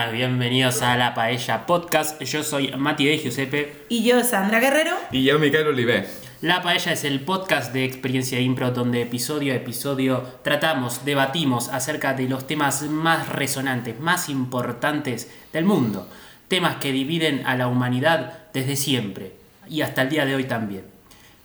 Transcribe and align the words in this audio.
buenas, 0.00 0.12
bienvenidos 0.12 0.82
a 0.82 0.96
La 0.96 1.14
Paella 1.14 1.66
Podcast. 1.66 2.22
Yo 2.22 2.42
soy 2.42 2.72
Mati 2.72 3.04
de 3.04 3.18
Giuseppe. 3.18 3.84
Y 3.90 4.02
yo, 4.02 4.22
Sandra 4.24 4.58
Guerrero. 4.58 4.96
Y 5.12 5.24
yo, 5.24 5.38
Micael 5.38 5.66
Olivé. 5.66 6.06
La 6.40 6.62
Paella 6.62 6.92
es 6.92 7.04
el 7.04 7.20
podcast 7.20 7.72
de 7.74 7.84
Experiencia 7.84 8.40
Impro 8.40 8.70
donde 8.70 9.02
episodio 9.02 9.52
a 9.52 9.56
episodio 9.56 10.22
tratamos, 10.42 11.04
debatimos 11.04 11.68
acerca 11.68 12.14
de 12.14 12.28
los 12.28 12.46
temas 12.46 12.82
más 12.82 13.28
resonantes, 13.28 14.00
más 14.00 14.30
importantes 14.30 15.30
del 15.52 15.66
mundo. 15.66 16.08
Temas 16.48 16.76
que 16.76 16.92
dividen 16.92 17.42
a 17.44 17.56
la 17.56 17.68
humanidad 17.68 18.44
desde 18.54 18.76
siempre 18.76 19.32
y 19.68 19.82
hasta 19.82 20.02
el 20.02 20.08
día 20.08 20.24
de 20.24 20.34
hoy 20.34 20.44
también. 20.44 20.89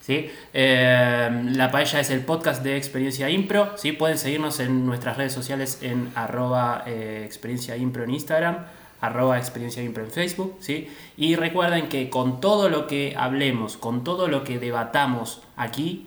¿Sí? 0.05 0.29
Eh, 0.53 1.41
la 1.51 1.71
Paella 1.71 1.99
es 1.99 2.09
el 2.11 2.21
podcast 2.21 2.63
de 2.63 2.77
Experiencia 2.77 3.29
Impro. 3.29 3.71
¿sí? 3.77 3.91
Pueden 3.91 4.17
seguirnos 4.17 4.59
en 4.59 4.85
nuestras 4.85 5.17
redes 5.17 5.33
sociales 5.33 5.79
en 5.81 6.11
arroba 6.15 6.83
eh, 6.85 7.23
Experiencia 7.25 7.75
Impro 7.75 8.03
en 8.03 8.11
Instagram, 8.11 8.57
arroba 9.01 9.37
Experiencia 9.37 9.81
Impro 9.81 10.03
en 10.03 10.11
Facebook. 10.11 10.57
¿sí? 10.59 10.89
Y 11.17 11.35
recuerden 11.35 11.89
que 11.89 12.09
con 12.09 12.39
todo 12.39 12.69
lo 12.69 12.87
que 12.87 13.15
hablemos, 13.17 13.77
con 13.77 14.03
todo 14.03 14.27
lo 14.27 14.43
que 14.43 14.59
debatamos 14.59 15.41
aquí, 15.57 16.05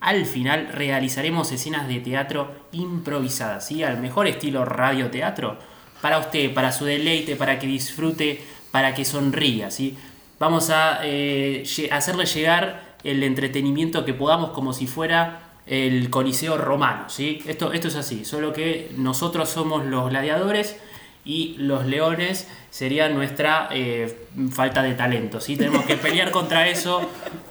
al 0.00 0.26
final 0.26 0.68
realizaremos 0.72 1.52
escenas 1.52 1.88
de 1.88 2.00
teatro 2.00 2.52
improvisadas, 2.72 3.66
¿sí? 3.66 3.82
al 3.82 4.00
mejor 4.00 4.26
estilo 4.26 4.64
radioteatro, 4.64 5.58
para 6.02 6.18
usted, 6.18 6.52
para 6.52 6.72
su 6.72 6.84
deleite, 6.84 7.36
para 7.36 7.58
que 7.58 7.66
disfrute, 7.66 8.40
para 8.72 8.94
que 8.94 9.04
sonría. 9.04 9.70
¿sí? 9.70 9.96
Vamos 10.38 10.70
a 10.70 11.00
eh, 11.02 11.64
hacerle 11.90 12.26
llegar 12.26 12.85
el 13.06 13.22
entretenimiento 13.22 14.04
que 14.04 14.14
podamos 14.14 14.50
como 14.50 14.72
si 14.72 14.86
fuera 14.86 15.42
el 15.66 16.10
Coliseo 16.10 16.58
romano, 16.58 17.08
¿sí? 17.08 17.42
Esto, 17.46 17.72
esto 17.72 17.88
es 17.88 17.96
así, 17.96 18.24
solo 18.24 18.52
que 18.52 18.90
nosotros 18.96 19.48
somos 19.48 19.84
los 19.84 20.10
gladiadores 20.10 20.76
y 21.24 21.56
los 21.58 21.86
leones 21.86 22.48
serían 22.70 23.14
nuestra 23.14 23.68
eh, 23.72 24.26
falta 24.50 24.82
de 24.82 24.94
talento, 24.94 25.40
¿sí? 25.40 25.56
Tenemos 25.56 25.84
que 25.84 25.96
pelear 25.96 26.30
contra 26.30 26.68
eso 26.68 27.00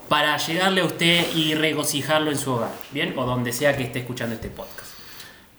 para 0.08 0.36
llegarle 0.36 0.82
a 0.82 0.84
usted 0.84 1.26
y 1.34 1.54
regocijarlo 1.54 2.30
en 2.30 2.38
su 2.38 2.52
hogar, 2.52 2.72
¿bien? 2.92 3.14
O 3.16 3.24
donde 3.24 3.52
sea 3.52 3.76
que 3.76 3.82
esté 3.82 4.00
escuchando 4.00 4.34
este 4.34 4.48
podcast. 4.48 4.92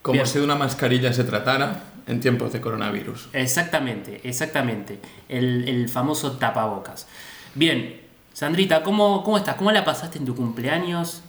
Como 0.01 0.25
si 0.25 0.39
de 0.39 0.45
una 0.45 0.55
mascarilla 0.55 1.11
se 1.11 1.23
tratara 1.23 1.83
en 2.07 2.19
tiempos 2.19 2.53
de 2.53 2.61
coronavirus. 2.61 3.29
Exactamente, 3.33 4.21
exactamente. 4.23 4.99
El, 5.27 5.67
el 5.67 5.89
famoso 5.89 6.33
tapabocas. 6.33 7.07
Bien, 7.53 8.06
Sandrita, 8.37 8.83
¿cómo, 8.83 9.23
¿cómo 9.23 9.39
estás? 9.39 9.55
¿Cómo 9.55 9.71
la 9.71 9.83
pasaste 9.83 10.19
en 10.19 10.25
tu 10.25 10.35
cumpleaños? 10.35 11.23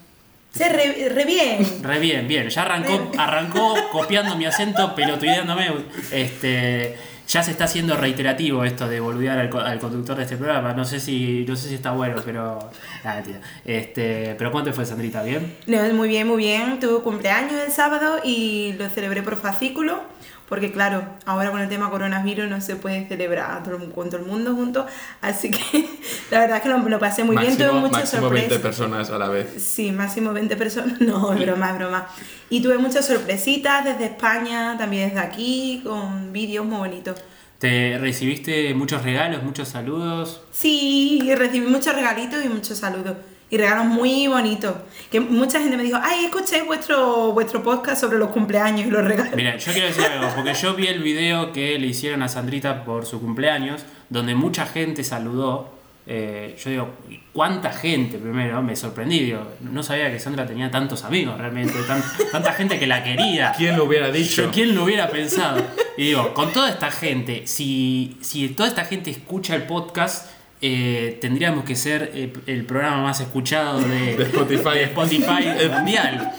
Sí, 0.53 0.63
re, 0.65 1.09
re, 1.09 1.25
bien. 1.25 1.83
Re 1.83 1.99
bien, 2.01 2.29
bien. 2.29 2.51
Ya 2.51 2.61
arrancó, 2.61 3.11
arrancó 3.17 3.75
copiando 3.91 4.37
mi 4.37 4.45
acento, 4.45 4.95
pelotudeándome. 4.95 5.71
Este, 6.13 6.99
ya 7.27 7.43
se 7.43 7.53
está 7.53 7.65
haciendo 7.65 7.97
reiterativo 7.97 8.63
esto 8.63 8.87
de 8.87 9.01
boludear 9.01 9.39
al, 9.39 9.59
al, 9.59 9.79
conductor 9.79 10.19
de 10.19 10.25
este 10.25 10.37
programa. 10.37 10.75
No 10.75 10.85
sé 10.85 11.01
si, 11.01 11.47
no 11.49 11.57
sé 11.57 11.71
si 11.71 11.77
está 11.77 11.93
bueno, 11.93 12.21
pero. 12.27 12.59
Nada, 13.03 13.23
tía. 13.23 13.41
Este, 13.65 14.35
pero 14.37 14.53
¿cómo 14.53 14.65
te 14.65 14.75
fue, 14.75 14.85
Sandrita? 14.85 15.23
¿Bien? 15.23 15.57
No, 15.67 15.83
muy 15.95 16.09
bien, 16.11 16.27
muy 16.29 16.37
bien. 16.37 16.79
Tuve 16.79 17.03
cumpleaños 17.03 17.55
el 17.55 17.73
sábado 17.73 18.21
y 18.23 18.75
lo 18.75 18.87
celebré 18.91 19.23
por 19.23 19.37
fascículo 19.37 20.03
porque 20.49 20.73
claro, 20.73 21.05
ahora 21.27 21.51
con 21.51 21.61
el 21.61 21.69
tema 21.69 21.91
coronavirus 21.91 22.49
no 22.49 22.61
se 22.61 22.77
puede 22.77 23.07
celebrar 23.07 23.63
con 23.95 24.11
todo 24.11 24.21
el 24.21 24.27
mundo 24.27 24.55
juntos, 24.55 24.87
así 25.21 25.51
que 25.51 25.61
la 26.31 26.41
verdad 26.41 26.57
es 26.59 26.63
que 26.63 26.69
lo, 26.69 26.79
lo 26.79 26.99
pasé 26.99 27.25
muy 27.25 27.37
máximo, 27.37 27.57
bien, 27.57 27.69
tuve 27.69 27.81
muchas 27.81 28.01
máximo 28.01 28.23
sorpresas. 28.23 28.49
20 28.51 28.63
personas 28.63 29.11
a 29.11 29.19
la 29.19 29.29
vez. 29.29 29.63
Sí, 29.63 29.93
máximo 29.93 30.33
20 30.33 30.57
personas, 30.57 31.01
no, 31.01 31.33
es 31.33 31.41
broma, 31.41 31.71
es 31.71 31.79
broma. 31.79 32.09
Y 32.51 32.63
tuve 32.63 32.79
muchas 32.79 33.07
sorpresitas 33.07 33.85
desde 33.85 34.07
España, 34.07 34.77
también 34.79 35.11
desde 35.11 35.21
aquí, 35.21 35.83
con 35.85 36.33
vídeos 36.33 36.65
muy 36.65 36.79
bonitos. 36.79 37.21
¿Te 37.59 37.99
recibiste 37.99 38.73
muchos 38.75 39.03
regalos, 39.03 39.43
muchos 39.43 39.69
saludos? 39.69 40.43
Sí, 40.53 41.33
recibí 41.37 41.67
muchos 41.67 41.95
regalitos 41.95 42.45
y 42.45 42.49
muchos 42.49 42.79
saludos 42.79 43.17
y 43.51 43.57
regalos 43.57 43.87
muy 43.87 44.27
bonitos. 44.27 44.75
Que 45.11 45.21
mucha 45.21 45.61
gente 45.61 45.77
me 45.77 45.83
dijo, 45.83 45.99
ay, 46.03 46.27
escuché 46.27 46.63
vuestro, 46.63 47.33
vuestro 47.33 47.63
podcast 47.63 48.01
sobre 48.01 48.19
los 48.19 48.31
cumpleaños 48.31 48.87
y 48.87 48.91
los 48.91 49.05
regalos. 49.05 49.35
Mira, 49.35 49.57
yo 49.57 49.73
quiero 49.73 49.89
decir 49.89 50.05
algo, 50.05 50.29
porque 50.35 50.55
yo 50.55 50.75
vi 50.75 50.87
el 50.87 51.03
video 51.03 51.53
que 51.53 51.79
le 51.79 51.87
hicieron 51.87 52.23
a 52.23 52.29
Sandrita 52.29 52.85
por 52.85 53.07
su 53.07 53.21
cumpleaños, 53.21 53.85
donde 54.11 54.35
mucha 54.35 54.67
gente 54.67 55.03
saludó. 55.03 55.77
Eh, 56.11 56.57
yo 56.63 56.71
digo, 56.71 56.89
¿cuánta 57.35 57.71
gente? 57.71 58.17
Primero, 58.17 58.63
me 58.63 58.75
sorprendí, 58.77 59.21
digo, 59.21 59.47
no 59.61 59.83
sabía 59.83 60.11
que 60.11 60.19
Sandra 60.19 60.47
tenía 60.47 60.71
tantos 60.71 61.05
amigos 61.05 61.37
realmente, 61.37 61.75
tan, 61.87 62.03
tanta 62.33 62.55
gente 62.55 62.79
que 62.79 62.87
la 62.87 63.05
quería. 63.05 63.53
¿Quién 63.57 63.77
lo 63.77 63.85
hubiera 63.85 64.11
dicho? 64.11 64.45
Yo, 64.45 64.51
¿Quién 64.51 64.75
lo 64.75 64.85
hubiera 64.85 65.09
pensado? 65.11 65.63
Y 65.99 66.05
digo, 66.07 66.33
con 66.33 66.53
toda 66.53 66.71
esta 66.71 66.91
gente, 66.91 67.47
si, 67.47 68.17
si 68.23 68.49
toda 68.51 68.71
esta 68.71 68.87
gente 68.87 69.11
escucha 69.11 69.55
el 69.55 69.65
podcast, 69.65 70.31
eh, 70.61 71.19
tendríamos 71.21 71.65
que 71.65 71.77
ser 71.77 72.11
el, 72.15 72.33
el, 72.47 72.65
programa 72.65 73.03
más 73.03 73.21
escuchado 73.21 73.81
de, 73.81 74.17
de 74.17 74.25
Spotify, 74.25 74.71
de 74.75 74.85
Spotify 74.85 75.45
mundial. 75.71 76.33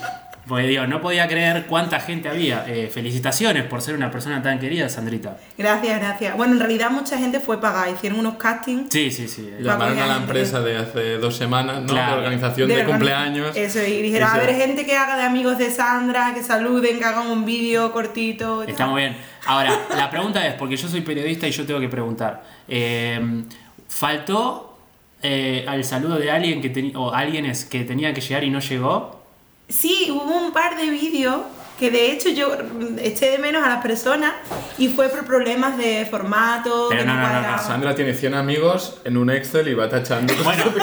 Porque 0.50 0.66
digo, 0.66 0.88
no 0.88 1.00
podía 1.00 1.28
creer 1.28 1.68
cuánta 1.68 2.00
gente 2.00 2.28
había. 2.28 2.66
Eh, 2.68 2.90
felicitaciones 2.92 3.66
por 3.66 3.84
ser 3.84 3.94
una 3.94 4.10
persona 4.10 4.42
tan 4.42 4.58
querida, 4.58 4.90
Sandrita. 4.90 5.38
Gracias, 5.56 6.00
gracias. 6.00 6.36
Bueno, 6.36 6.54
en 6.54 6.60
realidad 6.60 6.90
mucha 6.90 7.20
gente 7.20 7.40
fue 7.40 7.62
pagada, 7.62 7.88
hicieron 7.88 8.18
unos 8.20 8.38
castings. 8.38 8.92
Sí, 8.92 9.12
sí, 9.12 9.28
sí. 9.28 9.54
Llamaron 9.60 10.00
a 10.00 10.08
la 10.08 10.18
empresa 10.18 10.60
de 10.62 10.78
hace 10.78 11.18
dos 11.20 11.36
semanas, 11.36 11.82
¿no? 11.82 11.90
Claro. 11.90 12.14
De 12.14 12.18
organización 12.18 12.68
de, 12.68 12.78
de 12.78 12.86
cumpleaños. 12.86 13.56
Eso, 13.56 13.84
y 13.84 14.02
dijeron, 14.02 14.28
a 14.28 14.38
ver, 14.40 14.56
gente 14.56 14.88
que 14.88 14.98
haga 14.98 15.18
de 15.18 15.24
amigos 15.24 15.60
de 15.60 15.70
Sandra, 15.70 16.34
que 16.34 16.42
saluden, 16.42 16.98
que 16.98 17.06
hagan 17.06 17.28
un 17.28 17.46
vídeo 17.46 17.92
cortito. 17.92 18.64
Está 18.64 18.88
muy 18.88 19.04
bien. 19.04 19.18
Ahora, 19.46 19.72
la 19.96 20.10
pregunta 20.10 20.46
es, 20.48 20.56
porque 20.56 20.76
yo 20.76 20.88
soy 20.88 21.02
periodista 21.02 21.48
y 21.48 21.52
yo 21.52 21.64
tengo 21.64 21.80
que 21.80 21.90
preguntar. 21.90 22.44
Eh, 22.68 23.44
¿Faltó 23.90 24.78
eh, 25.22 25.66
al 25.68 25.84
saludo 25.84 26.18
de 26.18 26.32
alguien 26.32 26.62
que 26.62 26.94
o 26.96 27.12
alguienes 27.12 27.66
que 27.66 27.84
tenía 27.84 28.14
que 28.14 28.22
llegar 28.22 28.46
y 28.46 28.50
no 28.50 28.60
llegó? 28.62 29.20
Sí, 29.68 30.08
hubo 30.10 30.38
un 30.38 30.54
par 30.54 30.78
de 30.78 30.90
vídeos 30.90 31.42
que 31.78 31.92
de 31.92 32.12
hecho 32.12 32.30
yo 32.30 32.58
eché 33.02 33.32
de 33.32 33.38
menos 33.38 33.64
a 33.64 33.70
las 33.70 33.82
personas 33.82 34.34
y 34.78 34.90
fue 34.90 35.08
por 35.10 35.26
problemas 35.26 35.78
de 35.78 36.06
formato. 36.06 36.88
Pero 36.90 37.06
no, 37.06 37.16
no, 37.16 37.42
no, 37.42 37.52
no, 37.52 37.58
Sandra 37.58 37.96
tiene 37.96 38.14
100 38.14 38.34
amigos 38.34 39.00
en 39.06 39.18
un 39.18 39.30
Excel 39.30 39.68
y 39.70 39.74
va 39.74 39.90
tachando. 39.90 40.34
Bueno, 40.44 40.64
eso, 40.64 40.74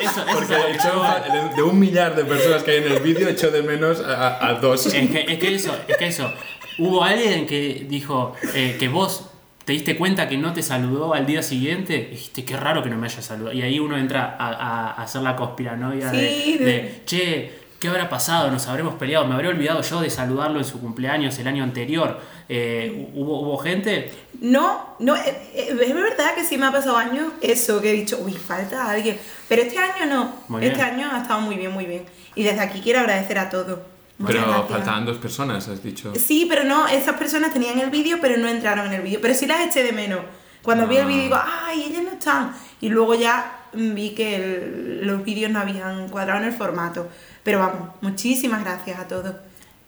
eso, 0.00 0.24
Porque 0.32 0.54
eso 0.54 0.68
echó, 0.68 1.56
de 1.56 1.62
un 1.62 1.78
millar 1.78 2.16
de 2.16 2.24
personas 2.24 2.64
que 2.64 2.72
hay 2.72 2.76
en 2.78 2.92
el 2.92 3.00
vídeo, 3.00 3.28
echó 3.28 3.50
de 3.50 3.62
menos 3.62 4.00
a, 4.00 4.48
a 4.48 4.54
dos. 4.54 4.86
Es 4.86 5.10
que, 5.10 5.26
es 5.28 5.38
que 5.38 5.54
eso, 5.54 5.76
es 5.86 5.96
que 5.96 6.06
eso. 6.08 6.32
Hubo 6.78 7.04
alguien 7.04 7.46
que 7.46 7.86
dijo 7.88 8.34
eh, 8.54 8.76
que 8.80 8.88
vos 8.88 9.29
te 9.70 9.74
diste 9.74 9.96
cuenta 9.96 10.28
que 10.28 10.36
no 10.36 10.52
te 10.52 10.64
saludó 10.64 11.14
al 11.14 11.26
día 11.26 11.44
siguiente, 11.44 12.08
dijiste, 12.10 12.44
qué 12.44 12.56
raro 12.56 12.82
que 12.82 12.90
no 12.90 12.98
me 12.98 13.06
haya 13.06 13.22
saludado. 13.22 13.56
Y 13.56 13.62
ahí 13.62 13.78
uno 13.78 13.96
entra 13.96 14.36
a, 14.36 14.48
a, 14.48 14.90
a 14.90 15.02
hacer 15.04 15.22
la 15.22 15.36
conspiranoia 15.36 16.10
sí, 16.10 16.56
de, 16.58 16.64
de, 16.64 17.02
che, 17.06 17.52
¿qué 17.78 17.86
habrá 17.86 18.08
pasado? 18.08 18.50
Nos 18.50 18.66
habremos 18.66 18.94
peleado, 18.94 19.26
me 19.28 19.34
habré 19.34 19.46
olvidado 19.46 19.80
yo 19.82 20.00
de 20.00 20.10
saludarlo 20.10 20.58
en 20.58 20.64
su 20.64 20.80
cumpleaños 20.80 21.38
el 21.38 21.46
año 21.46 21.62
anterior. 21.62 22.20
Eh, 22.48 23.10
¿hubo, 23.14 23.42
¿Hubo 23.42 23.58
gente? 23.58 24.10
No, 24.40 24.96
no, 24.98 25.14
es, 25.14 25.34
es 25.54 25.78
verdad 25.78 26.34
que 26.34 26.42
sí 26.42 26.58
me 26.58 26.66
ha 26.66 26.72
pasado 26.72 26.96
años 26.96 27.32
eso, 27.40 27.80
que 27.80 27.90
he 27.90 27.92
dicho, 27.92 28.18
uy, 28.24 28.32
falta 28.32 28.90
alguien. 28.90 29.18
Pero 29.48 29.62
este 29.62 29.78
año 29.78 30.04
no, 30.06 30.34
Muy 30.48 30.64
este 30.64 30.78
bien. 30.78 30.94
año 30.94 31.10
ha 31.12 31.22
estado 31.22 31.42
muy 31.42 31.54
bien, 31.54 31.70
muy 31.70 31.86
bien. 31.86 32.02
Y 32.34 32.42
desde 32.42 32.58
aquí 32.58 32.80
quiero 32.80 32.98
agradecer 32.98 33.38
a 33.38 33.48
todos. 33.48 33.78
Pero 34.26 34.66
faltaban 34.68 35.04
dos 35.06 35.18
personas, 35.18 35.68
has 35.68 35.82
dicho. 35.82 36.12
Sí, 36.16 36.46
pero 36.48 36.64
no, 36.64 36.86
esas 36.88 37.16
personas 37.16 37.52
tenían 37.52 37.78
el 37.78 37.90
vídeo, 37.90 38.18
pero 38.20 38.36
no 38.36 38.48
entraron 38.48 38.86
en 38.86 38.92
el 38.94 39.02
vídeo. 39.02 39.20
Pero 39.22 39.34
sí 39.34 39.46
las 39.46 39.60
eché 39.66 39.82
de 39.82 39.92
menos. 39.92 40.20
Cuando 40.62 40.86
vi 40.86 40.96
el 40.98 41.06
vídeo 41.06 41.22
digo, 41.24 41.38
ay, 41.42 41.84
ellas 41.84 42.02
no 42.02 42.10
están. 42.10 42.52
Y 42.80 42.88
luego 42.90 43.14
ya 43.14 43.62
vi 43.72 44.10
que 44.10 44.36
el- 44.36 45.06
los 45.06 45.24
vídeos 45.24 45.50
no 45.50 45.58
habían 45.60 46.08
cuadrado 46.10 46.40
en 46.40 46.46
el 46.48 46.52
formato. 46.52 47.08
Pero 47.42 47.60
vamos, 47.60 47.88
muchísimas 48.02 48.62
gracias 48.62 48.98
a 49.00 49.08
todos. 49.08 49.34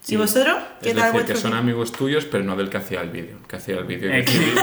Sí. 0.05 0.15
¿Y 0.15 0.17
vosotros? 0.17 0.57
¿Qué 0.83 0.91
Es 0.91 0.97
tal 0.97 1.13
decir, 1.13 1.27
que 1.33 1.37
son 1.41 1.55
amigos 1.55 1.93
tuyos, 1.93 2.25
pero 2.25 2.43
no 2.43 2.57
del 2.57 2.69
que 2.69 2.77
hacía 2.77 3.03
el 3.03 3.11
vídeo. 3.11 3.37
Que 3.49 3.55
hacía 3.55 3.77
el 3.77 3.85
vídeo. 3.85 4.11
Eh, 4.13 4.25
Decidió, 4.25 4.55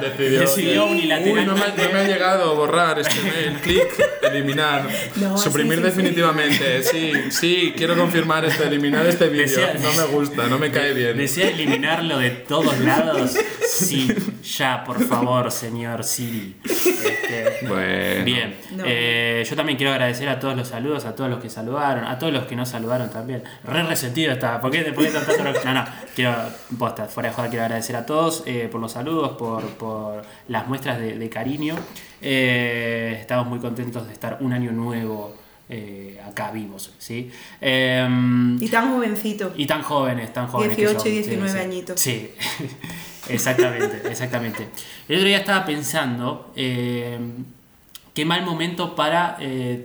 decidió, 0.00 0.40
decidió, 0.40 0.84
Uy, 0.90 1.06
no 1.46 1.54
me, 1.54 1.60
no 1.60 1.92
me 1.92 1.98
ha 2.00 2.04
llegado 2.08 2.56
borrar 2.56 2.98
este 2.98 3.22
mail. 3.22 3.56
Clic, 3.62 3.86
eliminar. 4.22 4.88
No, 5.16 5.38
suprimir 5.38 5.74
sí, 5.74 5.78
sí, 5.78 5.86
definitivamente. 5.86 6.82
Sí, 6.82 7.12
sí, 7.30 7.72
quiero 7.76 7.96
confirmar 7.96 8.44
esto, 8.46 8.64
eliminar 8.64 9.06
este 9.06 9.28
vídeo. 9.28 9.60
No 9.80 9.92
me 9.92 10.04
gusta, 10.12 10.48
no 10.48 10.58
me 10.58 10.72
cae 10.72 10.92
bien. 10.92 11.16
¿Desea 11.16 11.50
eliminarlo 11.50 12.18
de 12.18 12.30
todos 12.30 12.78
lados? 12.80 13.36
Sí, 13.64 14.08
ya, 14.42 14.82
por 14.82 15.00
favor, 15.06 15.52
señor 15.52 16.02
Siri. 16.02 16.56
Este, 16.64 17.58
Bueno. 17.68 18.24
Bien, 18.24 18.56
No. 18.72 18.82
Eh, 18.86 19.44
yo 19.48 19.54
también 19.54 19.76
quiero 19.76 19.92
agradecer 19.92 20.28
a 20.28 20.40
todos 20.40 20.56
los 20.56 20.66
saludos, 20.68 21.04
a 21.04 21.14
todos 21.14 21.30
los 21.30 21.40
que 21.40 21.48
saludaron, 21.48 22.04
a 22.04 22.18
todos 22.18 22.32
los 22.32 22.44
que 22.46 22.56
no 22.56 22.66
saludaron 22.66 23.10
también. 23.10 23.44
Re 23.64 23.82
resentido 23.84 24.32
está, 24.32 24.47
¿por 24.60 24.70
qué, 24.70 24.82
por 24.92 25.04
qué 25.04 25.10
tanto 25.10 25.32
No, 25.64 25.74
no, 25.74 25.84
quiero, 26.14 26.34
posta, 26.78 27.06
fuera 27.06 27.28
de 27.28 27.34
joda, 27.34 27.48
quiero 27.48 27.64
agradecer 27.64 27.96
a 27.96 28.06
todos 28.06 28.42
eh, 28.46 28.68
por 28.70 28.80
los 28.80 28.92
saludos, 28.92 29.32
por, 29.36 29.62
por 29.74 30.22
las 30.48 30.66
muestras 30.66 30.98
de, 30.98 31.18
de 31.18 31.28
cariño. 31.28 31.76
Eh, 32.20 33.18
estamos 33.20 33.46
muy 33.46 33.58
contentos 33.58 34.06
de 34.06 34.12
estar 34.12 34.38
un 34.40 34.52
año 34.52 34.72
nuevo 34.72 35.36
eh, 35.68 36.20
acá 36.26 36.50
vivos, 36.50 36.92
¿sí? 36.98 37.30
Em, 37.60 38.56
Y 38.62 38.68
tan 38.68 38.90
jovencito. 38.92 39.52
y 39.56 39.66
tan 39.66 39.82
jóvenes, 39.82 40.32
tan 40.32 40.46
jóvenes. 40.48 40.76
que 40.76 40.82
18 40.82 41.00
son, 41.00 41.08
y 41.08 41.14
19 41.14 41.48
sí, 41.48 41.54
sí. 41.54 41.64
añitos. 41.64 42.00
Sí. 42.00 42.30
Exactamente, 43.28 44.08
exactamente. 44.08 44.68
El 45.06 45.16
otro 45.16 45.28
día 45.28 45.36
estaba 45.36 45.66
pensando 45.66 46.50
qué 46.54 48.24
mal 48.24 48.42
momento 48.42 48.96
para 48.96 49.36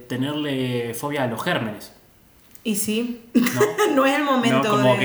tenerle 0.08 0.94
fobia 0.94 1.24
a 1.24 1.28
los 1.28 1.44
gérmenes. 1.44 1.92
Y 2.66 2.76
sí, 2.76 3.22
No, 3.34 3.42
no 3.96 4.06
es 4.06 4.16
el 4.18 4.24
momento 4.24 4.64
no 4.64 4.70
como 4.70 4.94
de... 4.96 5.00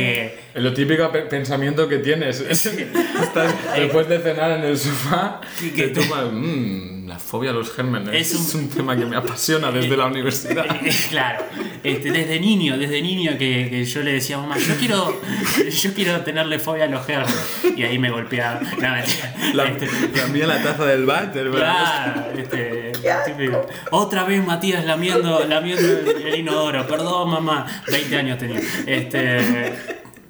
que 0.55 0.61
lo 0.61 0.73
típico 0.75 1.11
pe- 1.11 1.23
pensamiento 1.23 1.89
que 1.89 1.99
tienes. 1.99 2.41
Estás 2.41 3.55
después 3.75 4.09
de 4.09 4.21
cenar 4.21 4.53
en 4.59 4.65
el 4.65 4.79
sofá 4.79 5.41
y 5.61 5.71
que- 5.71 5.89
tú 5.89 6.01
vas, 6.09 6.27
"Mm, 6.33 7.09
la 7.09 7.19
fobia 7.19 7.51
a 7.51 7.53
los 7.55 7.73
gérmenes. 7.75 8.15
Es 8.15 8.33
Es 8.41 8.55
un- 8.55 8.69
tema 8.69 8.97
que 8.97 9.05
me 9.07 9.17
apasiona 9.17 9.73
desde 9.73 9.97
la 9.97 10.07
universidad. 10.07 10.67
claro, 11.11 11.45
este, 11.83 12.13
desde 12.13 12.39
niño, 12.39 12.79
desde 12.79 13.03
niño 13.03 13.33
que, 13.39 13.69
que 13.71 13.85
yo 13.85 14.03
le 14.03 14.13
decía 14.13 14.37
a 14.37 14.41
mamá, 14.41 14.57
yo 14.59 14.77
quiero, 14.77 15.21
yo 15.69 15.95
quiero 15.95 16.21
tenerle 16.21 16.59
fobia 16.61 16.85
a 16.85 16.89
los 16.89 17.05
gérmenes. 17.07 17.35
Y 17.77 17.83
ahí 17.83 17.99
me 17.99 18.11
golpeaba. 18.11 18.61
No. 18.61 19.55
La, 19.55 19.65
Este, 19.69 19.89
la 20.17 20.27
mía 20.29 20.47
la 20.47 20.63
taza 20.63 20.85
del 20.85 21.07
váter, 21.07 21.51
¿verdad? 21.51 22.13
Claro, 22.15 22.39
este. 22.39 22.78
Otra 23.91 24.25
vez 24.25 24.45
Matías 24.45 24.85
lamiendo, 24.85 25.43
el, 25.43 26.35
inodoro. 26.39 26.87
Perdón, 26.87 27.31
mamá. 27.31 27.67
20 27.91 28.17
años 28.17 28.39
tenía. 28.39 28.61
Este, 28.87 29.73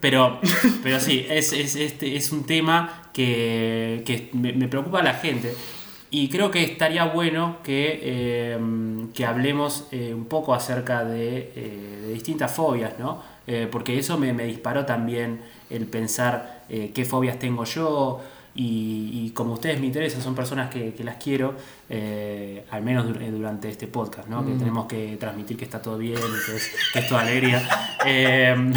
pero, 0.01 0.39
pero 0.83 1.01
sí, 1.01 1.27
es, 1.29 1.53
es, 1.53 1.77
este, 1.77 2.17
es 2.17 2.33
un 2.33 2.45
tema 2.45 3.11
que, 3.13 4.03
que 4.07 4.31
me, 4.33 4.69
preocupa 4.69 5.01
a 5.01 5.03
la 5.03 5.15
gente. 5.15 5.55
Y 6.11 6.29
creo 6.29 6.51
que 6.51 6.63
estaría 6.63 7.05
bueno 7.05 7.59
que, 7.63 8.01
eh, 8.03 8.59
que 9.13 9.27
hablemos 9.27 9.89
eh, 9.91 10.15
un 10.15 10.25
poco 10.25 10.55
acerca 10.55 11.05
de, 11.05 11.53
eh, 11.55 11.99
de 12.03 12.13
distintas 12.13 12.55
fobias, 12.55 12.99
¿no? 12.99 13.23
Eh, 13.47 13.69
porque 13.71 13.99
eso 13.99 14.17
me, 14.19 14.33
me 14.33 14.45
disparó 14.45 14.87
también 14.87 15.41
el 15.69 15.87
pensar 15.87 16.65
qué 16.69 17.07
fobias 17.07 17.39
tengo 17.39 17.65
yo, 17.65 18.21
y, 18.55 19.11
y 19.13 19.31
como 19.31 19.55
ustedes 19.55 19.79
me 19.79 19.87
interesan, 19.87 20.21
son 20.21 20.35
personas 20.35 20.71
que, 20.71 20.93
que 20.93 21.05
las 21.05 21.17
quiero, 21.17 21.55
eh, 21.89 22.65
al 22.71 22.83
menos 22.83 23.07
eh, 23.21 23.31
durante 23.31 23.69
este 23.69 23.87
podcast, 23.87 24.29
¿no? 24.29 24.45
que 24.45 24.53
tenemos 24.53 24.87
que 24.87 25.17
transmitir 25.17 25.57
que 25.57 25.65
está 25.65 25.81
todo 25.81 25.97
bien, 25.99 26.17
que 26.17 26.57
es, 26.57 26.71
que 26.93 26.99
es 26.99 27.09
toda 27.09 27.23
alegría. 27.23 27.63
Eh, 28.07 28.55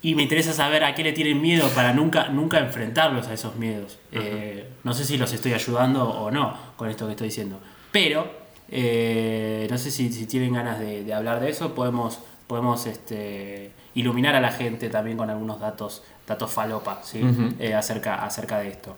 y 0.00 0.14
me 0.14 0.22
interesa 0.22 0.52
saber 0.52 0.84
a 0.84 0.94
qué 0.94 1.02
le 1.02 1.12
tienen 1.12 1.42
miedo 1.42 1.68
para 1.70 1.92
nunca, 1.92 2.28
nunca 2.28 2.60
enfrentarlos 2.60 3.26
a 3.26 3.34
esos 3.34 3.56
miedos. 3.56 3.98
Eh, 4.12 4.68
no 4.84 4.94
sé 4.94 5.04
si 5.04 5.18
los 5.18 5.32
estoy 5.32 5.52
ayudando 5.52 6.08
o 6.08 6.30
no 6.30 6.56
con 6.76 6.88
esto 6.88 7.04
que 7.06 7.12
estoy 7.12 7.28
diciendo, 7.28 7.60
pero 7.90 8.22
no 8.70 9.78
sé 9.78 9.90
si, 9.90 10.12
si 10.12 10.26
tienen 10.26 10.54
ganas 10.54 10.78
de, 10.78 11.02
de 11.02 11.12
hablar 11.12 11.40
de 11.40 11.50
eso, 11.50 11.74
podemos, 11.74 12.20
podemos 12.46 12.86
este, 12.86 13.72
iluminar 13.96 14.36
a 14.36 14.40
la 14.40 14.52
gente 14.52 14.88
también 14.88 15.16
con 15.16 15.28
algunos 15.28 15.58
datos, 15.58 16.04
datos 16.26 16.52
falopa 16.52 17.00
¿sí? 17.02 17.20
Eh, 17.58 17.74
acerca, 17.74 18.24
acerca 18.24 18.58
de 18.58 18.68
esto. 18.68 18.96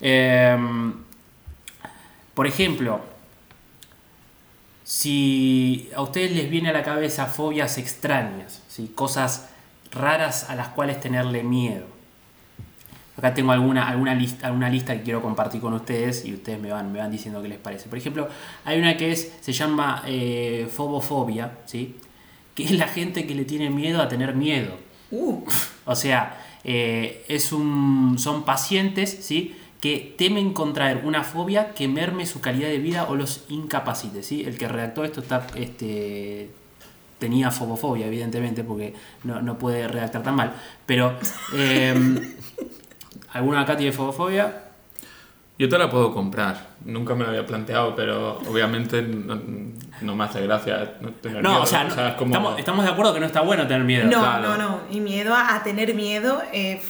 Em, 0.00 0.94
por 2.34 2.46
ejemplo, 2.46 3.00
si 4.84 5.90
a 5.94 6.00
ustedes 6.00 6.32
les 6.32 6.48
viene 6.48 6.70
a 6.70 6.72
la 6.72 6.84
cabeza 6.84 7.26
fobias 7.26 7.78
extrañas, 7.78 8.62
¿sí? 8.68 8.92
cosas 8.94 9.48
raras 9.90 10.48
a 10.48 10.54
las 10.54 10.68
cuales 10.68 11.00
tenerle 11.00 11.42
miedo. 11.42 11.86
Acá 13.16 13.34
tengo 13.34 13.50
alguna, 13.50 13.88
alguna, 13.88 14.14
lista, 14.14 14.46
alguna 14.46 14.70
lista 14.70 14.96
que 14.96 15.02
quiero 15.02 15.20
compartir 15.20 15.60
con 15.60 15.72
ustedes 15.74 16.24
y 16.24 16.34
ustedes 16.34 16.60
me 16.60 16.70
van, 16.70 16.92
me 16.92 17.00
van 17.00 17.10
diciendo 17.10 17.42
qué 17.42 17.48
les 17.48 17.58
parece. 17.58 17.88
Por 17.88 17.98
ejemplo, 17.98 18.28
hay 18.64 18.78
una 18.78 18.96
que 18.96 19.10
es, 19.10 19.32
se 19.40 19.52
llama 19.52 20.04
eh, 20.06 20.68
fobofobia, 20.72 21.58
¿sí? 21.66 21.96
Que 22.58 22.64
es 22.64 22.72
la 22.72 22.88
gente 22.88 23.24
que 23.24 23.36
le 23.36 23.44
tiene 23.44 23.70
miedo 23.70 24.02
a 24.02 24.08
tener 24.08 24.34
miedo. 24.34 24.72
Uh, 25.12 25.44
O 25.84 25.94
sea, 25.94 26.44
eh, 26.64 27.24
es 27.28 27.52
un, 27.52 28.16
son 28.18 28.44
pacientes 28.44 29.16
¿sí? 29.20 29.54
que 29.80 30.16
temen 30.18 30.52
contraer 30.52 31.02
una 31.04 31.22
fobia 31.22 31.72
que 31.72 31.86
merme 31.86 32.26
su 32.26 32.40
calidad 32.40 32.66
de 32.66 32.78
vida 32.78 33.04
o 33.08 33.14
los 33.14 33.44
incapacite. 33.48 34.24
¿sí? 34.24 34.42
El 34.42 34.58
que 34.58 34.66
redactó 34.66 35.04
esto 35.04 35.20
está, 35.20 35.46
este, 35.54 36.50
tenía 37.20 37.52
fobofobia, 37.52 38.08
evidentemente, 38.08 38.64
porque 38.64 38.92
no, 39.22 39.40
no 39.40 39.56
puede 39.56 39.86
redactar 39.86 40.24
tan 40.24 40.34
mal. 40.34 40.52
Pero, 40.84 41.16
eh, 41.54 41.94
¿alguno 43.34 43.60
acá 43.60 43.76
tiene 43.76 43.92
fobofobia? 43.92 44.64
Yo 45.60 45.68
te 45.68 45.78
la 45.78 45.88
puedo 45.88 46.12
comprar. 46.12 46.70
Nunca 46.84 47.14
me 47.14 47.22
lo 47.22 47.30
había 47.30 47.46
planteado, 47.46 47.94
pero 47.94 48.38
obviamente 48.50 49.00
no, 49.02 49.40
no 50.00 50.14
me 50.16 50.24
hace 50.24 50.40
gracia 50.42 50.94
no 51.00 51.10
tener 51.10 51.42
No, 51.42 51.50
miedo. 51.50 51.62
o 51.62 51.66
sea, 51.66 51.84
no- 51.84 52.06
es 52.08 52.14
como- 52.14 52.30
estamos, 52.34 52.58
estamos 52.58 52.84
de 52.84 52.90
acuerdo 52.90 53.14
que 53.14 53.20
no 53.20 53.26
está 53.26 53.40
bueno 53.40 53.66
tener 53.66 53.84
miedo. 53.84 54.04
no, 54.06 54.20
claro. 54.20 54.48
no, 54.48 54.56
no. 54.56 54.80
Y 54.90 55.00
miedo 55.00 55.34
a, 55.34 55.54
a 55.56 55.62
tener 55.62 55.94
miedo 55.94 56.42
es 56.52 56.80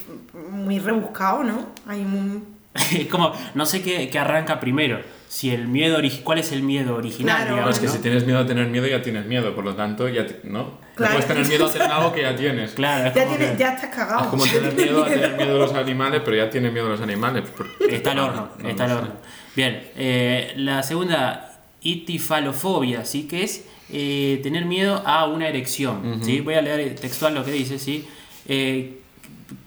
muy 0.50 0.78
rebuscado, 0.78 1.44
¿no? 1.44 1.68
Hay 1.86 2.00
un... 2.00 2.56
Es 2.92 3.06
como, 3.08 3.32
no 3.54 3.66
sé 3.66 3.82
qué, 3.82 4.08
qué 4.08 4.18
arranca 4.18 4.60
primero. 4.60 5.00
Si 5.28 5.50
el 5.50 5.68
miedo 5.68 5.98
¿Cuál 6.24 6.38
es 6.38 6.52
el 6.52 6.62
miedo 6.62 6.96
original? 6.96 7.36
Claro. 7.36 7.50
digamos, 7.56 7.74
Es 7.74 7.80
que 7.80 7.86
¿no? 7.86 7.92
si 7.92 7.98
tienes 7.98 8.24
miedo 8.24 8.38
a 8.38 8.46
tener 8.46 8.66
miedo, 8.68 8.86
ya 8.86 9.02
tienes 9.02 9.26
miedo, 9.26 9.54
por 9.54 9.62
lo 9.64 9.74
tanto, 9.74 10.08
ya 10.08 10.22
¿no? 10.44 10.78
Claro. 10.94 11.12
No 11.14 11.18
puedes 11.20 11.26
tener 11.26 11.46
miedo 11.46 11.66
a 11.66 11.70
tener 11.72 11.90
algo 11.90 12.12
que 12.14 12.22
ya 12.22 12.34
tienes. 12.36 12.72
Claro, 12.72 13.08
es 13.08 13.14
Ya, 13.14 13.24
como 13.24 13.36
tienes, 13.36 13.56
que- 13.56 13.62
ya 13.62 13.72
estás 13.74 13.94
cagado. 13.94 14.20
Es 14.22 14.26
como 14.28 14.44
tener 14.44 14.72
miedo 14.74 15.04
a 15.04 15.08
tener 15.08 15.36
miedo 15.36 15.56
a 15.56 15.58
los 15.58 15.74
animales, 15.74 16.22
pero 16.24 16.36
ya 16.38 16.48
tienes 16.48 16.72
miedo 16.72 16.86
a 16.86 16.90
los 16.90 17.00
animales. 17.02 17.44
Está 17.90 18.12
al 18.12 18.18
horno, 18.20 18.48
No, 18.58 18.68
está 18.70 18.86
sé. 18.88 18.94
horno. 18.94 19.10
Bien, 19.54 19.90
eh, 19.96 20.52
la 20.56 20.82
segunda, 20.82 21.47
itifalofobia, 21.82 23.04
¿sí? 23.04 23.24
Que 23.24 23.44
es 23.44 23.64
eh, 23.90 24.40
tener 24.42 24.64
miedo 24.66 25.02
a 25.06 25.26
una 25.26 25.48
erección, 25.48 26.20
¿sí? 26.22 26.40
Voy 26.40 26.54
a 26.54 26.62
leer 26.62 26.94
textual 26.96 27.34
lo 27.34 27.44
que 27.44 27.52
dice, 27.52 27.78
¿sí? 27.78 28.06
Eh, 28.46 29.00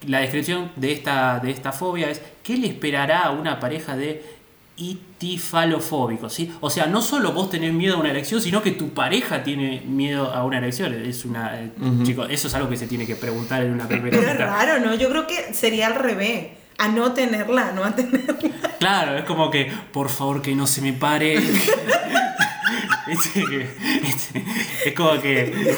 la 0.08 0.20
descripción 0.20 0.72
de 0.76 0.92
esta, 0.92 1.40
de 1.40 1.52
esta 1.52 1.72
fobia 1.72 2.10
es 2.10 2.22
¿qué 2.44 2.58
le 2.58 2.68
esperará 2.68 3.22
a 3.22 3.32
una 3.32 3.60
pareja 3.60 3.96
de 3.96 4.24
itifalofóbicos? 4.78 6.34
¿sí? 6.34 6.52
O 6.62 6.70
sea, 6.70 6.86
no 6.86 7.02
solo 7.02 7.32
vos 7.34 7.50
tenés 7.50 7.74
miedo 7.74 7.96
a 7.96 8.00
una 8.00 8.10
erección, 8.10 8.42
sino 8.42 8.62
que 8.62 8.72
tu 8.72 8.90
pareja 8.90 9.44
tiene 9.44 9.82
miedo 9.86 10.32
a 10.32 10.44
una 10.44 10.58
erección. 10.58 10.94
Es 10.94 11.26
una, 11.26 11.62
eh, 11.62 11.72
chicos, 12.04 12.28
eso 12.30 12.48
es 12.48 12.54
algo 12.54 12.70
que 12.70 12.78
se 12.78 12.88
tiene 12.88 13.06
que 13.08 13.16
preguntar 13.16 13.64
en 13.64 13.72
una 13.72 13.88
primera 13.88 14.10
Pero 14.12 14.28
es 14.28 14.32
cita. 14.34 14.46
raro, 14.46 14.86
¿no? 14.86 14.96
Yo 14.96 15.10
creo 15.10 15.28
que 15.28 15.54
sería 15.54 15.88
al 15.88 15.96
revés. 15.96 16.48
A 16.78 16.88
no 16.88 17.14
tenerla, 17.14 17.72
no 17.74 17.84
a 17.84 17.96
tenerla. 17.96 18.36
Claro, 18.80 19.18
es 19.18 19.26
como 19.26 19.52
que, 19.52 19.72
por 19.92 20.10
favor, 20.10 20.42
que 20.42 20.56
no 20.56 20.66
se 20.68 20.82
me 20.82 20.94
pare. 20.94 21.40
Es 24.86 24.94
como 24.96 25.20
que 25.22 25.76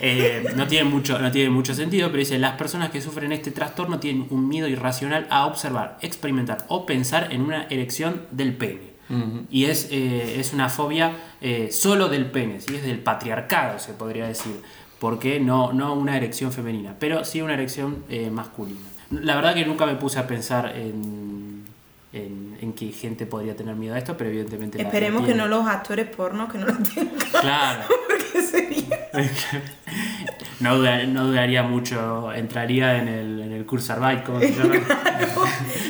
eh, 0.00 0.44
no, 0.56 0.66
tiene 0.66 0.88
mucho, 0.88 1.18
no 1.18 1.30
tiene 1.30 1.50
mucho 1.50 1.74
sentido, 1.74 2.08
pero 2.08 2.18
dice, 2.18 2.38
las 2.38 2.56
personas 2.56 2.90
que 2.90 3.00
sufren 3.00 3.32
este 3.32 3.50
trastorno 3.50 3.98
tienen 3.98 4.26
un 4.30 4.48
miedo 4.48 4.68
irracional 4.68 5.26
a 5.30 5.46
observar, 5.46 5.98
experimentar 6.00 6.64
o 6.68 6.86
pensar 6.86 7.32
en 7.32 7.42
una 7.42 7.64
erección 7.64 8.22
del 8.30 8.54
pene. 8.54 8.90
Y 9.50 9.64
es, 9.64 9.88
eh, 9.90 10.38
es 10.38 10.52
una 10.52 10.68
fobia 10.68 11.12
eh, 11.40 11.70
solo 11.72 12.08
del 12.08 12.26
pene, 12.30 12.60
¿sí? 12.60 12.76
es 12.76 12.84
del 12.84 13.00
patriarcado, 13.00 13.80
se 13.80 13.92
podría 13.92 14.28
decir, 14.28 14.62
porque 15.00 15.40
no, 15.40 15.72
no 15.72 15.94
una 15.94 16.16
erección 16.16 16.52
femenina, 16.52 16.94
pero 16.96 17.24
sí 17.24 17.42
una 17.42 17.54
erección 17.54 18.04
eh, 18.08 18.30
masculina. 18.30 18.78
La 19.10 19.34
verdad 19.36 19.54
que 19.54 19.64
nunca 19.66 19.86
me 19.86 19.94
puse 19.96 20.18
a 20.18 20.26
pensar 20.26 20.76
en, 20.76 21.64
en, 22.12 22.56
en 22.60 22.72
que 22.74 22.92
gente 22.92 23.26
podría 23.26 23.56
tener 23.56 23.74
miedo 23.74 23.94
a 23.94 23.98
esto, 23.98 24.16
pero 24.16 24.30
evidentemente... 24.30 24.78
la 24.78 24.84
Esperemos 24.84 25.26
que 25.26 25.34
no 25.34 25.46
los 25.48 25.66
actores 25.66 26.06
pornos 26.06 26.50
que 26.52 26.58
no 26.58 26.66
lo 26.66 26.76
tengan. 26.76 27.14
Claro. 27.40 27.82
Porque 28.08 28.42
sería... 28.42 29.08
No, 30.60 30.76
duda- 30.76 31.04
no 31.06 31.26
dudaría 31.26 31.62
mucho, 31.62 32.30
entraría 32.34 32.98
en 32.98 33.08
el, 33.08 33.40
en 33.40 33.52
el 33.52 33.64
curso 33.64 33.94
Arbeit, 33.94 34.24
¿cómo 34.24 34.40
se 34.40 34.52
llama? 34.52 34.74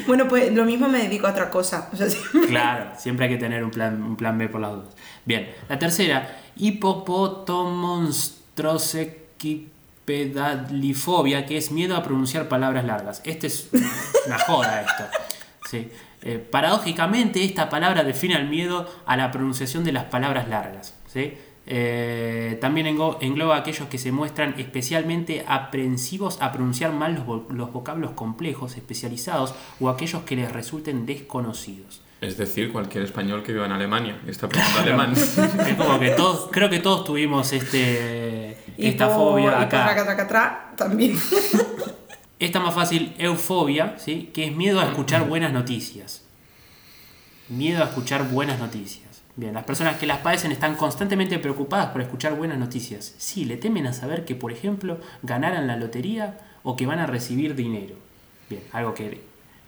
Bueno, 0.07 0.29
pues 0.29 0.53
lo 0.55 0.65
mismo 0.65 0.89
me 0.89 0.99
dedico 1.03 1.27
a 1.27 1.31
otra 1.33 1.51
cosa. 1.51 1.89
O 1.93 1.97
sea, 1.97 2.09
sí. 2.09 2.19
Claro, 2.47 2.93
siempre 2.97 3.27
hay 3.27 3.33
que 3.33 3.39
tener 3.39 3.65
un 3.65 3.73
plan, 3.73 4.01
un 4.01 4.15
plan 4.17 4.39
B 4.39 4.49
por 4.49 4.61
las 4.61 4.71
dudas. 4.71 4.95
Bien, 5.25 5.49
la 5.69 5.77
tercera, 5.77 6.39
hipopotomonstrosecipedalifobia, 10.11 11.47
que 11.47 11.57
es 11.57 11.71
miedo 11.71 11.97
a 11.97 12.03
pronunciar 12.03 12.49
palabras 12.49 12.85
largas. 12.85 13.23
Este 13.25 13.47
es 13.47 13.71
una 14.27 14.39
joda 14.39 14.83
esto. 14.83 15.05
Sí. 15.69 15.89
Eh, 16.23 16.39
paradójicamente, 16.39 17.45
esta 17.45 17.69
palabra 17.69 18.05
define 18.05 18.35
el 18.35 18.49
miedo 18.49 18.89
a 19.07 19.17
la 19.17 19.31
pronunciación 19.31 19.85
de 19.85 19.93
las 19.93 20.05
palabras 20.05 20.49
largas. 20.49 20.95
¿sí? 21.07 21.35
Eh, 21.67 22.59
también 22.61 22.87
engloba 23.21 23.57
a 23.57 23.59
aquellos 23.61 23.89
que 23.89 23.99
se 23.99 24.13
muestran 24.13 24.55
especialmente 24.59 25.45
aprensivos 25.47 26.41
a 26.43 26.53
pronunciar 26.53 26.93
mal 26.93 27.25
los 27.51 27.73
vocablos 27.73 28.13
complejos, 28.13 28.77
especializados 28.77 29.55
o 29.79 29.89
aquellos 29.89 30.23
que 30.23 30.37
les 30.37 30.51
resulten 30.51 31.07
desconocidos. 31.07 32.03
Es 32.21 32.37
decir, 32.37 32.71
cualquier 32.71 33.05
español 33.05 33.43
que 33.43 33.53
viva 33.53 33.65
en 33.65 33.73
Alemania 33.73 34.21
y 34.27 34.31
está 34.31 34.47
aprendiendo 34.47 34.81
alemán. 34.81 35.15
Es 35.67 35.75
como 35.77 35.99
que 35.99 36.11
todos, 36.11 36.49
creo 36.53 36.69
que 36.69 36.79
todos 36.81 37.05
tuvimos 37.05 37.53
este, 37.53 38.59
esta 38.77 39.09
fobia 39.09 39.53
y 39.53 39.63
acá. 39.65 39.85
traca, 39.85 40.05
traca, 40.05 40.29
tra, 40.29 40.73
también. 40.77 41.19
Esta 42.39 42.59
más 42.59 42.75
fácil, 42.75 43.15
eufobia, 43.19 43.99
¿sí? 43.99 44.31
que 44.33 44.47
es 44.47 44.57
miedo 44.57 44.81
a 44.81 44.85
escuchar 44.85 45.29
buenas 45.29 45.53
noticias. 45.53 46.25
Miedo 47.51 47.83
a 47.83 47.87
escuchar 47.87 48.29
buenas 48.31 48.59
noticias. 48.59 49.23
Bien, 49.37 49.53
las 49.53 49.65
personas 49.65 49.97
que 49.97 50.07
las 50.07 50.19
padecen 50.19 50.51
están 50.51 50.75
constantemente 50.75 51.39
preocupadas 51.39 51.91
por 51.91 52.01
escuchar 52.01 52.35
buenas 52.35 52.59
noticias. 52.59 53.15
Sí, 53.19 53.45
le 53.45 53.59
temen 53.59 53.87
a 53.87 53.93
saber 53.93 54.25
que, 54.25 54.35
por 54.35 54.53
ejemplo, 54.53 54.99
ganaran 55.23 55.67
la 55.67 55.77
lotería 55.77 56.39
o 56.63 56.77
que 56.77 56.87
van 56.87 56.99
a 56.99 57.07
recibir 57.07 57.55
dinero. 57.55 57.95
Bien, 58.49 58.63
algo 58.73 58.95
que 58.95 59.21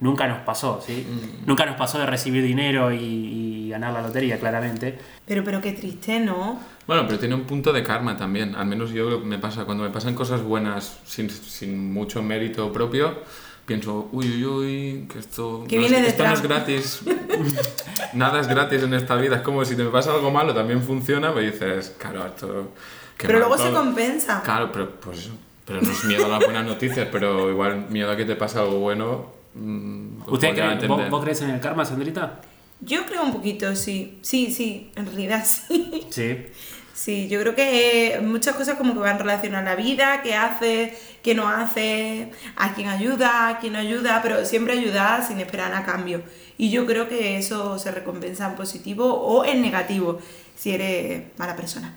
nunca 0.02 0.26
nos 0.26 0.40
pasó, 0.40 0.82
¿sí? 0.84 1.06
Mm. 1.08 1.46
Nunca 1.46 1.64
nos 1.64 1.76
pasó 1.76 1.98
de 1.98 2.06
recibir 2.06 2.42
dinero 2.42 2.92
y, 2.92 2.96
y 2.98 3.68
ganar 3.70 3.92
la 3.94 4.02
lotería, 4.02 4.38
claramente. 4.38 4.98
Pero, 5.24 5.42
pero 5.44 5.62
qué 5.62 5.72
triste, 5.72 6.20
¿no? 6.20 6.60
Bueno, 6.86 7.06
pero 7.06 7.18
tiene 7.18 7.34
un 7.34 7.44
punto 7.44 7.72
de 7.72 7.82
karma 7.82 8.16
también. 8.16 8.54
Al 8.54 8.66
menos 8.66 8.90
yo 8.90 9.20
me 9.20 9.38
pasa, 9.38 9.64
cuando 9.64 9.84
me 9.84 9.90
pasan 9.90 10.14
cosas 10.14 10.42
buenas 10.42 10.98
sin, 11.06 11.30
sin 11.30 11.92
mucho 11.92 12.20
mérito 12.22 12.72
propio, 12.72 13.20
pienso, 13.64 14.08
uy, 14.12 14.26
uy, 14.26 14.44
uy, 14.44 15.08
que 15.10 15.20
esto, 15.20 15.60
no, 15.62 15.66
viene 15.66 15.96
es, 15.96 16.02
de 16.02 16.08
esto 16.08 16.26
no 16.26 16.32
es 16.34 16.42
gratis. 16.42 17.02
Nada 18.12 18.40
es 18.40 18.48
gratis 18.48 18.82
en 18.82 18.94
esta 18.94 19.14
vida. 19.16 19.36
Es 19.36 19.42
como 19.42 19.64
si 19.64 19.76
te 19.76 19.84
pasa 19.84 20.12
algo 20.12 20.30
malo, 20.30 20.52
también 20.52 20.82
funciona, 20.82 21.32
pero 21.32 21.46
dices, 21.46 21.94
claro, 21.96 22.26
esto... 22.26 22.72
qué 23.16 23.26
pero 23.28 23.38
mal 23.38 23.48
luego 23.48 23.62
se 23.62 23.70
todo". 23.70 23.84
compensa. 23.84 24.42
Claro, 24.42 24.70
pero 24.72 24.90
pues 25.00 25.18
eso. 25.18 25.30
Pero 25.64 25.80
no 25.80 25.90
es 25.92 26.04
miedo 26.04 26.26
a 26.26 26.28
las 26.28 26.44
buenas 26.44 26.66
noticias, 26.66 27.06
pero 27.12 27.48
igual 27.48 27.86
miedo 27.88 28.10
a 28.10 28.16
que 28.16 28.24
te 28.24 28.34
pase 28.34 28.58
algo 28.58 28.80
bueno. 28.80 29.41
Mm, 29.54 30.22
¿Usted 30.28 30.54
cree- 30.54 30.86
vos, 30.88 31.10
vos 31.10 31.22
crees 31.22 31.42
en 31.42 31.50
el 31.50 31.60
karma, 31.60 31.84
Sandrita? 31.84 32.40
Yo 32.80 33.06
creo 33.06 33.22
un 33.22 33.32
poquito, 33.32 33.74
sí. 33.76 34.18
Sí, 34.22 34.50
sí, 34.52 34.90
en 34.96 35.06
realidad 35.06 35.44
sí. 35.68 36.06
Sí. 36.10 36.46
Sí, 36.94 37.26
yo 37.28 37.40
creo 37.40 37.54
que 37.56 38.20
muchas 38.22 38.54
cosas 38.54 38.76
como 38.76 38.92
que 38.92 39.00
van 39.00 39.18
relacionadas 39.18 39.66
a 39.66 39.70
la 39.70 39.76
vida, 39.82 40.20
qué 40.22 40.34
hace, 40.34 40.96
qué 41.22 41.34
no 41.34 41.48
hace, 41.48 42.30
a 42.54 42.74
quién 42.74 42.88
ayuda, 42.88 43.48
a 43.48 43.58
quién 43.58 43.72
no 43.72 43.78
ayuda, 43.80 44.20
pero 44.22 44.44
siempre 44.44 44.74
ayudar 44.78 45.26
sin 45.26 45.40
esperar 45.40 45.74
a 45.74 45.84
cambio. 45.84 46.22
Y 46.58 46.70
yo 46.70 46.86
creo 46.86 47.08
que 47.08 47.38
eso 47.38 47.78
se 47.78 47.90
recompensa 47.90 48.46
en 48.46 48.54
positivo 48.56 49.06
o 49.14 49.44
en 49.44 49.62
negativo, 49.62 50.20
si 50.54 50.72
eres 50.74 51.24
mala 51.38 51.56
persona. 51.56 51.94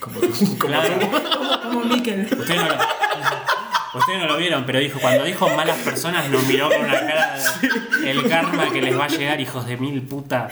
Como 0.00 0.20
tú, 0.20 0.28
como 0.38 0.58
Claro. 0.58 0.98
Como, 1.00 1.60
como 1.62 1.84
no, 1.84 1.96
lo, 1.96 1.96
ustedes 3.98 4.18
no 4.20 4.26
lo 4.26 4.36
vieron, 4.36 4.64
pero 4.66 4.78
dijo, 4.78 4.98
cuando 5.00 5.24
dijo 5.24 5.48
malas 5.50 5.76
personas 5.78 6.28
nos 6.28 6.44
miró 6.46 6.68
con 6.68 6.80
una 6.80 7.00
cara 7.06 7.38
de 8.02 8.10
el 8.10 8.28
karma 8.28 8.70
que 8.72 8.82
les 8.82 8.98
va 8.98 9.04
a 9.04 9.08
llegar, 9.08 9.40
hijos 9.40 9.66
de 9.66 9.76
mil 9.76 10.02
puta. 10.02 10.48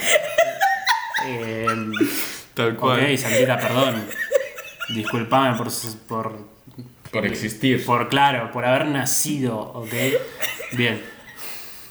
Eh, 1.26 1.66
Tal 2.54 2.76
cual. 2.76 3.00
ok, 3.00 3.16
Sandrita, 3.18 3.58
perdón. 3.58 4.04
Disculpame 4.90 5.56
por, 5.56 5.68
por, 6.06 6.38
Por 7.10 7.26
existir. 7.26 7.84
por, 7.84 8.08
claro, 8.08 8.50
por 8.52 8.64
haber 8.66 8.86
nacido, 8.86 9.58
ok. 9.58 9.92
Bien. 10.72 11.02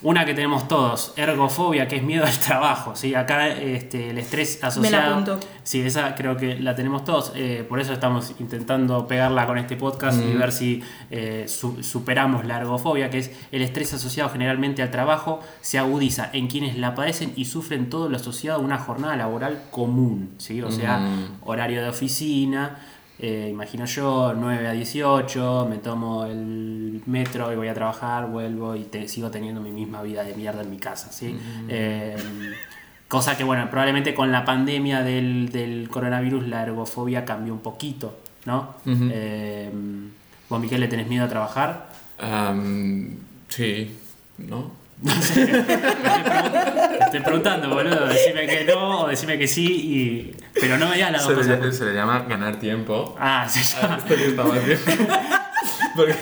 Una 0.03 0.25
que 0.25 0.33
tenemos 0.33 0.67
todos, 0.67 1.13
ergofobia, 1.15 1.87
que 1.87 1.95
es 1.95 2.03
miedo 2.03 2.25
al 2.25 2.37
trabajo, 2.39 2.93
¿sí? 2.95 3.15
Acá 3.15 3.47
este, 3.47 4.09
el 4.09 4.17
estrés 4.17 4.61
asociado... 4.61 5.13
apunto. 5.13 5.39
Sí, 5.63 5.79
esa 5.81 6.13
creo 6.15 6.35
que 6.35 6.59
la 6.59 6.75
tenemos 6.75 7.05
todos, 7.05 7.31
eh, 7.35 7.65
por 7.67 7.79
eso 7.79 7.93
estamos 7.93 8.33
intentando 8.39 9.07
pegarla 9.07 9.47
con 9.47 9.57
este 9.57 9.77
podcast 9.77 10.21
y 10.21 10.33
ver 10.35 10.51
si 10.51 10.83
eh, 11.09 11.45
su- 11.47 11.81
superamos 11.81 12.43
la 12.45 12.57
ergofobia, 12.57 13.09
que 13.09 13.19
es 13.19 13.31
el 13.53 13.61
estrés 13.61 13.93
asociado 13.93 14.29
generalmente 14.29 14.81
al 14.81 14.91
trabajo, 14.91 15.39
se 15.61 15.79
agudiza 15.79 16.29
en 16.33 16.47
quienes 16.47 16.77
la 16.77 16.95
padecen 16.95 17.31
y 17.37 17.45
sufren 17.45 17.89
todo 17.89 18.09
lo 18.09 18.17
asociado 18.17 18.59
a 18.59 18.61
una 18.61 18.77
jornada 18.77 19.15
laboral 19.15 19.63
común, 19.71 20.31
¿sí? 20.37 20.61
O 20.61 20.69
sea, 20.71 20.97
Mm. 20.97 21.37
horario 21.45 21.81
de 21.81 21.87
oficina, 21.89 22.77
eh, 23.19 23.47
imagino 23.49 23.85
yo, 23.85 24.33
9 24.35 24.67
a 24.67 24.71
18, 24.71 25.67
me 25.69 25.77
tomo 25.77 26.25
el 26.25 27.01
metro 27.05 27.51
y 27.53 27.55
voy 27.55 27.67
a 27.67 27.73
trabajar, 27.73 28.27
vuelvo 28.27 28.75
y 28.75 28.83
te, 28.83 29.07
sigo 29.07 29.29
teniendo 29.29 29.61
mi 29.61 29.71
misma 29.71 30.01
vida 30.01 30.23
de 30.23 30.33
mierda 30.35 30.61
en 30.61 30.71
mi 30.71 30.77
casa, 30.77 31.11
¿sí? 31.11 31.37
Eh, 31.69 32.15
cosa 33.07 33.37
que, 33.37 33.43
bueno, 33.43 33.69
probablemente 33.69 34.13
con 34.15 34.31
la 34.31 34.43
pandemia 34.43 35.03
del, 35.03 35.49
del 35.49 35.87
coronavirus 35.89 36.47
la 36.47 36.63
ergofobia 36.63 37.23
cambió 37.23 37.53
un 37.53 37.61
poquito, 37.61 38.17
¿no? 38.45 38.75
Eh, 38.85 39.71
¿Vos, 40.49 40.59
Miquel, 40.59 40.81
le 40.81 40.87
tenés 40.87 41.07
miedo 41.07 41.25
a 41.25 41.29
trabajar? 41.29 41.89
Sí, 43.47 43.95
¿no? 44.39 44.82
No 45.03 45.21
sé, 45.21 45.45
te 45.45 47.03
estoy, 47.03 47.19
preguntando, 47.21 47.69
boludo, 47.69 48.07
decime 48.07 48.47
que 48.47 48.63
no 48.65 49.01
o 49.01 49.07
decime 49.07 49.37
que 49.37 49.47
sí, 49.47 49.65
y... 49.65 50.35
pero 50.59 50.77
no 50.77 50.87
me 50.87 50.95
digas 50.95 51.11
las 51.11 51.25
Se 51.25 51.33
dos 51.33 51.45
le, 51.45 51.57
cosas. 51.59 51.77
se 51.77 51.85
le 51.85 51.93
llama 51.93 52.25
ganar 52.27 52.55
tiempo. 52.57 53.15
Ah, 53.19 53.47
se 53.49 53.61
llama... 53.63 53.97
Estaba 54.09 54.55
haciendo. 54.55 55.13
Porque 55.95 56.15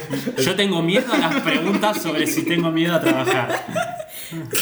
Yo 0.43 0.55
tengo 0.55 0.81
miedo 0.81 1.13
a 1.13 1.17
las 1.17 1.35
preguntas 1.41 2.01
sobre 2.01 2.27
si 2.27 2.43
tengo 2.43 2.71
miedo 2.71 2.93
a 2.95 2.99
trabajar. 3.01 3.63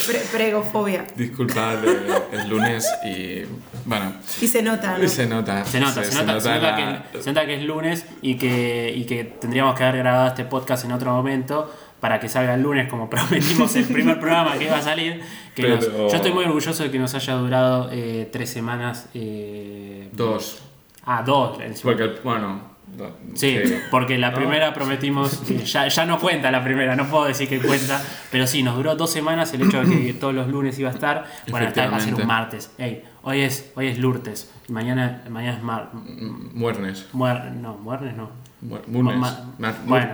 Pre- 0.08 0.22
pregofobia. 0.32 1.06
Disculpad 1.16 1.84
eh, 1.86 2.08
el 2.34 2.50
lunes 2.50 2.88
y. 3.06 3.44
Bueno, 3.86 4.14
Y 4.42 4.48
se 4.48 4.62
nota, 4.62 4.98
¿no? 4.98 5.08
se 5.08 5.26
nota. 5.28 5.66
Se 5.66 5.80
nota, 5.80 6.04
se, 6.04 6.16
nota, 6.24 6.40
se, 6.42 6.50
nota 6.50 6.58
la- 6.60 7.04
que, 7.12 7.22
se 7.24 7.30
nota 7.32 7.46
que 7.46 7.56
es 7.56 7.64
lunes 7.64 8.06
y 8.22 8.36
que, 8.36 8.94
y 8.96 9.06
que 9.06 9.24
tendríamos 9.24 9.76
que 9.76 9.84
haber 9.84 9.98
grabado 9.98 10.28
este 10.28 10.44
podcast 10.46 10.86
en 10.86 10.92
otro 10.92 11.12
momento 11.12 11.74
para 12.00 12.20
que 12.20 12.30
salga 12.30 12.54
el 12.56 12.62
lunes 12.62 12.88
como 12.90 13.10
prometimos 13.12 13.76
el 13.76 13.86
primer 13.86 14.20
programa 14.22 14.58
que 14.58 14.66
iba 14.66 14.78
a 14.78 14.82
salir. 14.82 15.22
Que 15.56 15.68
nos- 15.70 15.86
Pero- 15.86 16.10
yo 16.10 16.16
estoy 16.16 16.32
muy 16.34 16.46
orgulloso 16.46 16.84
de 16.84 16.92
que 16.92 17.00
nos 17.00 17.14
haya 17.16 17.34
durado 17.34 17.90
eh, 17.92 18.30
tres 18.32 18.50
semanas. 18.50 19.10
eh, 19.14 20.10
Dos. 20.14 20.62
Ah, 21.06 21.24
dos. 21.26 21.60
encima. 21.62 21.92
Porque, 21.94 22.20
bueno. 22.24 22.62
do- 22.96 23.16
Sí, 23.36 23.58
porque 23.92 24.18
la 24.18 24.32
¿No? 24.32 24.38
primera 24.38 24.74
prometimos, 24.74 25.38
que 25.48 25.58
ya, 25.66 25.88
ya 25.88 26.06
no 26.06 26.20
cuenta 26.20 26.52
la 26.52 26.64
primera, 26.64 26.96
no 26.96 27.08
puedo 27.08 27.26
decir 27.26 27.48
que 27.50 27.60
cuenta, 27.60 28.02
pero 28.32 28.46
sí, 28.48 28.64
nos 28.64 28.76
duró 28.76 28.96
dos 28.96 29.12
semanas 29.12 29.54
el 29.54 29.64
hecho 29.64 29.84
de 29.84 30.06
que 30.08 30.14
todos 30.14 30.34
los 30.34 30.48
lunes 30.48 30.78
iba 30.80 30.90
a 30.90 30.94
estar. 30.94 31.26
Bueno, 31.50 31.68
esta 31.68 31.82
vez 31.84 31.92
va 31.94 31.98
a 31.98 32.00
ser 32.00 32.16
un 32.16 32.26
martes. 32.28 32.72
Ey, 32.78 33.04
hoy 33.24 33.42
es, 33.42 33.72
hoy 33.76 33.88
es 33.88 33.98
Lourdes, 34.00 34.52
y 34.68 34.72
mañana, 34.72 35.24
mañana 35.30 35.58
es 35.58 35.64
mar, 35.64 35.90
Muernes. 35.94 37.08
muer- 37.14 37.52
no, 37.54 37.76
Muernes 37.78 38.16
no. 38.16 38.30
Muer- 38.62 38.88
Munes. 38.88 39.18
Ma- 39.18 39.46
Mar- 39.58 39.76
bueno. 39.86 40.14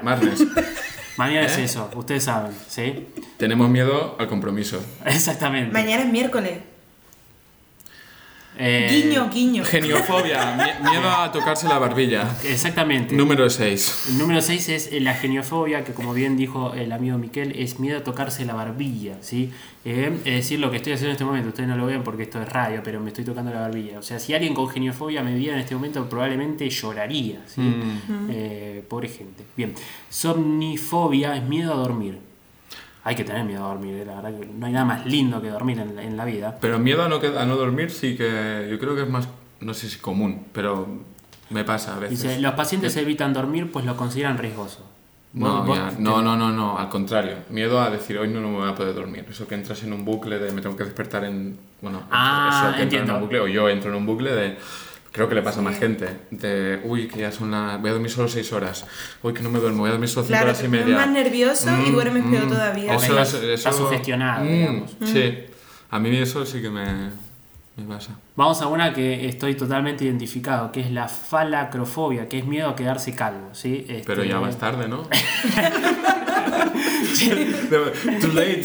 Mañana 1.18 1.46
es 1.46 1.58
¿Eh? 1.58 1.64
eso, 1.64 1.90
ustedes 1.96 2.24
saben, 2.24 2.52
¿sí? 2.68 3.08
Tenemos 3.38 3.70
miedo 3.70 4.16
al 4.20 4.28
compromiso. 4.28 4.84
Exactamente. 5.06 5.72
Mañana 5.72 6.04
es 6.04 6.12
miércoles. 6.12 6.60
Eh, 8.58 8.88
Guiño, 8.90 9.30
guiño. 9.30 9.64
Geniofobia. 9.66 10.56
mie- 10.56 10.90
miedo 10.92 11.10
a 11.10 11.32
tocarse 11.32 11.68
la 11.68 11.78
barbilla. 11.78 12.36
Exactamente. 12.46 13.14
Número 13.16 13.50
6. 13.50 14.06
El 14.10 14.18
número 14.18 14.42
6 14.42 14.70
es 14.70 14.92
eh, 14.94 15.00
la 15.02 15.14
geniofobia, 15.14 15.84
que 15.84 15.92
como 15.94 16.14
bien 16.14 16.38
dijo 16.38 16.74
el 16.74 16.92
amigo 16.94 17.18
Miquel, 17.18 17.52
es 17.60 17.80
miedo 17.80 17.98
a 17.98 18.04
tocarse 18.04 18.46
la 18.46 18.54
barbilla, 18.54 19.18
¿sí? 19.22 19.52
Eh, 19.84 20.12
es 20.26 20.34
decir, 20.36 20.60
lo 20.60 20.72
que 20.72 20.78
estoy 20.78 20.94
haciendo 20.94 21.10
en 21.10 21.14
este 21.16 21.26
momento, 21.26 21.50
ustedes 21.50 21.68
no 21.70 21.76
lo 21.78 21.86
ven 21.86 22.02
porque 22.04 22.24
esto 22.24 22.42
es 22.42 22.48
radio, 22.50 22.82
pero 22.84 23.00
me 23.02 23.10
estoy 23.10 23.24
tocando 23.26 23.52
la 23.52 23.60
barbilla. 23.62 24.00
O 24.00 24.02
sea, 24.02 24.20
si 24.20 24.34
alguien 24.34 24.54
con 24.54 24.68
geniofobia 24.70 25.22
me 25.22 25.36
viera 25.36 25.56
en 25.56 25.62
este 25.62 25.76
momento, 25.76 26.08
probablemente 26.10 26.70
lloraría, 26.70 27.42
¿sí? 27.48 27.62
Mm. 27.62 28.30
Eh, 28.32 28.84
pobre 28.88 29.10
gente. 29.10 29.44
Bien, 29.58 29.74
somnifobia 30.10 31.36
es 31.36 31.44
miedo 31.44 31.74
a 31.74 31.76
dormir. 31.78 32.20
Hay 33.06 33.16
que 33.16 33.24
tener 33.24 33.46
miedo 33.46 33.64
a 33.64 33.68
dormir, 33.70 33.94
eh, 33.96 34.06
la 34.06 34.16
verdad 34.16 34.38
que 34.40 34.46
no 34.48 34.66
hay 34.66 34.74
nada 34.74 34.84
más 34.86 35.06
lindo 35.06 35.42
que 35.42 35.50
dormir 35.50 35.80
en, 35.80 35.98
en 36.00 36.18
la 36.18 36.26
vida. 36.26 36.58
Pero 36.60 36.80
miedo 36.80 37.04
a 37.04 37.08
no, 37.08 37.18
a 37.18 37.46
no 37.46 37.56
dormir 37.56 37.92
sí 37.92 38.18
que 38.18 38.68
yo 38.70 38.78
creo 38.80 38.96
que 38.96 39.04
es 39.04 39.10
más, 39.10 39.28
no 39.62 39.74
sé 39.74 39.88
si 39.90 40.00
común, 40.00 40.46
pero 40.52 40.88
me 41.52 41.64
pasa 41.64 41.96
a 41.96 42.00
veces. 42.00 42.22
Dice, 42.24 42.40
los 42.42 42.54
pacientes 42.56 42.98
evitan 42.98 43.32
dormir 43.32 43.72
pues 43.72 43.86
lo 43.86 43.96
consideran 43.96 44.38
riesgoso. 44.38 44.84
No, 45.34 45.58
Vos- 45.60 45.68
vos 45.68 45.78
ya, 45.78 45.90
te- 45.90 46.02
no, 46.02 46.22
no, 46.22 46.36
no, 46.36 46.50
no, 46.52 46.80
al 46.80 46.90
contrario. 46.90 47.36
Miedo 47.50 47.80
a 47.82 47.90
decir, 47.92 48.18
hoy 48.18 48.30
no, 48.30 48.40
no 48.42 48.50
me 48.50 48.58
voy 48.60 48.70
a 48.70 48.74
poder 48.76 48.96
dormir. 48.96 49.26
Eso 49.30 49.48
que 49.48 49.54
entras 49.56 49.84
en 49.84 49.94
un 49.94 50.04
bucle 50.06 50.40
de 50.40 50.52
me 50.52 50.62
tengo 50.62 50.76
que 50.78 50.86
despertar 50.86 51.26
en... 51.26 51.60
Bueno, 51.82 52.04
Ah, 52.10 52.68
eso 52.70 52.78
que 52.78 52.84
entiendo. 52.84 53.12
en 53.12 53.16
un 53.18 53.22
bucle, 53.24 53.40
o 53.42 53.48
yo 53.48 53.70
entro 53.70 53.92
en 53.92 53.98
un 53.98 54.06
bucle 54.08 54.32
de... 54.34 54.58
Creo 55.16 55.30
que 55.30 55.36
le 55.36 55.42
pasa 55.42 55.62
a 55.62 55.64
más 55.64 55.80
gente. 55.80 56.10
De, 56.30 56.82
uy, 56.84 57.08
que 57.08 57.22
ya 57.22 57.32
son 57.32 57.50
las... 57.50 57.80
Voy 57.80 57.90
a 57.90 57.94
dormir 57.94 58.12
solo 58.12 58.28
6 58.28 58.52
horas. 58.52 58.86
Uy, 59.24 59.34
que 59.34 59.42
no 59.42 59.50
me 59.50 59.60
duermo, 59.60 59.80
voy 59.80 59.88
a 59.88 59.92
dormir 59.94 60.10
solo 60.10 60.26
5 60.26 60.34
Claro, 60.38 60.50
horas 60.52 60.62
y 60.64 60.68
media. 60.68 60.84
pones 60.84 60.98
más 61.00 61.10
nervioso 61.10 61.70
y 61.70 61.90
Mm, 61.90 61.94
duermes 61.94 62.24
peor 62.26 62.46
mm. 62.46 62.50
todavía. 62.50 62.96
Eso 62.96 63.18
es- 63.22 63.34
eso- 63.34 63.50
estás 63.50 63.76
sugestionado, 63.78 64.44
Mm, 64.44 64.48
digamos. 64.50 64.92
Sí. 65.06 65.34
A 65.90 66.00
mí 66.00 66.18
eso 66.18 66.46
sí 66.46 66.62
que 66.62 66.70
me, 66.70 67.12
me 67.78 67.86
pasa. 67.88 68.12
Vamos 68.36 68.62
a 68.62 68.68
una 68.68 68.92
que 68.94 69.30
estoy 69.30 69.56
totalmente 69.56 70.04
identificado, 70.04 70.74
que 70.74 70.82
es 70.82 70.92
la 70.92 71.08
falacrofobia, 71.08 72.28
que 72.28 72.40
es 72.40 72.46
miedo 72.46 72.68
a 72.68 72.76
quedarse 72.76 73.16
calvo, 73.16 73.50
¿sí? 73.54 73.86
Este- 73.88 74.04
Pero 74.06 74.26
ya 74.26 74.40
vas 74.40 74.58
tarde, 74.58 74.90
¿no? 74.90 75.08
Too 77.20 78.28
late. 78.34 78.64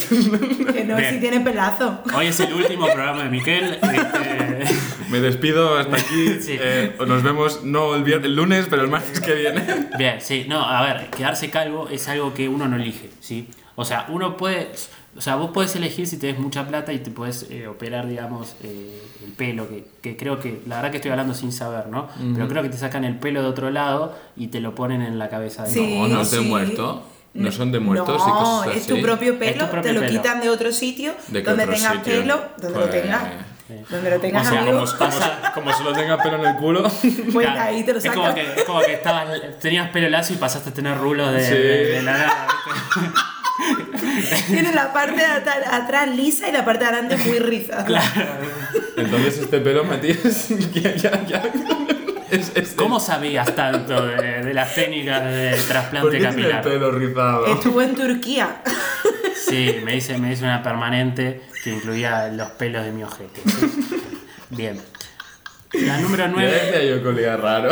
Que 0.72 0.84
no, 0.84 0.96
Bien. 0.96 1.14
si 1.14 1.20
tiene 1.20 1.40
pelazo. 1.40 2.00
Hoy 2.14 2.26
es 2.26 2.40
el 2.40 2.52
último 2.52 2.86
programa 2.86 3.24
de 3.24 3.30
Miquel. 3.30 3.78
este, 3.82 4.74
Me 5.10 5.20
despido 5.20 5.78
hasta 5.78 5.96
aquí. 5.96 6.38
Sí. 6.40 6.56
Eh, 6.58 6.96
nos 7.06 7.22
vemos 7.22 7.64
no 7.64 7.94
el, 7.94 8.04
vier- 8.04 8.24
el 8.24 8.34
lunes, 8.36 8.66
pero 8.68 8.82
el 8.82 8.88
martes 8.88 9.20
que 9.20 9.34
viene. 9.34 9.88
Bien, 9.98 10.20
sí, 10.20 10.46
no, 10.48 10.64
a 10.64 10.82
ver, 10.82 11.10
quedarse 11.10 11.50
calvo 11.50 11.88
es 11.90 12.08
algo 12.08 12.34
que 12.34 12.48
uno 12.48 12.68
no 12.68 12.76
elige, 12.76 13.10
¿sí? 13.20 13.48
O 13.76 13.84
sea, 13.84 14.06
uno 14.08 14.36
puede, 14.36 14.70
o 15.16 15.20
sea, 15.20 15.36
vos 15.36 15.50
puedes 15.54 15.74
elegir 15.76 16.06
si 16.06 16.18
tenés 16.18 16.38
mucha 16.38 16.66
plata 16.68 16.92
y 16.92 16.98
te 16.98 17.10
puedes 17.10 17.46
eh, 17.50 17.66
operar, 17.66 18.06
digamos, 18.06 18.54
eh, 18.62 19.00
el 19.24 19.32
pelo, 19.32 19.68
que, 19.68 19.84
que 20.02 20.16
creo 20.16 20.38
que, 20.38 20.60
la 20.66 20.76
verdad 20.76 20.90
que 20.90 20.96
estoy 20.98 21.10
hablando 21.12 21.34
sin 21.34 21.50
saber, 21.52 21.86
¿no? 21.88 22.08
Pero 22.34 22.46
creo 22.48 22.62
que 22.62 22.68
te 22.68 22.76
sacan 22.76 23.04
el 23.04 23.16
pelo 23.16 23.42
de 23.42 23.48
otro 23.48 23.70
lado 23.70 24.16
y 24.36 24.48
te 24.48 24.60
lo 24.60 24.74
ponen 24.74 25.00
en 25.02 25.18
la 25.18 25.28
cabeza 25.30 25.64
de 25.64 25.70
Sí, 25.70 25.98
No, 25.98 26.08
no 26.08 26.18
de 26.20 26.24
sí. 26.24 26.40
muerto. 26.40 27.04
No 27.32 27.52
son 27.52 27.70
de 27.72 27.78
muertos 27.78 28.22
y 28.24 28.28
no, 28.28 28.38
cosas 28.38 28.76
es 28.76 28.82
así. 28.82 28.88
tu 28.88 29.00
propio 29.02 29.32
Es 29.34 29.38
pelo, 29.38 29.64
tu 29.66 29.70
propio 29.70 29.82
te 29.82 29.92
lo 29.92 30.00
pelo. 30.00 30.12
quitan 30.12 30.40
de 30.40 30.48
otro 30.50 30.72
sitio, 30.72 31.14
¿De 31.28 31.42
qué 31.42 31.48
donde 31.48 31.62
otro 31.64 31.74
tengas 31.76 31.92
sitio? 31.96 32.12
pelo, 32.20 32.42
donde 32.58 32.78
lo 32.80 32.86
Pues, 32.88 33.02
tengas. 33.02 33.22
Eh, 33.70 33.84
Donde 33.88 34.10
lo 34.10 34.18
tengas 34.18 34.46
O 34.48 34.50
sea, 34.50 34.60
amigo, 34.62 34.78
como, 34.98 34.98
como, 34.98 35.12
como 35.54 35.72
solo 35.72 35.92
tenga 35.92 36.18
pelo 36.18 36.36
en 36.38 36.46
el 36.46 36.56
culo. 36.56 36.82
pues 37.32 37.46
claro, 37.46 37.60
ahí 37.60 37.84
te 37.84 37.92
lo 37.92 37.98
es 38.00 38.04
como 38.10 38.26
sacas. 38.26 38.34
que, 38.34 38.60
es 38.60 38.64
como 38.64 38.80
que 38.80 38.92
estabas, 38.94 39.28
tenías 39.60 39.88
pelo 39.90 40.08
lacio 40.08 40.34
y 40.34 40.38
pasaste 40.40 40.70
a 40.70 40.74
tener 40.74 40.98
rulos 40.98 41.32
de, 41.32 41.44
Sí. 41.44 41.54
de- 41.54 41.86
de 41.86 42.02
la 42.02 42.12
nada. 42.12 42.46
Tiene 44.48 44.72
la 44.72 44.92
parte 44.92 45.16
de 45.16 45.24
ata- 45.26 45.76
atrás 45.76 46.08
lisa 46.08 46.48
y 46.48 46.52
la 46.52 46.64
parte 46.64 46.84
de 46.84 46.90
adelante 46.90 47.16
muy 47.28 47.38
rizada. 47.38 47.86
Entonces 48.96 49.38
este 49.38 49.60
pelo, 49.60 49.84
Matías, 49.84 50.48
ya, 50.74 50.96
ya, 50.96 51.24
ya. 51.26 51.42
Es, 52.30 52.52
es, 52.54 52.70
¿Cómo 52.76 53.00
sabías 53.00 53.54
tanto 53.54 54.06
de, 54.06 54.42
de 54.44 54.54
las 54.54 54.74
técnicas 54.74 55.24
de 55.24 55.50
¿Por 55.56 55.66
trasplante 55.66 56.10
qué 56.12 56.18
tiene 56.18 56.28
el 56.28 56.50
capilar? 56.52 56.62
pelo 56.62 56.90
rizado? 56.92 57.46
Estuvo 57.46 57.82
en 57.82 57.94
Turquía. 57.94 58.62
Sí, 59.34 59.76
me 59.84 59.96
hice, 59.96 60.16
me 60.18 60.32
hice 60.32 60.44
una 60.44 60.62
permanente 60.62 61.42
que 61.64 61.70
incluía 61.70 62.28
los 62.28 62.50
pelos 62.50 62.84
de 62.84 62.92
mi 62.92 63.02
ojete. 63.02 63.40
¿sí? 63.44 64.00
Bien. 64.50 64.80
La 65.72 65.98
número 65.98 66.24
Ya 66.26 66.30
9. 66.32 66.50
decía 66.50 66.84
yo 66.96 67.08
olía 67.08 67.36
raro. 67.36 67.70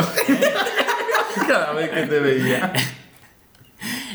Cada 1.47 1.73
vez 1.73 1.89
que 1.89 2.01
te 2.03 2.19
veía. 2.19 2.73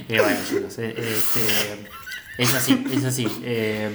Eh, 0.08 0.20
bueno, 0.20 0.36
chicos, 0.46 0.78
eh, 0.78 0.94
este, 0.98 1.86
es 2.36 2.54
así, 2.54 2.84
es 2.92 3.04
así. 3.04 3.40
eh, 3.42 3.90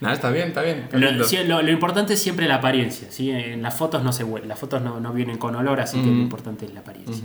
Nada, 0.00 0.14
está 0.14 0.30
bien, 0.30 0.48
está 0.48 0.62
bien. 0.62 0.78
está 0.84 0.96
lo, 0.98 1.08
lindo. 1.08 1.24
sí, 1.24 1.36
lo- 1.44 1.60
lo 1.62 1.70
importante 1.72 2.14
es 2.14 2.22
siempre 2.22 2.46
la 2.46 2.56
apariencia. 2.56 3.08
¿sí? 3.10 3.30
En 3.30 3.62
las 3.62 3.74
fotos 3.74 4.02
no 4.04 4.12
se 4.12 4.24
las 4.46 4.58
fotos 4.58 4.80
no, 4.82 5.00
no 5.00 5.12
vienen 5.12 5.38
con 5.38 5.56
olor, 5.56 5.80
así 5.80 6.00
que 6.00 6.06
lo 6.06 6.12
importante 6.12 6.66
es 6.66 6.74
la 6.74 6.80
apariencia. 6.80 7.24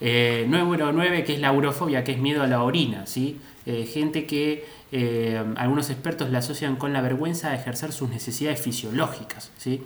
Eh, 0.00 0.44
número 0.48 0.92
9, 0.92 1.24
que 1.24 1.34
es 1.34 1.40
la 1.40 1.52
urofobia, 1.52 2.02
que 2.04 2.12
es 2.12 2.18
miedo 2.18 2.42
a 2.42 2.46
la 2.46 2.62
orina. 2.62 3.06
¿sí? 3.06 3.38
Eh, 3.66 3.86
gente 3.90 4.26
que 4.26 4.64
eh, 4.90 5.42
algunos 5.56 5.88
expertos 5.90 6.28
la 6.30 6.38
asocian 6.40 6.76
con 6.76 6.92
la 6.92 7.00
vergüenza 7.00 7.50
de 7.50 7.56
ejercer 7.56 7.92
sus 7.92 8.10
necesidades 8.10 8.60
fisiológicas. 8.60 9.50
¿sí? 9.56 9.80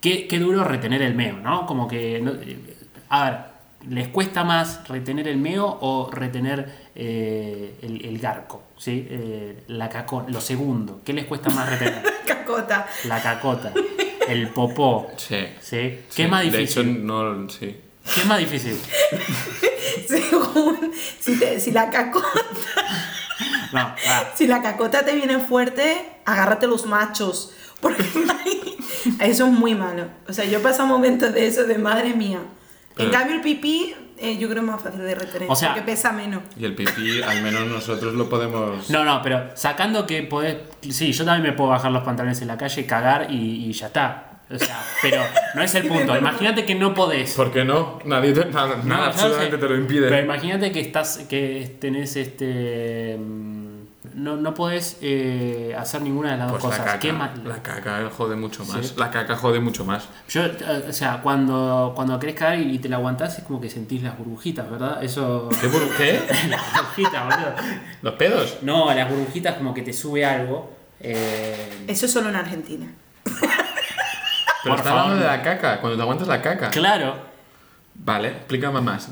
Qué, 0.00 0.26
qué 0.26 0.38
duro 0.40 0.64
retener 0.64 1.00
el 1.00 1.14
meo, 1.14 1.36
¿no? 1.38 1.64
Como 1.66 1.86
que. 1.88 2.20
no- 2.20 2.32
eh, 2.32 2.58
a 3.08 3.24
ver, 3.30 3.38
¿les 3.88 4.08
cuesta 4.08 4.44
más 4.44 4.86
retener 4.88 5.28
el 5.28 5.36
meo 5.38 5.66
o 5.80 6.10
retener 6.10 6.90
eh, 6.94 7.76
el, 7.82 8.04
el 8.04 8.18
garco? 8.18 8.62
¿sí? 8.76 9.06
Eh, 9.10 9.64
la 9.68 9.88
caco, 9.88 10.24
lo 10.28 10.40
segundo. 10.40 11.00
¿Qué 11.04 11.12
les 11.12 11.24
cuesta 11.26 11.50
más 11.50 11.68
retener? 11.68 12.02
Cacota. 12.26 12.86
La 13.04 13.22
cacota, 13.22 13.72
el 14.28 14.48
popó. 14.48 15.08
Sí. 15.16 15.36
¿sí? 15.60 15.76
¿Qué 15.76 16.04
Sí, 16.10 16.22
es 16.22 16.30
más 16.30 16.42
De 16.42 16.62
hecho, 16.62 16.82
difícil? 16.82 17.06
no, 17.06 17.48
sí. 17.48 17.76
¿Qué 18.14 18.20
es 18.20 18.26
más 18.26 18.38
difícil? 18.38 18.76
Según 20.08 20.92
si, 21.20 21.38
te- 21.38 21.60
si 21.60 21.70
la 21.70 21.90
cacota, 21.90 22.26
No, 23.72 23.80
ah, 24.08 24.24
si 24.34 24.46
la 24.46 24.60
cacota 24.62 25.04
te 25.04 25.14
viene 25.14 25.38
fuerte, 25.38 25.96
agárrate 26.24 26.66
los 26.66 26.86
machos. 26.86 27.52
Porque 27.80 28.02
eso 29.20 29.46
es 29.46 29.52
muy 29.52 29.74
malo. 29.74 30.06
O 30.28 30.32
sea, 30.32 30.44
yo 30.44 30.58
he 30.58 30.60
pasado 30.60 30.86
momentos 30.88 31.32
de 31.32 31.46
eso 31.46 31.64
de 31.64 31.78
madre 31.78 32.14
mía. 32.14 32.40
En 32.98 33.10
cambio, 33.10 33.36
el 33.36 33.40
pipí, 33.42 33.94
eh, 34.18 34.36
yo 34.38 34.48
creo 34.48 34.62
más 34.62 34.82
fácil 34.82 35.00
de 35.00 35.14
retener. 35.14 35.50
O 35.50 35.56
sea- 35.56 35.70
porque 35.74 35.90
pesa 35.90 36.12
menos. 36.12 36.42
Y 36.58 36.64
el 36.64 36.74
pipí, 36.74 37.22
al 37.22 37.42
menos 37.42 37.66
nosotros 37.66 38.14
lo 38.14 38.28
podemos. 38.28 38.88
No, 38.90 39.04
no, 39.04 39.20
pero 39.22 39.50
sacando 39.54 40.06
que 40.06 40.22
podés. 40.24 40.56
Sí, 40.90 41.12
yo 41.12 41.24
también 41.24 41.50
me 41.52 41.56
puedo 41.56 41.70
bajar 41.70 41.90
los 41.90 42.02
pantalones 42.04 42.40
en 42.42 42.48
la 42.48 42.58
calle, 42.58 42.84
cagar 42.86 43.28
y, 43.30 43.66
y 43.66 43.72
ya 43.72 43.86
está. 43.86 44.28
O 44.50 44.58
sea, 44.58 44.78
pero 45.00 45.22
no 45.54 45.62
es 45.62 45.74
el 45.76 45.88
punto. 45.88 46.14
Imagínate 46.16 46.66
que 46.66 46.74
no 46.74 46.92
podés. 46.92 47.32
¿Por 47.34 47.50
qué 47.50 47.64
no? 47.64 47.98
Nadie 48.04 48.32
te- 48.34 48.44
nada, 48.46 48.76
No, 48.76 48.84
nada 48.84 49.06
absolutamente 49.06 49.56
sé. 49.56 49.62
te 49.62 49.68
lo 49.68 49.76
impide. 49.78 50.08
Pero 50.10 50.22
imagínate 50.24 50.70
que 50.70 50.80
estás, 50.80 51.24
que 51.28 51.78
tenés 51.80 52.14
este. 52.16 53.16
mm, 53.18 53.71
No, 54.14 54.36
no 54.36 54.54
podés 54.54 54.98
eh, 55.02 55.74
hacer 55.78 56.02
ninguna 56.02 56.32
de 56.32 56.38
las 56.38 56.50
Pues 56.50 56.62
dos 56.62 56.70
la 56.72 56.76
cosas. 56.78 56.86
caca, 56.92 56.98
¿Qué 57.00 57.12
más? 57.12 57.30
la 57.44 57.62
caca 57.62 58.10
jode 58.10 58.36
mucho 58.36 58.64
más. 58.64 58.86
Sí. 58.86 58.94
La 58.96 59.10
caca 59.10 59.36
jode 59.36 59.60
mucho 59.60 59.84
más. 59.84 60.08
Yo, 60.28 60.44
eh, 60.44 60.84
o 60.88 60.92
sea, 60.92 61.20
cuando, 61.22 61.92
cuando 61.94 62.18
querés 62.18 62.34
cagar 62.36 62.58
y 62.58 62.78
te 62.78 62.88
la 62.88 62.96
aguantás 62.96 63.38
es 63.38 63.44
como 63.44 63.60
que 63.60 63.68
sentís 63.70 64.02
las 64.02 64.16
burbujitas, 64.18 64.70
¿verdad? 64.70 65.02
Eso. 65.02 65.48
¿Qué? 65.60 65.68
bur- 65.68 65.96
¿Qué? 65.96 66.20
las 66.48 66.60
burbujitas, 66.74 67.24
boludo. 67.24 67.54
¿Los 68.02 68.14
pedos? 68.14 68.58
No, 68.62 68.92
las 68.94 69.08
burbujitas 69.08 69.54
como 69.56 69.72
que 69.74 69.82
te 69.82 69.92
sube 69.92 70.24
algo. 70.24 70.70
eh, 71.00 71.84
Eso 71.88 72.06
es 72.06 72.12
solo 72.12 72.28
en 72.28 72.36
Argentina. 72.36 72.86
Pero 73.24 74.76
Por 74.76 74.78
está 74.78 74.90
hablando 75.00 75.16
de 75.16 75.24
la 75.26 75.42
caca, 75.42 75.80
cuando 75.80 75.96
te 75.96 76.02
aguantas 76.02 76.28
la 76.28 76.40
caca. 76.40 76.70
claro. 76.70 77.16
Vale, 77.94 78.28
explícame 78.28 78.80
más. 78.80 79.10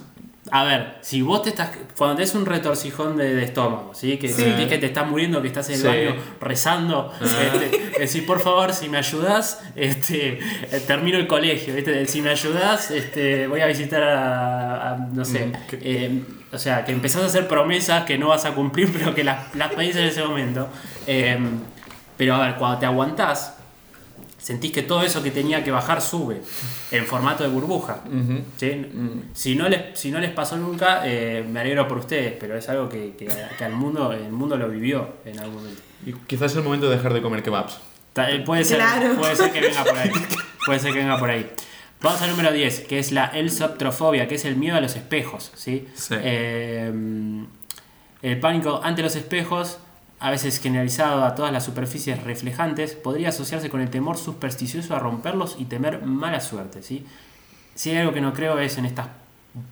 A 0.51 0.65
ver, 0.65 0.97
si 1.03 1.21
vos 1.21 1.43
te 1.43 1.51
estás. 1.51 1.71
Cuando 1.97 2.17
tenés 2.17 2.35
un 2.35 2.47
retorcijón 2.47 3.17
de, 3.19 3.35
de 3.35 3.45
estómago, 3.45 3.93
¿sí? 3.95 4.17
Que 4.17 4.29
Sí. 4.29 4.43
sentís 4.43 4.69
que 4.69 4.79
te 4.79 4.87
estás 4.87 5.07
muriendo, 5.07 5.43
que 5.43 5.49
estás 5.49 5.69
en 5.69 5.75
el 5.75 5.81
Sí. 5.83 5.87
baño 5.87 6.15
rezando, 6.41 7.13
este, 7.21 7.99
decís, 7.99 8.23
por 8.23 8.41
favor, 8.41 8.73
si 8.73 8.89
me 8.89 8.97
ayudás, 8.97 9.61
este, 9.77 10.39
eh, 10.39 10.83
termino 10.87 11.19
el 11.19 11.27
colegio, 11.27 11.75
¿viste? 11.75 12.07
Si 12.07 12.23
me 12.23 12.31
ayudás, 12.31 12.91
este, 12.91 13.47
voy 13.49 13.61
a 13.61 13.67
visitar 13.67 14.03
a. 14.03 14.93
a- 14.93 14.97
no 14.97 15.25
sé. 15.27 15.47
Mm, 15.47 15.53
eh, 15.73 16.23
o 16.53 16.59
sea, 16.59 16.85
que 16.87 16.93
empezás 16.93 17.23
a 17.23 17.27
hacer 17.27 17.47
promesas 17.47 18.05
que 18.05 18.17
no 18.17 18.29
vas 18.29 18.45
a 18.47 18.53
cumplir, 18.53 18.91
pero 18.99 19.15
que 19.15 19.23
las, 19.25 19.55
las 19.55 19.73
pedís 19.75 19.95
en 19.97 20.05
ese 20.07 20.23
momento. 20.25 20.69
Eh, 21.07 21.39
pero 22.17 22.35
a 22.37 22.47
ver, 22.47 22.55
cuando 22.57 22.79
te 22.79 22.87
aguantás, 22.87 23.57
sentís 24.41 24.73
que 24.73 24.83
todo 24.83 25.03
eso 25.03 25.23
que 25.23 25.31
tenía 25.31 25.63
que 25.63 25.71
bajar 25.71 26.01
sube 26.01 26.41
en 26.91 27.05
formato 27.07 27.43
de 27.45 27.51
burbuja. 27.51 28.01
¿sí? 28.57 28.87
Si, 29.35 29.55
no 29.55 29.69
les, 29.69 29.99
si 29.99 30.11
no 30.11 30.19
les 30.19 30.31
pasó 30.31 30.57
nunca, 30.57 31.03
eh, 31.05 31.45
me 31.49 31.61
alegro 31.61 31.87
por 31.87 31.99
ustedes, 31.99 32.35
pero 32.41 32.57
es 32.57 32.69
algo 32.69 32.89
que, 32.89 33.15
que, 33.17 33.29
que 33.59 33.65
al 33.65 33.73
mundo, 33.73 34.13
el 34.13 34.31
mundo 34.33 34.57
lo 34.57 34.69
vivió 34.69 35.17
en 35.25 35.39
algún 35.39 35.57
momento. 35.57 35.83
Y 36.07 36.13
quizás 36.27 36.53
es 36.53 36.57
el 36.59 36.65
momento 36.65 36.89
de 36.89 36.97
dejar 36.97 37.13
de 37.13 37.21
comer 37.23 37.43
kebabs. 37.43 37.79
Eh, 38.17 38.43
Puede 38.45 38.65
ser, 38.65 38.79
Claro. 38.79 39.15
puede 39.17 39.37
ser 39.37 39.53
que 39.53 39.61
venga 39.61 39.85
por 39.85 39.97
ahí. 39.97 40.11
Puede 40.67 40.79
ser 40.81 40.93
que 40.93 40.99
venga 40.99 41.19
por 41.19 41.31
ahí. 41.31 41.51
Vamos 42.03 42.21
al 42.23 42.31
número 42.31 42.51
10, 42.53 42.81
que 42.81 42.99
es 42.99 43.13
la 43.13 43.27
elsoptrofobia, 43.27 44.27
que 44.27 44.35
es 44.37 44.45
el 44.47 44.57
miedo 44.57 44.77
a 44.77 44.81
los 44.81 44.97
espejos. 44.97 45.53
¿sí? 45.55 45.87
Sí. 45.95 46.15
Eh, 46.19 46.91
el 48.23 48.41
pánico 48.41 48.81
ante 48.83 49.03
los 49.03 49.17
espejos, 49.17 49.79
a 50.21 50.31
veces 50.31 50.61
generalizado 50.61 51.25
a 51.25 51.35
todas 51.35 51.53
las 51.53 51.65
superficies 51.65 52.23
reflejantes, 52.23 52.93
podría 52.95 53.31
asociarse 53.31 53.71
con 53.71 53.81
el 53.81 53.91
temor 53.91 54.17
supersticioso 54.19 54.95
a 54.95 54.99
romperlos 54.99 55.57
y 55.59 55.65
temer 55.65 56.03
mala 56.05 56.41
suerte. 56.41 56.83
¿sí? 56.83 57.07
Si 57.75 57.91
hay 57.91 57.97
algo 57.99 58.13
que 58.13 58.21
no 58.21 58.33
creo 58.35 58.59
es 58.59 58.77
en 58.79 58.85
estas 58.85 59.09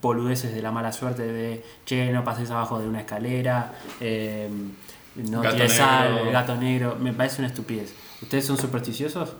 boludeces 0.02 0.54
de 0.54 0.62
la 0.62 0.70
mala 0.72 0.90
suerte 0.92 1.22
de, 1.22 1.62
che, 1.84 2.11
no 2.12 2.24
pases 2.24 2.50
abajo 2.50 2.78
de 2.80 2.88
una 2.88 3.00
escalera, 3.00 3.74
eh, 4.00 4.48
no 5.16 5.40
Gato 5.42 5.54
tires 5.56 5.72
sal, 5.74 6.30
gato 6.32 6.56
negro, 6.56 6.96
me 6.98 7.12
parece 7.12 7.40
una 7.42 7.48
estupidez. 7.48 7.92
¿Ustedes 8.22 8.46
son 8.46 8.56
supersticiosos? 8.58 9.34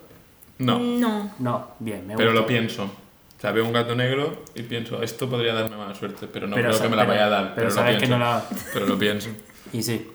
No, 0.59 0.79
No. 0.79 1.31
No, 1.39 1.69
bien, 1.79 2.07
me 2.07 2.17
pero 2.17 2.31
gusta. 2.31 2.41
lo 2.43 2.47
pienso. 2.47 2.85
O 2.85 3.41
sea, 3.41 3.53
veo 3.53 3.65
un 3.65 3.73
gato 3.73 3.95
negro 3.95 4.43
y 4.55 4.63
pienso, 4.63 5.01
esto 5.03 5.31
podría 5.31 5.55
darme 5.55 5.77
mala 5.77 5.95
suerte, 5.95 6.27
pero 6.27 6.47
no 6.49 6.57
Pero 6.57 6.71
creo 6.71 6.83
que 6.83 6.89
me 6.89 6.97
la 6.97 7.05
vaya 7.05 7.27
a 7.27 7.29
dar. 7.29 7.45
pero 7.55 7.69
Pero, 7.69 7.71
sabes 7.71 7.95
lo 7.95 8.01
que 8.01 8.09
no 8.09 8.19
la- 8.19 8.45
Pero 8.75 8.87
lo 8.87 8.99
pienso. 8.99 9.29
Y 9.73 9.83
sí. 9.83 10.11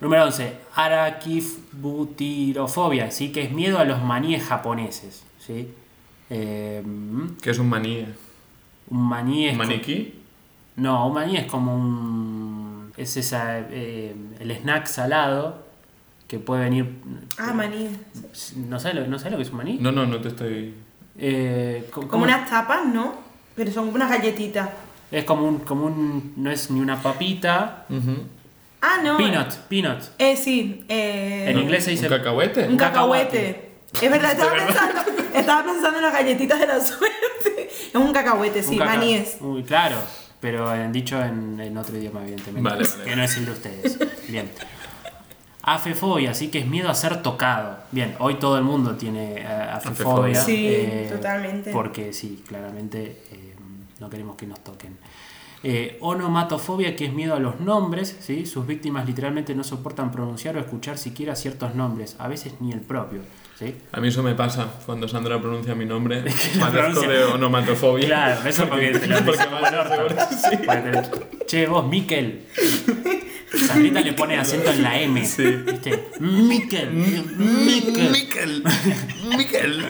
Número 0.00 0.24
11. 0.24 0.52
Arakifutirofobia, 0.74 3.10
¿sí? 3.10 3.32
que 3.32 3.42
es 3.42 3.52
miedo 3.52 3.78
a 3.78 3.84
los 3.84 4.02
maníes 4.02 4.42
japoneses. 4.44 5.24
¿sí? 5.38 5.68
Eh, 6.30 6.82
¿Qué 7.42 7.50
es 7.50 7.58
un 7.58 7.68
maní? 7.68 8.06
un 8.90 9.02
maní 9.02 9.46
es. 9.46 9.52
¿Un 9.52 9.58
maniquí? 9.58 10.14
No, 10.76 11.06
un 11.08 11.14
maní 11.14 11.36
es 11.36 11.46
como 11.46 11.74
un. 11.74 12.92
Es 12.96 13.16
esa, 13.16 13.58
eh, 13.60 14.14
el 14.40 14.50
snack 14.50 14.86
salado 14.86 15.64
que 16.28 16.38
puede 16.38 16.64
venir. 16.64 16.90
Ah, 17.38 17.52
maní. 17.54 17.88
¿No 18.68 18.78
sabes 18.80 18.96
lo, 18.98 19.06
¿no 19.06 19.18
sabes 19.18 19.32
lo 19.32 19.36
que 19.38 19.42
es 19.44 19.50
un 19.50 19.56
maní? 19.58 19.78
No, 19.80 19.92
no, 19.92 20.06
no 20.06 20.20
te 20.20 20.28
estoy... 20.28 20.74
Eh, 21.18 21.86
co- 21.90 22.00
Como 22.02 22.08
¿cómo- 22.10 22.24
unas 22.24 22.48
tapas, 22.50 22.84
¿no? 22.86 23.14
Pero 23.54 23.70
son 23.72 23.88
unas 23.88 24.10
galletitas. 24.10 24.68
Es 25.10 25.24
como 25.24 25.46
un, 25.48 25.58
como 25.60 25.86
un. 25.86 26.34
No 26.36 26.50
es 26.50 26.70
ni 26.70 26.80
una 26.80 27.00
papita. 27.02 27.86
Ah, 28.88 29.00
no. 29.02 29.16
Peanut, 29.16 29.52
peanut. 29.68 30.02
Eh, 30.18 30.36
sí. 30.36 30.84
eh, 30.88 31.46
En 31.50 31.58
inglés 31.58 31.84
se 31.84 31.90
dice. 31.90 32.06
¿Un 32.06 32.16
cacahuete? 32.18 32.68
Un 32.68 32.76
cacahuete. 32.76 33.70
Es 34.00 34.10
verdad, 34.10 34.32
estaba 34.32 34.52
pensando, 34.54 35.00
estaba 35.34 35.64
pensando 35.64 35.98
en 35.98 36.04
las 36.04 36.12
galletitas 36.12 36.60
de 36.60 36.66
la 36.66 36.80
suerte. 36.80 37.16
Es 37.88 37.94
un 37.94 38.12
cacahuete, 38.12 38.62
sí, 38.62 38.72
Un 38.72 38.78
caca- 38.78 38.94
maníes. 38.96 39.36
Uy, 39.40 39.62
claro, 39.64 39.96
pero 40.40 40.72
en- 40.74 40.92
dicho 40.92 41.20
en, 41.22 41.58
en 41.60 41.76
otro 41.78 41.96
idioma, 41.96 42.20
evidentemente. 42.22 42.68
Vale, 42.68 42.86
vale. 42.86 43.04
Que 43.04 43.16
no 43.16 43.22
es 43.22 43.36
el 43.38 43.46
de 43.46 43.52
ustedes. 43.52 43.98
Bien. 44.28 44.50
Afefobia, 45.62 46.30
así 46.30 46.48
que 46.48 46.60
es 46.60 46.66
miedo 46.66 46.88
a 46.88 46.94
ser 46.94 47.22
tocado. 47.22 47.78
Bien, 47.90 48.14
hoy 48.20 48.34
todo 48.36 48.56
el 48.56 48.62
mundo 48.64 48.94
tiene 48.96 49.40
eh, 49.40 49.46
afefobia. 49.46 50.40
Sí, 50.44 51.06
totalmente. 51.10 51.72
Porque 51.72 52.12
sí, 52.12 52.44
claramente 52.46 53.22
eh, 53.32 53.54
no 53.98 54.08
queremos 54.08 54.36
que 54.36 54.46
nos 54.46 54.62
toquen. 54.62 54.96
Eh, 55.62 55.96
onomatofobia, 56.00 56.94
que 56.94 57.06
es 57.06 57.12
miedo 57.12 57.34
a 57.34 57.40
los 57.40 57.60
nombres, 57.60 58.16
¿sí? 58.20 58.46
sus 58.46 58.66
víctimas 58.66 59.06
literalmente 59.06 59.54
no 59.54 59.64
soportan 59.64 60.12
pronunciar 60.12 60.56
o 60.56 60.60
escuchar 60.60 60.96
siquiera 60.98 61.34
ciertos 61.34 61.74
nombres, 61.74 62.14
a 62.18 62.28
veces 62.28 62.54
ni 62.60 62.72
el 62.72 62.80
propio. 62.82 63.20
¿sí? 63.58 63.74
A 63.90 64.00
mí 64.00 64.08
eso 64.08 64.22
me 64.22 64.34
pasa 64.34 64.68
cuando 64.84 65.08
Sandra 65.08 65.40
pronuncia 65.40 65.74
mi 65.74 65.84
nombre. 65.86 66.20
Padezco 66.60 66.70
pronuncia- 66.70 67.08
de 67.08 67.24
onomatofobia. 67.24 68.06
Claro, 68.06 68.48
eso 68.48 68.68
porque 68.68 68.90
te 68.90 69.06
lo 69.08 69.16
Porque. 69.24 70.14
Sí. 70.30 70.56
Porque 70.64 70.90
te- 71.38 71.46
Che, 71.46 71.66
vos, 71.66 71.86
Miquel. 71.88 72.44
Sandrita 73.66 74.00
le 74.00 74.12
pone 74.12 74.36
acento 74.36 74.70
en 74.70 74.82
la 74.82 75.00
M. 75.00 75.20
¿Viste? 75.20 75.64
Miquel. 76.20 76.90
Miquel. 76.92 78.10
Miquel. 78.12 78.62
Miquel. 79.36 79.84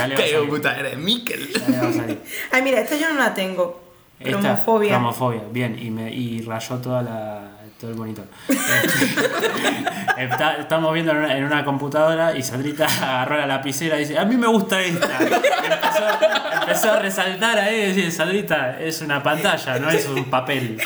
A 0.00 0.08
Qué 0.08 0.38
puta 0.48 0.78
eres, 0.78 0.96
Miquel. 0.98 1.52
Ya 1.52 1.68
le 1.68 1.78
va 1.78 1.88
a 1.88 1.92
salir. 1.92 2.18
Ay, 2.50 2.62
mira, 2.62 2.80
esta 2.80 2.96
yo 2.96 3.12
no 3.12 3.18
la 3.18 3.34
tengo. 3.34 3.83
Esta, 4.20 4.40
Cromofobia. 4.40 4.90
Cromofobia, 4.90 5.42
bien, 5.50 5.78
y, 5.80 5.90
me, 5.90 6.10
y 6.12 6.40
rayó 6.42 6.76
toda 6.78 7.02
la, 7.02 7.40
todo 7.80 7.90
el 7.90 7.96
monitor. 7.96 8.24
Está- 10.16 10.56
estamos 10.56 10.92
viendo 10.94 11.12
en 11.12 11.18
una, 11.18 11.36
en 11.36 11.44
una 11.44 11.64
computadora 11.64 12.36
y 12.36 12.42
Sandrita 12.42 12.86
agarró 13.02 13.36
la 13.38 13.46
lapicera 13.46 13.96
y 13.96 14.00
dice, 14.00 14.18
a 14.18 14.24
mí 14.24 14.36
me 14.36 14.46
gusta 14.46 14.80
esta. 14.80 15.08
Y 15.20 15.24
empezó, 15.26 16.60
empezó 16.62 16.92
a 16.92 16.98
resaltar 17.00 17.58
ahí 17.58 17.74
y 17.76 17.86
decir, 17.88 18.12
Sandrita, 18.12 18.80
es 18.80 19.00
una 19.02 19.22
pantalla, 19.22 19.78
no 19.78 19.90
es 19.90 20.06
un 20.08 20.24
papel. 20.26 20.78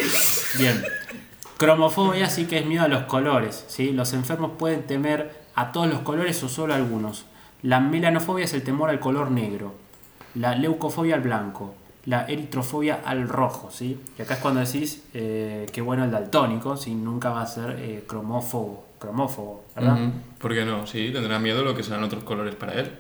Bien. 0.57 0.83
Cromofobia 1.59 2.29
sí 2.31 2.47
que 2.47 2.59
es 2.59 2.67
miedo 2.67 2.85
a 2.85 2.89
los 2.89 3.03
colores. 3.05 3.65
¿sí? 3.69 3.93
Los 3.93 4.13
enfermos 4.13 4.53
pueden 4.59 4.85
temer 4.87 5.37
a 5.55 5.73
todos 5.73 5.89
los 5.89 6.01
colores 6.01 6.43
o 6.43 6.49
solo 6.49 6.73
a 6.73 6.77
algunos. 6.77 7.27
La 7.63 7.81
melanofobia 7.81 8.45
es 8.45 8.55
el 8.55 8.63
temor 8.63 8.91
al 8.91 9.01
color 9.01 9.31
negro. 9.31 9.75
La 10.35 10.55
leucofobia 10.55 11.17
al 11.17 11.21
blanco. 11.21 11.75
La 12.09 12.25
eritrofobia 12.27 13.01
al 13.05 13.29
rojo. 13.29 13.71
¿sí? 13.71 14.01
Y 14.19 14.23
acá 14.23 14.35
es 14.35 14.41
cuando 14.41 14.61
decís 14.61 15.03
eh, 15.15 15.67
que 15.73 15.81
bueno 15.83 16.05
el 16.05 16.11
daltónico, 16.11 16.77
si 16.77 16.95
nunca 16.95 17.31
va 17.31 17.43
a 17.43 17.47
ser 17.47 17.77
eh, 17.79 18.05
cromófobo, 18.07 18.87
cromófobo, 18.99 19.65
¿verdad? 19.77 19.95
Ujú. 19.95 20.13
¿Por 20.39 20.55
qué 20.55 20.65
no? 20.65 20.87
Sí, 20.87 21.11
tendrá 21.13 21.39
miedo 21.39 21.63
lo 21.63 21.75
que 21.75 21.83
sean 21.83 22.03
otros 22.03 22.25
colores 22.25 22.55
para 22.55 22.73
él. 22.75 22.91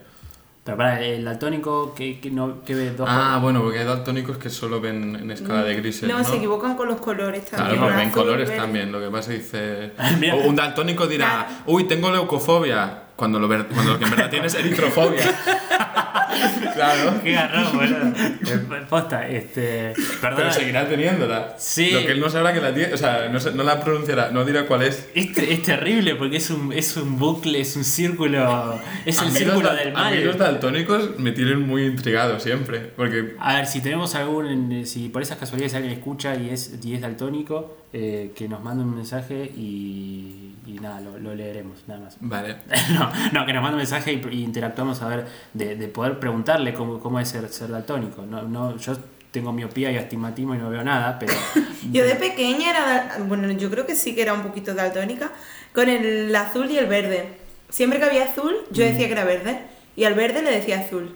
Pero 0.64 0.77
para 0.77 1.01
el 1.01 1.25
daltónico 1.25 1.94
que, 1.94 2.21
que 2.21 2.31
no 2.31 2.62
que 2.62 2.75
ve 2.75 2.90
dos 2.90 3.09
Ah, 3.11 3.38
bueno, 3.40 3.62
porque 3.62 3.79
hay 3.79 3.87
daltónicos 3.87 4.37
que 4.37 4.51
solo 4.51 4.83
ven 4.83 5.16
en 5.16 5.31
escala 5.31 5.62
de 5.64 5.75
grises. 5.77 6.07
No, 6.07 6.18
No, 6.18 6.25
se 6.25 6.37
equivocan 6.37 6.77
con 6.77 6.88
los 6.88 7.01
colores 7.01 7.44
Claro, 7.49 7.64
también. 7.64 7.81
pues 7.85 7.97
ven 7.97 8.09
azul, 8.09 8.23
colores 8.23 8.49
verde. 8.51 8.61
también. 8.62 8.92
Lo 8.92 9.01
que 9.01 9.09
pasa 9.09 9.33
es 9.33 9.51
que 9.51 9.92
dice. 10.21 10.37
Un 10.47 10.55
daltónico 10.57 11.07
dirá, 11.07 11.62
uy, 11.66 11.85
tengo 11.85 12.11
leucofobia. 12.11 13.05
Cuando 13.19 13.41
lo, 13.41 13.49
ver- 13.49 13.67
cuando 13.67 13.95
lo 13.95 13.99
que 13.99 14.05
en 14.05 14.11
verdad 14.13 14.31
tiene 14.31 14.47
es 14.47 14.55
eritrofobia. 14.55 15.21
claro. 16.75 17.21
Qué 17.25 17.33
garrón, 17.33 17.77
boludo. 17.77 18.13
Eh, 18.17 18.87
Posta, 18.89 19.27
este. 19.29 19.93
Perdona. 20.21 20.37
Pero 20.37 20.53
seguirá 20.53 20.89
teniéndola. 20.89 21.57
Sí. 21.59 21.91
Lo 21.91 22.01
que 22.01 22.13
él 22.13 22.21
no 22.21 22.31
sabrá 22.31 22.53
que 22.53 22.61
la 22.61 22.73
tiene. 22.73 22.95
O 22.95 22.97
sea, 22.97 23.29
no, 23.29 23.39
no 23.55 23.63
la 23.65 23.81
pronunciará, 23.83 24.31
no 24.31 24.45
dirá 24.45 24.67
cuál 24.67 24.83
es. 24.83 25.09
Es, 25.15 25.37
es 25.37 25.63
terrible 25.65 26.15
porque 26.15 26.37
es 26.37 26.49
un, 26.51 26.73
es 26.73 26.97
un 26.97 27.19
bucle, 27.19 27.61
es 27.61 27.75
un 27.77 27.85
círculo. 27.85 28.81
Es 29.05 29.19
A 29.19 29.23
el 29.23 29.29
los 29.31 29.39
círculo 29.39 29.75
del 29.75 29.97
A 29.97 30.11
mí 30.11 30.19
los 30.19 30.39
mal. 30.39 30.53
daltónicos 30.53 31.19
me 31.19 31.33
tienen 31.33 31.61
muy 31.67 31.87
intrigado 31.87 32.39
siempre. 32.39 32.79
Porque. 32.97 33.35
A 33.41 33.57
ver, 33.57 33.67
si 33.67 33.81
tenemos 33.81 34.15
algún. 34.15 34.87
Si 34.87 35.09
por 35.09 35.23
esas 35.23 35.39
casualidades 35.39 35.75
alguien 35.75 35.93
escucha 35.93 36.37
y 36.37 36.51
es, 36.51 36.75
y 36.85 36.95
es 36.95 37.01
daltónico, 37.01 37.77
eh, 37.92 38.33
que 38.37 38.48
nos 38.48 38.62
mande 38.62 38.85
un 38.85 38.94
mensaje 38.94 39.44
y, 39.57 40.55
y 40.66 40.79
nada, 40.81 41.01
lo, 41.01 41.18
lo 41.18 41.35
leeremos, 41.35 41.85
nada 41.87 42.01
más. 42.01 42.16
Vale. 42.20 42.57
no, 42.92 43.11
no, 43.33 43.46
que 43.46 43.53
nos 43.53 43.62
mande 43.62 43.74
un 43.77 43.79
mensaje 43.79 44.12
y, 44.12 44.22
y 44.37 44.44
interactuamos 44.44 45.01
a 45.03 45.09
ver, 45.09 45.27
de, 45.55 45.77
de 45.77 45.88
poder 45.88 46.18
preguntarle 46.18 46.74
cómo, 46.74 47.01
cómo 47.01 47.18
es 47.20 47.29
ser, 47.29 47.48
ser 47.48 47.70
daltónico. 47.70 48.22
No, 48.27 48.42
no, 48.42 48.77
yo 48.77 48.96
tengo 49.31 49.53
miopía 49.53 49.90
y 49.92 49.96
astigmatismo 49.96 50.55
y 50.55 50.59
no 50.59 50.70
veo 50.70 50.83
nada, 50.85 51.18
pero. 51.18 51.33
Yo 51.92 52.05
de 52.05 52.14
pequeña 52.16 52.70
era, 52.70 53.18
bueno, 53.27 53.51
yo 53.53 53.70
creo 53.70 53.87
que 53.87 53.94
sí 53.94 54.14
que 54.14 54.22
era 54.22 54.33
un 54.35 54.42
poquito 54.42 54.74
daltónica, 54.74 55.31
con 55.72 55.88
el 55.88 56.35
azul 56.35 56.70
y 56.70 56.77
el 56.79 56.87
verde. 56.87 57.29
Siempre 57.70 57.98
que 57.98 58.07
había 58.07 58.24
azul, 58.24 58.55
yo 58.70 58.85
Mm. 58.85 58.88
decía 58.88 59.07
que 59.07 59.12
era 59.12 59.24
verde, 59.24 59.59
y 59.96 60.05
al 60.05 60.14
verde 60.14 60.42
le 60.42 60.51
decía 60.51 60.81
azul. 60.81 61.14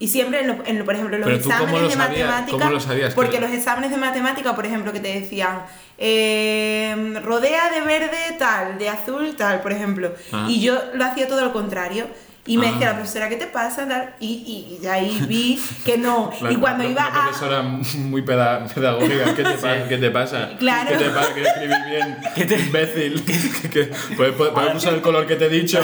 Y 0.00 0.08
siempre, 0.08 0.40
en 0.40 0.48
lo- 0.48 0.64
en 0.66 0.78
lo- 0.78 0.84
por 0.86 0.94
ejemplo, 0.94 1.14
en 1.16 1.20
los 1.20 1.28
Pero 1.30 1.42
tú, 1.42 1.50
¿cómo 1.50 1.60
exámenes 1.60 1.82
lo 1.82 1.88
de 1.88 1.94
sabías? 1.94 2.26
matemática, 2.28 2.58
¿Cómo 2.58 2.70
lo 2.72 2.80
sabías 2.80 3.08
que 3.10 3.14
porque 3.14 3.40
los 3.40 3.50
exámenes 3.52 3.90
de 3.90 3.96
matemática, 3.98 4.56
por 4.56 4.64
ejemplo, 4.66 4.92
que 4.92 5.00
te 5.00 5.20
decían, 5.20 5.60
eh, 5.98 7.20
rodea 7.22 7.70
de 7.70 7.80
verde 7.82 8.16
tal, 8.38 8.78
de 8.78 8.88
azul 8.88 9.36
tal, 9.36 9.60
por 9.60 9.72
ejemplo, 9.72 10.12
Ah. 10.32 10.46
y 10.48 10.60
yo 10.60 10.80
lo 10.94 11.04
hacía 11.04 11.28
todo 11.28 11.42
lo 11.42 11.52
contrario. 11.52 12.06
Y 12.46 12.56
me 12.56 12.68
Ah. 12.68 12.72
decía 12.72 12.86
la 12.88 12.94
profesora, 12.96 13.28
¿qué 13.28 13.36
te 13.36 13.46
pasa? 13.46 13.86
Y, 14.18 14.26
y, 14.26 14.82
y 14.82 14.86
ahí 14.86 15.22
vi 15.28 15.62
que 15.84 15.98
no. 15.98 16.32
La- 16.40 16.50
y 16.50 16.56
cuando 16.56 16.82
la- 16.84 16.90
iba 16.90 17.02
la 17.02 17.08
a... 17.08 17.24
profesora 17.26 17.62
muy 17.62 18.22
peda- 18.22 18.66
pedagógica, 18.74 19.34
¿qué 19.36 19.42
te, 19.44 19.50
pasa? 19.60 19.88
¿qué 19.88 19.98
te 19.98 20.10
pasa? 20.10 20.50
Claro. 20.58 20.88
¿Qué 20.90 20.96
te 21.04 21.10
pasa? 21.10 21.34
Que 21.34 21.42
escribís 21.42 21.84
bien, 21.90 22.16
¿Qué 22.34 22.44
te- 22.46 22.58
imbécil. 22.58 23.22
Que- 23.70 23.90
¿Puedes, 24.16 24.32
puedes- 24.34 24.54
puedes 24.54 24.74
usar 24.74 24.94
el 24.94 25.02
color 25.02 25.26
que 25.26 25.36
te 25.36 25.46
he 25.46 25.48
dicho? 25.50 25.80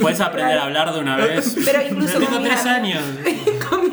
Puedes 0.00 0.20
aprender 0.20 0.58
a 0.58 0.64
hablar 0.64 0.92
de 0.92 1.00
una 1.00 1.16
vez. 1.16 1.56
Pero 1.64 1.80
incluso 1.82 2.18
Tengo 2.18 2.38
tres 2.42 2.64
años. 2.66 3.02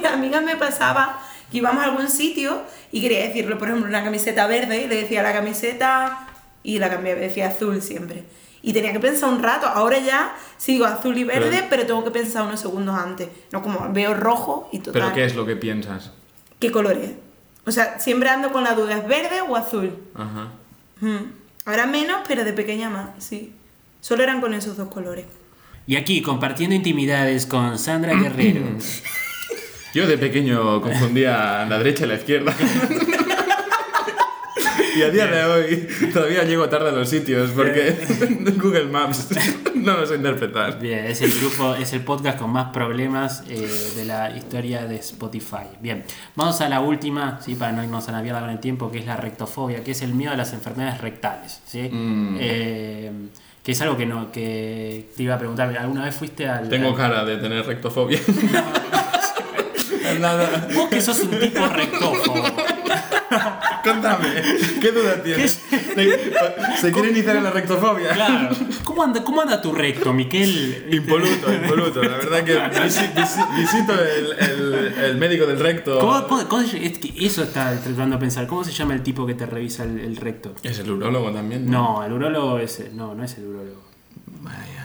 Mis 0.02 0.10
amigas 0.12 0.44
me 0.44 0.56
pasaba 0.56 1.22
que 1.52 1.58
íbamos 1.58 1.82
a 1.84 1.86
algún 1.88 2.10
sitio 2.10 2.62
y 2.92 3.02
quería 3.02 3.20
decirlo, 3.28 3.58
por 3.58 3.68
ejemplo, 3.68 3.88
una 3.90 4.04
camiseta 4.04 4.48
verde, 4.48 4.84
y 4.84 4.88
le 4.88 4.96
decía 4.96 5.22
la 5.24 5.34
camiseta 5.34 6.28
y 6.64 6.80
la 6.80 6.90
cambiaba, 6.90 7.20
decía 7.20 7.48
azul 7.50 7.82
siempre. 7.82 8.24
Y 8.64 8.74
tenía 8.74 8.92
que 8.94 9.00
pensar 9.00 9.30
un 9.30 9.42
rato, 9.42 9.66
ahora 9.68 9.98
ya 10.00 10.36
sí 10.58 10.74
digo 10.74 10.86
azul 10.86 11.18
y 11.18 11.24
verde, 11.24 11.50
Pero- 11.52 11.68
pero, 11.70 11.86
tengo 11.88 12.04
que 12.04 12.12
pensar 12.12 12.46
unos 12.46 12.60
segundos 12.60 12.96
antes. 12.98 13.28
No 13.52 13.62
como 13.64 13.92
veo 13.92 14.14
rojo 14.14 14.70
y 14.72 14.80
total. 14.80 15.02
¿Pero 15.02 15.14
qué 15.14 15.26
es 15.26 15.36
lo 15.36 15.46
que 15.46 15.56
piensas? 15.56 16.12
¿Qué 16.60 16.72
color 16.72 16.98
es? 16.98 17.12
O 17.66 17.72
sea, 17.72 18.00
siempre 18.00 18.30
ando 18.30 18.52
con 18.52 18.64
la 18.64 18.74
duda, 18.76 18.98
¿es 18.98 19.08
verde 19.08 19.42
o 19.48 19.56
azul? 19.56 19.96
Ajá. 20.16 20.50
Hmm. 21.00 21.34
Ahora 21.66 21.86
menos, 21.88 22.22
pero 22.28 22.44
de 22.44 22.54
pequeña 22.54 22.90
más, 22.90 23.10
sí. 23.20 23.54
Solo 24.00 24.24
eran 24.24 24.42
con 24.42 24.54
esos 24.54 24.78
dos 24.78 24.90
colores. 24.90 25.26
Y 25.88 25.96
aquí, 25.96 26.22
compartiendo 26.22 26.76
intimidades 26.76 27.46
con 27.46 27.78
Sandra 27.80 28.14
Guerrero. 28.14 28.62
Yo 29.94 30.08
de 30.08 30.18
pequeño 30.18 30.82
confundía 30.82 31.66
la 31.70 31.78
derecha 31.78 32.06
y 32.06 32.08
la 32.08 32.16
izquierda. 32.16 32.56
Y 34.96 35.04
a 35.04 35.10
día 35.10 35.26
de 35.26 35.44
hoy 35.46 35.88
todavía 36.14 36.44
llego 36.44 36.68
tarde 36.68 36.90
a 36.90 36.92
los 36.92 37.10
sitios 37.10 37.52
porque 37.52 37.96
Google 38.58 38.86
Maps 38.86 39.30
no 39.76 39.98
lo 39.98 40.06
sé 40.06 40.16
interpretar. 40.16 40.80
Bien, 40.80 41.06
es 41.06 41.22
el 41.22 41.32
grupo, 41.40 41.76
es 41.76 41.94
el 41.94 42.02
podcast 42.02 42.38
con 42.38 42.52
más 42.52 42.72
problemas 42.74 43.44
eh, 43.48 43.68
de 43.96 44.06
la 44.06 44.36
historia 44.36 44.86
de 44.86 44.98
Spotify. 44.98 45.68
Bien, 45.80 46.04
vamos 46.36 46.60
a 46.62 46.68
la 46.68 46.82
última, 46.82 47.40
¿sí? 47.42 47.56
para 47.56 47.72
no 47.72 47.84
irnos 47.84 48.10
a 48.10 48.12
la 48.12 48.22
mierda 48.22 48.42
con 48.42 48.50
el 48.50 48.60
tiempo, 48.60 48.92
que 48.92 49.00
es 49.00 49.06
la 49.06 49.16
rectofobia, 49.16 49.84
que 49.84 49.92
es 49.92 50.02
el 50.02 50.14
miedo 50.14 50.34
a 50.34 50.36
las 50.36 50.52
enfermedades 50.54 51.00
rectales. 51.00 51.62
¿sí? 51.66 51.90
Mm. 51.90 52.38
Eh, 52.40 53.12
que 53.64 53.72
es 53.72 53.82
algo 53.82 53.96
que, 53.96 54.06
no, 54.06 54.32
que 54.32 55.10
te 55.16 55.24
iba 55.24 55.36
a 55.36 55.38
preguntar, 55.38 55.76
¿alguna 55.78 56.04
vez 56.06 56.16
fuiste 56.16 56.50
al... 56.50 56.68
Tengo 56.68 56.96
cara 56.96 57.24
de 57.24 57.38
tener 57.38 57.66
rectofobia. 57.66 58.20
Nada. 60.20 60.68
Vos 60.76 60.90
que 60.90 61.02
sos 61.02 61.20
un 61.22 61.40
tipo 61.40 61.66
rectófobo. 61.68 62.44
Cuéntame, 63.84 64.28
¿qué 64.82 64.92
duda 64.92 65.24
tienes? 65.24 65.60
¿Se, 65.70 66.32
se 66.82 66.92
quiere 66.92 67.10
iniciar 67.12 67.38
en 67.38 67.44
la 67.44 67.52
rectofobia? 67.52 68.10
Claro. 68.14 68.50
¿Cómo 68.84 69.04
anda, 69.04 69.24
¿Cómo 69.24 69.42
anda 69.42 69.62
tu 69.62 69.72
recto, 69.74 70.14
Miquel? 70.14 70.88
Impoluto, 70.92 71.52
impoluto. 71.54 72.04
La 72.04 72.18
verdad 72.18 72.44
que 72.44 72.60
visi- 72.60 73.14
visi- 73.16 73.58
visito 73.58 73.94
el, 73.94 74.34
el- 74.40 74.94
el 75.06 75.18
médico 75.18 75.46
del 75.48 75.60
recto. 75.60 75.98
¿Cómo, 76.00 76.28
cómo- 76.28 76.48
cómo 76.48 76.64
se- 76.64 76.86
es 76.86 77.00
que 77.00 77.14
eso 77.26 77.44
está 77.44 77.72
tratando 77.80 78.18
de 78.18 78.20
pensar. 78.22 78.46
¿Cómo 78.48 78.64
se 78.64 78.72
llama 78.72 78.94
el 78.94 79.02
tipo 79.02 79.26
que 79.26 79.34
te 79.34 79.46
revisa 79.46 79.84
el, 79.84 80.00
el 80.00 80.18
recto? 80.18 80.54
Es 80.64 80.80
el 80.80 80.92
urólogo 80.92 81.32
también. 81.32 81.70
No, 81.70 82.04
el 82.04 82.12
urólogo 82.14 82.60
es. 82.60 82.84
No, 82.94 83.16
no 83.16 83.24
es 83.24 83.38
el 83.38 83.48
urólogo. 83.48 83.82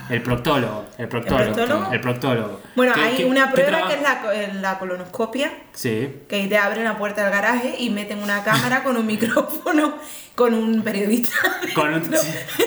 El 0.08 0.22
proctólogo. 0.22 0.84
El 0.98 1.08
proctólogo. 1.08 1.52
proctólogo? 1.54 1.92
El 1.92 2.00
proctólogo. 2.00 2.60
Bueno, 2.76 2.92
¿Qué- 2.94 3.00
hay 3.00 3.16
qué- 3.16 3.24
una 3.24 3.50
prueba 3.50 3.88
que 3.88 3.94
es 3.94 4.02
la, 4.02 4.22
eh, 4.34 4.52
la 4.60 4.78
colonoscopia, 4.78 5.50
Sí. 5.72 6.08
que 6.28 6.46
te 6.46 6.56
abren 6.58 6.84
la 6.84 6.96
puerta 6.96 7.22
del 7.24 7.32
garaje 7.32 7.74
y 7.78 7.90
meten 7.90 8.22
una 8.22 8.44
cámara 8.44 8.84
con 8.84 8.96
un 8.96 9.04
micrófono 9.06 9.94
con 10.36 10.54
un 10.54 10.82
periodista. 10.82 11.32
Con 11.74 11.92
un- 11.94 12.10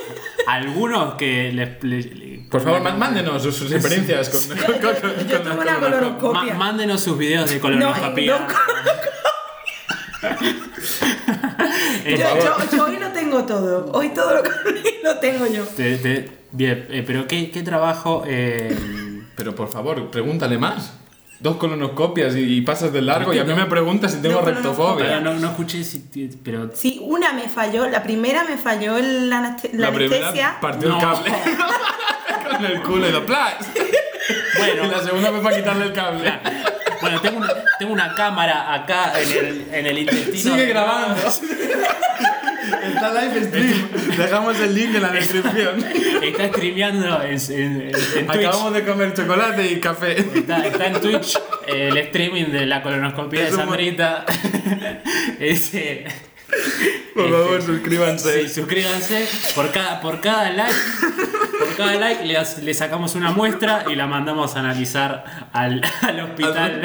algunos 0.47 1.13
que 1.15 1.51
les. 1.53 1.81
les- 1.83 2.05
le- 2.17 2.29
Por 2.49 2.61
favor, 2.61 2.81
má- 2.81 2.95
mándenos 2.97 3.41
sus, 3.43 3.55
sus 3.55 3.71
experiencias 3.71 4.27
con, 4.29 4.41
con, 4.57 4.57
con- 4.57 4.95
con- 4.95 5.27
Yo 5.27 5.43
con 5.43 5.51
tuve 5.53 5.65
la 5.65 5.77
una 5.77 5.79
colonoscopia. 5.79 6.53
mándenos 6.55 6.99
sus 7.01 7.17
videos 7.17 7.47
de 7.49 7.55
No, 7.55 7.61
colonoscopia. 7.61 8.39
no, 8.39 8.47
yo, 12.05 12.17
yo- 12.17 12.75
yo 12.75 12.85
hoy 12.85 12.97
lo 12.97 13.09
tengo 13.09 13.43
todo. 13.45 13.91
Hoy 13.93 14.09
todo 14.09 14.33
lo 14.35 14.43
que 14.43 14.49
lo 15.03 15.17
tengo 15.19 15.45
yo. 15.47 15.63
te- 15.63 15.97
te- 15.97 16.38
bien, 16.51 16.87
eh, 16.89 17.03
pero 17.05 17.27
¿qué, 17.27 17.51
qué 17.51 17.61
trabajo. 17.63 18.23
eh, 18.27 18.75
Pero 19.35 19.55
por 19.55 19.69
favor, 19.71 20.09
pregúntale 20.11 20.57
más. 20.57 20.93
Dos 21.39 21.55
colonoscopias 21.55 22.35
y, 22.35 22.39
y 22.57 22.61
pasas 22.61 22.91
de 22.91 23.01
largo 23.01 23.33
y 23.33 23.39
a 23.39 23.45
mí 23.45 23.53
me 23.53 23.65
preguntas 23.65 24.11
si 24.11 24.21
tengo 24.21 24.41
No, 24.41 24.45
rectofobia. 24.45 25.21
No, 25.21 25.33
no 25.35 25.47
escuché 25.51 25.83
si. 25.85 25.99
Pero. 26.43 26.69
Sí, 26.73 26.99
una 27.01 27.31
me 27.31 27.47
falló. 27.47 27.87
La 27.87 28.03
primera 28.03 28.43
me 28.43 28.57
falló 28.57 28.97
el 28.97 29.31
aneste- 29.31 29.71
la, 29.73 29.89
La 29.89 29.93
primera 29.95 30.17
anestesia. 30.27 30.57
partió 30.59 30.89
No. 30.89 30.95
el 30.97 31.01
cable 31.01 31.31
con 32.57 32.65
el 32.65 32.81
culo 32.81 33.07
y 33.07 33.11
lo 33.13 33.25
¡plas! 33.25 33.53
Bueno, 34.57 34.83
Y 34.85 34.87
la 34.89 34.99
segunda 35.01 35.29
fue 35.31 35.41
para 35.41 35.55
quitarle 35.55 35.85
el 35.85 35.93
cable. 35.93 36.33
Bueno, 36.99 37.21
tengo 37.21 37.37
una, 37.37 37.49
tengo 37.79 37.93
una 37.93 38.13
cámara 38.15 38.73
acá 38.73 39.13
en 39.21 39.45
el, 39.45 39.67
en 39.73 39.85
el 39.85 39.97
intestino. 39.99 40.55
Sigue 40.55 40.65
grabando. 40.65 41.15
Está 42.83 43.21
live 43.21 43.43
stream. 43.45 44.17
Dejamos 44.17 44.59
el 44.59 44.75
link 44.75 44.95
en 44.95 45.01
la 45.01 45.09
descripción. 45.09 45.83
Está 46.23 46.47
streameando 46.49 47.21
en, 47.23 47.31
en, 47.51 47.91
Twitch. 47.91 48.29
Acabamos 48.29 48.73
de 48.73 48.83
comer 48.85 49.13
chocolate 49.13 49.71
y 49.71 49.79
café. 49.79 50.19
Está, 50.19 50.65
está 50.65 50.87
en 50.87 51.01
Twitch 51.01 51.37
eh, 51.67 51.89
el 51.91 51.97
streaming 51.97 52.45
de 52.45 52.65
la 52.65 52.81
colonoscopia 52.81 53.41
de 53.41 53.47
Es 53.49 53.55
Sandrita. 53.55 54.25
Ese- 55.39 56.05
Por 57.13 57.29
favor, 57.31 57.61
suscríbanse. 57.61 58.47
Sí, 58.47 58.53
suscríbanse. 58.53 59.27
Por 59.55 59.71
cada, 59.71 60.01
por 60.01 60.19
cada 60.21 60.51
like, 60.51 60.75
cada 61.79 61.95
like 61.99 62.25
le, 62.25 62.37
le 62.63 62.73
sacamos 62.73 63.15
una 63.15 63.31
muestra 63.31 63.85
y 63.89 63.95
la 63.95 64.07
mandamos 64.07 64.55
a 64.55 64.59
analizar 64.59 65.49
al, 65.53 65.81
al 66.01 66.19
hospital. 66.21 66.81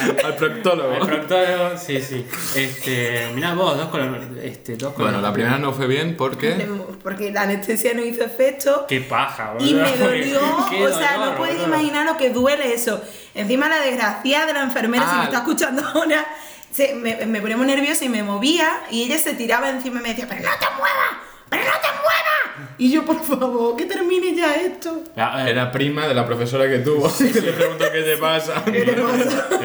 al, 0.00 0.24
Al 0.26 0.36
proctólogo. 0.36 0.94
al 0.94 1.06
proctólogo. 1.06 1.76
Sí, 1.78 2.00
sí. 2.00 2.26
Este, 2.54 3.28
mirá 3.34 3.54
vos, 3.54 3.76
dos 3.76 3.88
color, 3.88 4.18
este, 4.42 4.76
dos 4.76 4.94
Bueno, 4.96 5.20
la 5.20 5.32
primera 5.32 5.58
no 5.58 5.72
fue 5.72 5.86
bien 5.86 6.16
porque. 6.16 6.66
Porque 7.02 7.30
la 7.32 7.42
anestesia 7.42 7.94
no 7.94 8.02
hizo 8.04 8.24
efecto. 8.24 8.86
Qué 8.88 9.00
paja, 9.00 9.52
boludo. 9.52 9.68
Y 9.68 9.74
me 9.74 9.96
dolió, 9.96 10.40
Qué 10.70 10.86
o 10.86 10.92
sea, 10.98 11.14
dolor, 11.14 11.30
no 11.32 11.36
podéis 11.36 11.58
boludo. 11.60 11.74
imaginar 11.76 12.06
lo 12.06 12.16
que 12.16 12.30
duele 12.30 12.72
eso. 12.74 13.02
Encima 13.34 13.68
la 13.68 13.80
desgracia 13.80 14.46
de 14.46 14.52
la 14.52 14.62
enfermera, 14.62 15.04
si 15.04 15.10
Ah. 15.14 15.18
me 15.18 15.24
está 15.24 15.38
escuchando 15.38 15.82
ahora, 15.86 16.26
se- 16.72 16.94
me, 16.94 17.24
me 17.26 17.40
ponía 17.40 17.56
muy 17.56 17.66
nerviosa 17.66 18.04
y 18.04 18.08
me 18.08 18.22
movía 18.22 18.68
y 18.90 19.04
ella 19.04 19.18
se 19.18 19.34
tiraba 19.34 19.70
encima 19.70 20.00
y 20.00 20.02
me 20.02 20.08
decía, 20.10 20.26
pero 20.28 20.42
no 20.42 20.48
te 20.58 20.66
muevas, 20.76 21.27
pero 21.50 21.62
no 21.64 21.70
te 21.70 21.88
muevas. 21.88 22.70
Y 22.78 22.90
yo, 22.92 23.04
por 23.04 23.22
favor, 23.22 23.76
que 23.76 23.84
termine 23.86 24.34
ya 24.34 24.54
esto. 24.54 25.02
Eh, 25.16 25.44
Era 25.48 25.70
prima 25.72 26.06
de 26.06 26.14
la 26.14 26.26
profesora 26.26 26.68
que 26.68 26.78
tuvo. 26.78 27.10
que 27.16 27.24
le 27.40 27.52
preguntó 27.52 27.84
qué 27.92 28.02
te 28.02 28.16
pasa. 28.16 28.62
Pero 28.64 29.08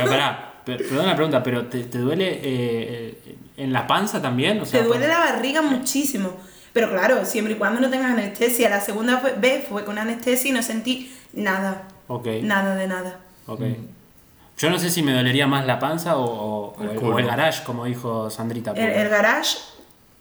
pará, 0.09 0.53
per- 0.65 0.87
perdón 0.87 1.07
la 1.07 1.15
pregunta, 1.15 1.43
pero 1.43 1.65
¿te, 1.65 1.83
te 1.83 1.97
duele 1.97 2.39
eh, 2.43 3.35
en 3.57 3.73
la 3.73 3.85
panza 3.87 4.21
también? 4.21 4.59
O 4.61 4.65
sea, 4.65 4.81
Te 4.81 4.85
duele 4.87 5.07
la 5.07 5.19
barriga 5.19 5.61
muchísimo. 5.61 6.31
Pero 6.71 6.89
claro, 6.89 7.23
siempre 7.25 7.53
y 7.53 7.57
cuando 7.57 7.79
no 7.81 7.89
tengas 7.89 8.11
anestesia. 8.11 8.69
La 8.69 8.81
segunda 8.81 9.19
vez 9.37 9.65
fue 9.67 9.85
con 9.85 9.97
anestesia 9.99 10.49
y 10.49 10.53
no 10.53 10.63
sentí 10.63 11.13
nada. 11.33 11.83
Ok, 12.07 12.27
Nada 12.41 12.75
de 12.75 12.87
nada. 12.87 13.19
ok. 13.47 13.61
Yo 14.57 14.69
no 14.69 14.77
sé 14.79 14.89
si 14.91 15.01
me 15.01 15.13
dolería 15.13 15.45
más 15.47 15.65
la 15.65 15.79
panza 15.79 16.15
o, 16.17 16.73
o- 16.77 16.81
El 16.83 16.97
o 17.03 17.19
el, 17.19 17.25
garage, 17.25 17.63
como 17.63 17.85
dijo 17.85 18.29
Sandrita. 18.29 18.71
El, 18.71 18.89
el 18.91 19.09
garage, 19.09 19.57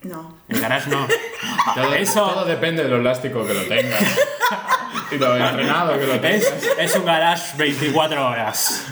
no. 0.04 0.36
el 0.48 0.60
garage 0.60 0.90
no. 0.90 1.06
Todo, 1.74 1.94
Eso- 1.94 2.28
todo 2.28 2.44
depende 2.44 2.82
de 2.82 2.88
lo 2.88 2.96
elástico 2.96 3.46
que 3.46 3.54
lo 3.54 3.62
tengas. 3.62 4.02
y 5.12 5.16
lo 5.16 5.36
entrenado 5.36 5.98
que 5.98 6.06
lo 6.06 6.20
tengas. 6.20 6.42
Es, 6.42 6.70
es 6.78 6.96
un 6.96 7.04
garage 7.04 7.56
24 7.56 8.28
horas. 8.28 8.86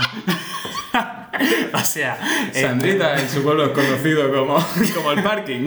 o 1.75 1.79
sea, 1.85 2.19
eh, 2.55 2.63
Sandrita 2.63 3.19
en 3.19 3.29
su 3.29 3.43
pueblo 3.43 3.67
es 3.67 3.71
conocido 3.71 4.33
como, 4.33 4.65
como 4.95 5.13
el 5.13 5.23
parking. 5.23 5.67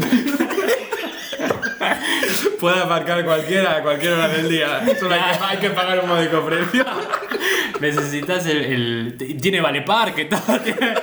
Puede 2.60 2.80
aparcar 2.80 3.24
cualquiera 3.26 3.78
a 3.78 3.82
cualquier 3.82 4.14
hora 4.14 4.28
del 4.30 4.50
día. 4.50 4.82
Solo 5.00 5.16
hay 5.16 5.22
que, 5.22 5.44
hay 5.44 5.58
que 5.58 5.70
pagar 5.72 6.00
un 6.00 6.10
módico 6.10 6.46
precio. 6.46 6.86
necesitas 7.80 8.46
el, 8.46 9.18
el- 9.20 9.38
Tiene 9.42 9.60
vale 9.62 9.82
parque, 9.82 10.26
todo. 10.26 10.60
tiene- 10.64 10.94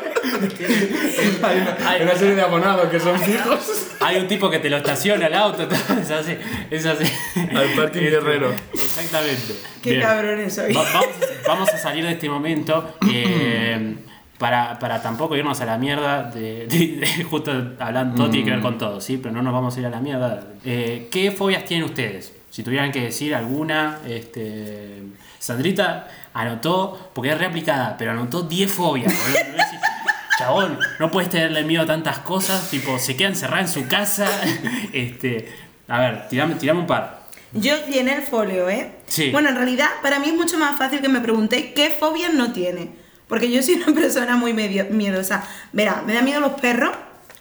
Hay 1.43 1.57
una, 1.61 1.91
hay 1.91 2.03
una 2.03 2.15
serie 2.15 2.35
de 2.35 2.43
abonados 2.43 2.89
que 2.91 3.01
son 3.01 3.19
fijos. 3.21 3.87
Hay 4.01 4.17
un 4.19 4.29
tipo 4.29 4.49
que 4.51 4.59
te 4.59 4.71
lo 4.71 4.79
estaciona 4.79 5.27
el 5.27 5.35
auto, 5.35 5.69
todo, 5.69 5.79
es 6.01 6.11
así. 6.11 6.37
Es 6.71 6.87
así. 6.87 7.05
Al 7.37 7.69
parking 7.77 8.01
Este, 8.01 8.11
guerrero. 8.11 8.55
Exactamente. 8.73 9.55
Qué 9.83 9.91
Bien. 9.91 10.03
cabrones 10.03 10.55
soy. 10.55 10.73
Va- 10.73 10.83
vamos, 10.93 11.09
vamos 11.47 11.69
a 11.69 11.79
salir 11.79 12.05
de 12.05 12.13
este 12.13 12.29
momento 12.29 12.95
eh, 13.13 13.95
para, 14.41 14.79
para 14.81 15.01
tampoco 15.01 15.37
irnos 15.37 15.61
a 15.61 15.67
la 15.67 15.79
mierda. 15.79 16.25
De, 16.25 16.67
de- 16.67 16.97
de- 17.07 17.25
justo 17.25 17.53
hablando, 17.79 18.17
todo 18.17 18.31
tiene 18.31 18.45
que 18.47 18.51
ver 18.53 18.61
con 18.61 18.77
todo, 18.79 19.01
¿sí? 19.01 19.19
Pero 19.19 19.33
no 19.35 19.43
nos 19.43 19.53
vamos 19.53 19.77
a 19.77 19.81
ir 19.81 19.87
a 19.87 19.91
la 19.91 20.01
mierda. 20.01 20.43
Eh, 20.65 21.09
¿Qué 21.13 21.31
fobias 21.31 21.65
tienen 21.67 21.85
ustedes? 21.85 22.33
Si 22.51 22.65
tuvieran 22.65 22.91
que 22.91 23.03
decir 23.03 23.33
alguna, 23.35 23.99
este, 24.09 25.03
Sandrita 25.39 26.09
anotó, 26.35 27.11
porque 27.15 27.31
es 27.31 27.39
reaplicada, 27.39 27.97
pero 27.97 28.11
anotó 28.11 28.43
10 28.43 28.73
fobias. 28.73 29.13
boludo. 29.15 29.41
Chabón, 30.39 30.79
no 30.99 31.11
puedes 31.11 31.29
tenerle 31.31 31.63
miedo 31.65 31.83
a 31.83 31.87
tantas 31.87 32.19
cosas, 32.21 32.71
tipo, 32.71 32.99
se 32.99 33.15
queda 33.15 33.29
encerrada 33.29 33.61
en 33.63 33.69
su 33.69 33.87
casa. 33.87 34.27
Este, 34.93 35.49
a 35.87 36.01
ver, 36.01 36.29
tirame, 36.29 36.55
tirame 36.55 36.81
un 36.81 36.87
par. 36.87 37.21
Yo 37.53 37.75
llené 37.89 38.15
el 38.17 38.23
folio, 38.23 38.69
¿eh? 38.71 38.93
Sí. 39.07 39.31
Bueno, 39.31 39.49
en 39.51 39.57
realidad, 39.57 39.89
para 40.03 40.19
mí 40.19 40.29
es 40.29 40.35
mucho 40.35 40.57
más 40.57 40.79
fácil 40.79 41.01
que 41.01 41.09
me 41.09 41.21
preguntéis 41.21 41.73
qué 41.75 41.91
fobias 41.91 42.33
no 42.33 42.53
tiene. 42.53 42.89
Porque 43.31 43.51
yo 43.51 43.63
soy 43.63 43.77
una 43.77 43.95
persona 43.99 44.37
muy 44.37 44.53
medio- 44.53 44.87
miedosa. 44.91 45.43
Verá, 45.73 46.03
me 46.07 46.13
da 46.13 46.21
miedo 46.21 46.41
los 46.41 46.61
perros, 46.61 46.91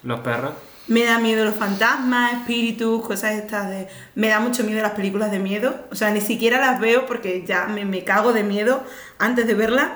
Los 0.03 0.21
perros. 0.21 0.53
me 0.87 1.03
da 1.03 1.19
miedo 1.19 1.43
los 1.43 1.55
fantasmas, 1.55 2.31
espíritus, 2.33 3.05
cosas 3.05 3.33
estas 3.33 3.69
de... 3.69 3.87
Me 4.15 4.29
da 4.29 4.39
mucho 4.39 4.63
miedo 4.63 4.81
las 4.81 4.93
películas 4.93 5.31
de 5.31 5.39
miedo. 5.39 5.85
O 5.91 5.95
sea, 5.95 6.11
ni 6.11 6.21
siquiera 6.21 6.59
las 6.61 6.79
veo 6.79 7.05
porque 7.05 7.43
ya 7.45 7.65
me, 7.65 7.83
me 7.83 8.05
cago 8.05 8.31
de 8.31 8.43
miedo 8.43 8.85
antes 9.17 9.45
de 9.47 9.53
verlas. 9.55 9.87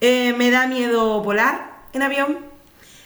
Eh, 0.00 0.34
me 0.36 0.50
da 0.50 0.66
miedo 0.66 1.22
volar 1.22 1.70
en 1.92 2.02
avión. 2.02 2.38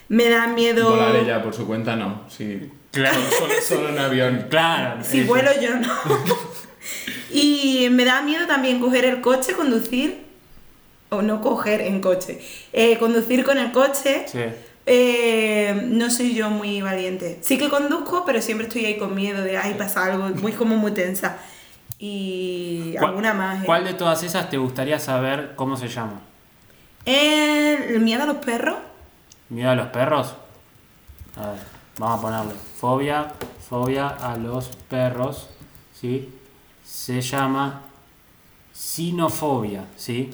Me 0.08 0.30
da 0.30 0.46
miedo... 0.46 0.90
Volar 0.90 1.16
ella 1.16 1.42
por 1.42 1.52
su 1.54 1.66
cuenta 1.66 1.94
no. 1.96 2.22
Sí. 2.28 2.70
Claro. 2.92 3.18
Solo, 3.38 3.52
solo 3.68 3.88
en 3.90 3.98
avión. 3.98 4.46
Claro. 4.48 5.04
Si 5.04 5.22
vuelo 5.24 5.50
yo 5.60 5.74
no. 5.76 5.92
y 7.30 7.88
me 7.90 8.04
da 8.04 8.22
miedo 8.22 8.46
también 8.46 8.80
coger 8.80 9.04
el 9.04 9.20
coche, 9.20 9.52
conducir, 9.52 10.26
o 11.10 11.22
no 11.22 11.40
coger 11.40 11.80
en 11.80 12.00
coche, 12.00 12.40
eh, 12.72 12.98
conducir 12.98 13.44
con 13.44 13.58
el 13.58 13.72
coche. 13.72 14.26
Sí. 14.28 14.40
eh, 14.90 15.82
no 15.86 16.08
soy 16.10 16.34
yo 16.34 16.48
muy 16.50 16.80
valiente. 16.80 17.38
Sí 17.42 17.58
que 17.58 17.68
conduzco, 17.68 18.24
pero 18.24 18.40
siempre 18.40 18.66
estoy 18.66 18.86
ahí 18.86 18.96
con 18.98 19.14
miedo 19.14 19.42
de, 19.42 19.56
ay, 19.58 19.74
pasa 19.74 20.04
algo, 20.04 20.28
muy 20.40 20.52
como 20.52 20.76
muy 20.76 20.92
tensa. 20.92 21.36
Y 21.98 22.92
¿Cuál- 22.94 23.10
alguna 23.10 23.34
más. 23.34 23.62
eh. 23.62 23.66
¿Cuál 23.66 23.84
de 23.84 23.94
todas 23.94 24.22
esas 24.22 24.48
te 24.48 24.56
gustaría 24.56 24.98
saber 24.98 25.52
cómo 25.56 25.76
se 25.76 25.88
llama? 25.88 26.20
El 27.04 28.00
miedo 28.00 28.22
a 28.22 28.26
los 28.26 28.36
perros. 28.36 28.76
¿Miedo 29.50 29.70
a 29.70 29.74
los 29.74 29.88
perros? 29.88 30.34
A 31.36 31.50
ver, 31.50 31.58
vamos 31.98 32.18
a 32.18 32.22
ponerle. 32.22 32.52
Fobia, 32.80 33.32
fobia 33.68 34.08
a 34.08 34.36
los 34.36 34.68
perros, 34.88 35.48
¿sí? 35.98 36.28
Se 36.84 37.20
llama 37.20 37.82
sinofobia, 38.72 39.84
¿sí? 39.96 40.30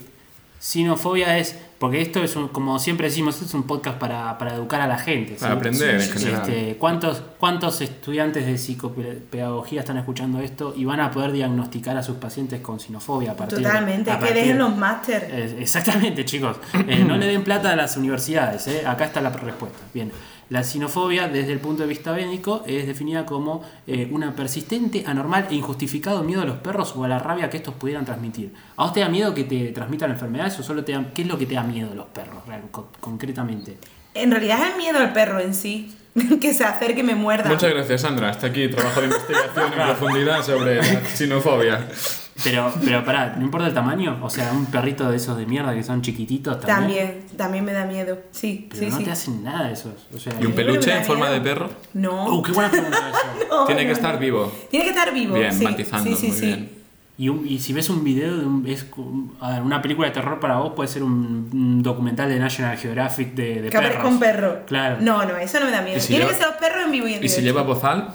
Sinofobia 0.69 1.37
es, 1.37 1.55
porque 1.79 2.01
esto 2.01 2.25
es 2.25 2.37
un, 2.37 2.49
como 2.49 2.79
siempre 2.79 3.09
decimos, 3.09 3.35
esto 3.35 3.45
es 3.47 3.53
un 3.53 3.65
podcast 3.65 3.99
para, 3.99 4.39
para 4.39 4.55
educar 4.55 4.81
a 4.81 4.87
la 4.87 4.97
gente. 4.97 5.35
¿sí? 5.35 5.41
Para 5.43 5.53
aprender 5.55 6.01
en 6.01 6.11
general. 6.11 6.41
este, 6.49 6.77
¿cuántos, 6.79 7.23
¿Cuántos 7.39 7.83
estudiantes 7.83 8.47
de 8.47 8.57
psicopedagogía 8.57 9.81
están 9.81 9.99
escuchando 9.99 10.41
esto 10.41 10.73
y 10.75 10.87
van 10.87 11.01
a 11.01 11.11
poder 11.11 11.33
diagnosticar 11.33 11.99
a 11.99 12.03
sus 12.03 12.17
pacientes 12.17 12.63
con 12.63 12.81
sinofobia 12.81 13.33
a 13.33 13.37
partir 13.37 13.59
de- 13.59 13.65
Totalmente, 13.65 14.11
a 14.11 14.15
que 14.19 14.25
partir- 14.25 14.37
dejen 14.43 14.59
los 14.59 14.75
máster. 14.75 15.29
eh, 15.31 15.57
Exactamente, 15.61 16.25
chicos. 16.25 16.57
Eh, 16.89 17.05
no 17.07 17.19
le 17.19 17.27
den 17.27 17.45
plata 17.45 17.71
a 17.73 17.77
las 17.77 17.99
universidades. 17.99 18.67
eh. 18.67 18.87
Acá 18.87 19.05
está 19.05 19.21
la 19.21 19.29
respuesta. 19.29 19.79
Bien. 19.93 20.11
La 20.51 20.63
sinofobia, 20.63 21.29
desde 21.29 21.53
el 21.53 21.59
punto 21.59 21.83
de 21.83 21.89
vista 21.89 22.13
médico, 22.13 22.63
es 22.67 22.87
definida 22.87 23.25
como 23.25 23.63
eh, 23.87 24.09
una 24.13 24.37
persistente, 24.37 25.03
anormal 25.07 25.47
e 25.51 25.55
injustificado 25.55 26.23
miedo 26.23 26.43
a 26.43 26.45
los 26.45 26.57
perros 26.59 26.95
o 26.97 27.05
a 27.05 27.09
la 27.09 27.19
rabia 27.19 27.49
que 27.51 27.57
estos 27.57 27.75
pudieran 27.75 28.05
transmitir. 28.05 28.53
¿A 28.77 28.85
vos 28.85 28.93
te 28.93 29.01
da 29.01 29.09
miedo 29.09 29.35
que 29.35 29.45
te 29.45 29.73
transmitan 29.73 30.11
enfermedades 30.11 30.59
o 30.61 30.63
solo 30.63 30.85
te 30.85 30.93
da, 30.93 31.05
qué 31.15 31.23
es 31.23 31.29
lo 31.29 31.39
que 31.39 31.47
te 31.47 31.55
da 31.55 31.63
miedo 31.63 31.91
a 31.93 31.95
los 31.95 32.07
perros, 32.07 32.47
real- 32.47 32.63
co- 32.71 32.89
concretamente? 33.01 33.79
En 34.15 34.31
realidad 34.31 34.59
es 34.63 34.73
el 34.73 34.79
miedo 34.79 34.99
al 34.99 35.13
perro 35.13 35.41
en 35.41 35.55
sí, 35.55 35.97
que 36.41 36.53
se 36.55 36.63
acerque 36.65 37.01
y 37.01 37.03
me 37.05 37.15
muerda. 37.15 37.49
Muchas 37.51 37.71
gracias, 37.71 38.03
Sandra. 38.03 38.29
Hasta 38.31 38.47
aquí 38.49 38.69
trabajo 38.69 39.01
de 39.01 39.07
investigación 39.07 39.67
en 39.73 39.73
profundidad 39.73 40.43
sobre 40.45 40.77
la 40.77 41.05
sinofobia. 41.15 41.89
Pero, 42.43 42.73
pero 42.85 43.05
pará, 43.05 43.37
¿no 43.39 43.45
importa 43.45 43.69
el 43.69 43.75
tamaño? 43.75 44.19
O 44.23 44.29
sea, 44.29 44.51
un 44.53 44.67
perrito 44.67 45.09
de 45.09 45.17
esos 45.17 45.37
de 45.39 45.47
mierda 45.47 45.73
que 45.73 45.85
son 45.85 46.03
chiquititos 46.03 46.61
también. 46.61 47.07
También, 47.07 47.27
también 47.37 47.65
me 47.65 47.73
da 47.73 47.85
miedo. 47.85 48.19
Sí, 48.33 48.67
Pero 48.71 48.83
sí, 48.83 48.91
no 48.91 48.99
sí. 48.99 49.05
te 49.05 49.11
hacen 49.13 49.45
nada 49.45 49.71
esos. 49.71 49.93
O 50.15 50.19
sea, 50.19 50.33
¿Y 50.41 50.45
un 50.47 50.53
peluche 50.53 50.97
en 50.97 51.05
forma 51.05 51.31
de 51.31 51.41
perro? 51.41 51.71
No. 51.93 52.27
Uh, 52.35 52.43
qué 52.43 52.51
buena 52.53 52.71
pregunta 52.71 52.99
eso. 53.11 53.47
No, 53.49 53.65
Tiene 53.67 53.83
que 53.83 53.87
no, 53.89 53.93
estar 53.93 54.19
vivo. 54.19 54.53
Tiene 54.71 54.85
que 54.85 54.91
estar 54.91 55.15
vivo. 55.15 55.35
Bien, 55.37 55.53
sí. 55.53 55.63
matizando, 55.65 56.11
sí, 56.11 56.17
sí, 56.17 56.27
muy 56.29 56.37
sí. 56.37 56.47
bien. 56.47 56.71
Y, 57.17 57.29
un- 57.29 57.47
y 57.47 57.61
si 57.61 57.73
ves 57.73 57.89
un 57.91 58.03
video 58.03 58.37
de 58.37 58.45
un, 58.45 58.67
es, 58.67 58.85
a 59.41 59.51
ver, 59.53 59.63
una 59.63 59.81
película 59.81 60.09
de 60.09 60.15
terror 60.15 60.41
para 60.41 60.57
vos 60.57 60.73
puede 60.75 60.89
ser 60.89 61.05
un, 61.05 61.49
un 61.53 61.81
documental 61.85 62.29
de 62.29 62.41
National 62.41 62.77
Geographic 62.77 63.35
de, 63.35 63.63
de 63.63 63.69
Que 63.71 63.77
aparezca 63.77 63.99
perros. 63.99 64.13
un 64.15 64.19
perro. 64.19 64.59
Claro. 64.67 64.97
No, 65.01 65.25
no, 65.25 65.37
eso 65.37 65.61
no 65.61 65.67
me 65.67 65.71
da 65.71 65.83
miedo. 65.83 65.99
¿Y 65.99 66.01
si 66.01 66.09
Tiene 66.09 66.25
lleva- 66.25 66.33
que 66.37 66.43
ser 66.43 66.49
los 66.51 66.57
perros 66.57 66.85
en 66.87 66.91
vivo 66.91 67.07
y 67.07 67.15
en 67.15 67.23
¿Y 67.25 67.29
si 67.29 67.43
lleva 67.43 67.63
bozal? 67.63 68.09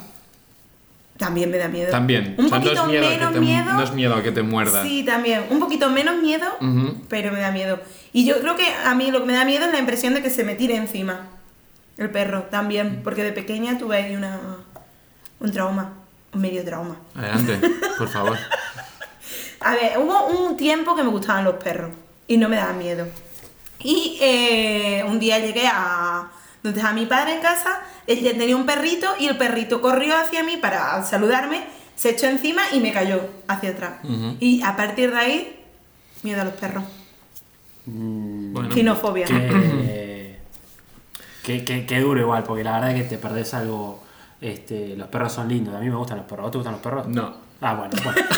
También 1.20 1.52
me 1.52 1.58
da 1.58 1.68
miedo. 1.68 1.92
También. 1.92 2.34
Un 2.40 2.46
O 2.46 2.50
sea, 2.50 2.58
no 2.60 2.64
poquito 2.64 2.86
miedo 2.88 3.08
menos 3.10 3.34
te- 3.34 3.40
miedo. 3.42 3.74
No 3.74 3.84
es 3.84 3.92
miedo 3.92 4.16
a 4.16 4.24
que 4.24 4.32
te 4.32 4.42
muerda. 4.42 4.82
Sí, 4.84 5.04
también. 5.04 5.46
Un 5.52 5.60
poquito 5.60 5.90
menos 5.92 6.18
miedo, 6.18 6.48
pero 7.10 7.32
me 7.32 7.40
da 7.42 7.52
miedo. 7.52 7.80
Y 8.14 8.26
yo 8.26 8.40
creo 8.40 8.56
que 8.56 8.66
a 8.86 8.96
mí 8.96 9.12
lo 9.12 9.20
que 9.20 9.26
me 9.28 9.34
da 9.34 9.46
miedo 9.46 9.66
es 9.66 9.72
la 9.72 9.80
impresión 9.80 10.14
de 10.16 10.24
que 10.24 10.32
se 10.32 10.44
me 10.44 10.56
tire 10.56 10.76
encima. 10.78 11.28
El 11.98 12.10
perro 12.10 12.44
también. 12.44 13.02
Porque 13.04 13.24
de 13.24 13.34
pequeña 13.34 13.78
tuve 13.78 13.98
ahí 13.98 14.16
una, 14.16 14.40
un 15.42 15.52
trauma. 15.52 15.92
Un 16.34 16.42
medio 16.42 16.64
trauma. 16.64 16.96
Adelante, 17.16 17.60
por 17.98 18.08
favor. 18.08 18.38
A 19.62 19.74
ver, 19.74 19.98
hubo 20.00 20.26
un 20.28 20.56
tiempo 20.56 20.96
que 20.96 21.04
me 21.04 21.10
gustaban 21.10 21.44
los 21.44 21.56
perros 21.56 21.92
y 22.28 22.38
no 22.38 22.48
me 22.48 22.56
daban 22.56 22.78
miedo. 22.78 23.06
Y 23.80 24.18
eh, 24.22 25.04
un 25.06 25.20
día 25.20 25.40
llegué 25.40 25.68
a 25.68 26.30
donde 26.64 26.80
estaba 26.80 26.94
mi 26.96 27.06
padre 27.06 27.36
en 27.36 27.42
casa, 27.42 27.82
él 28.10 28.20
ya 28.22 28.32
tenía 28.32 28.56
un 28.58 28.66
perrito 28.66 29.08
y 29.20 29.28
el 29.28 29.38
perrito 29.38 29.82
corrió 29.82 30.18
hacia 30.18 30.44
mí 30.44 30.58
para 30.58 31.02
saludarme, 31.04 31.64
se 31.96 32.10
echó 32.12 32.28
encima 32.28 32.64
y 32.74 32.80
me 32.80 32.92
cayó 32.92 33.22
hacia 33.48 33.70
atrás. 33.72 33.94
Y 34.40 34.62
a 34.64 34.76
partir 34.76 35.12
de 35.12 35.18
ahí, 35.18 35.60
miedo 36.24 36.42
a 36.42 36.46
los 36.46 36.54
perros. 36.56 36.84
Mm, 37.86 38.54
Bueno, 38.54 38.72
Cinofobia. 38.74 39.26
que, 39.28 40.38
que, 41.44 41.64
que- 41.66 41.86
que 41.86 42.00
duro 42.00 42.20
igual, 42.22 42.44
porque 42.44 42.64
la 42.64 42.74
verdad 42.74 42.92
es 42.96 43.04
que 43.04 43.10
te 43.10 43.18
perdés 43.18 43.54
algo, 43.54 44.04
Este, 44.42 44.96
los 44.96 45.08
perros 45.10 45.34
son 45.34 45.50
lindos, 45.50 45.76
a 45.76 45.80
mí 45.80 45.90
me 45.90 45.96
gustan 45.98 46.18
los 46.18 46.26
perros. 46.26 46.40
¿A 46.40 46.44
vos 46.44 46.52
te 46.52 46.58
gustan 46.60 46.74
los 46.74 46.82
perros? 46.82 47.08
No. 47.08 47.34
Ah, 47.62 47.74
bueno, 47.74 47.94
bueno. 48.04 48.22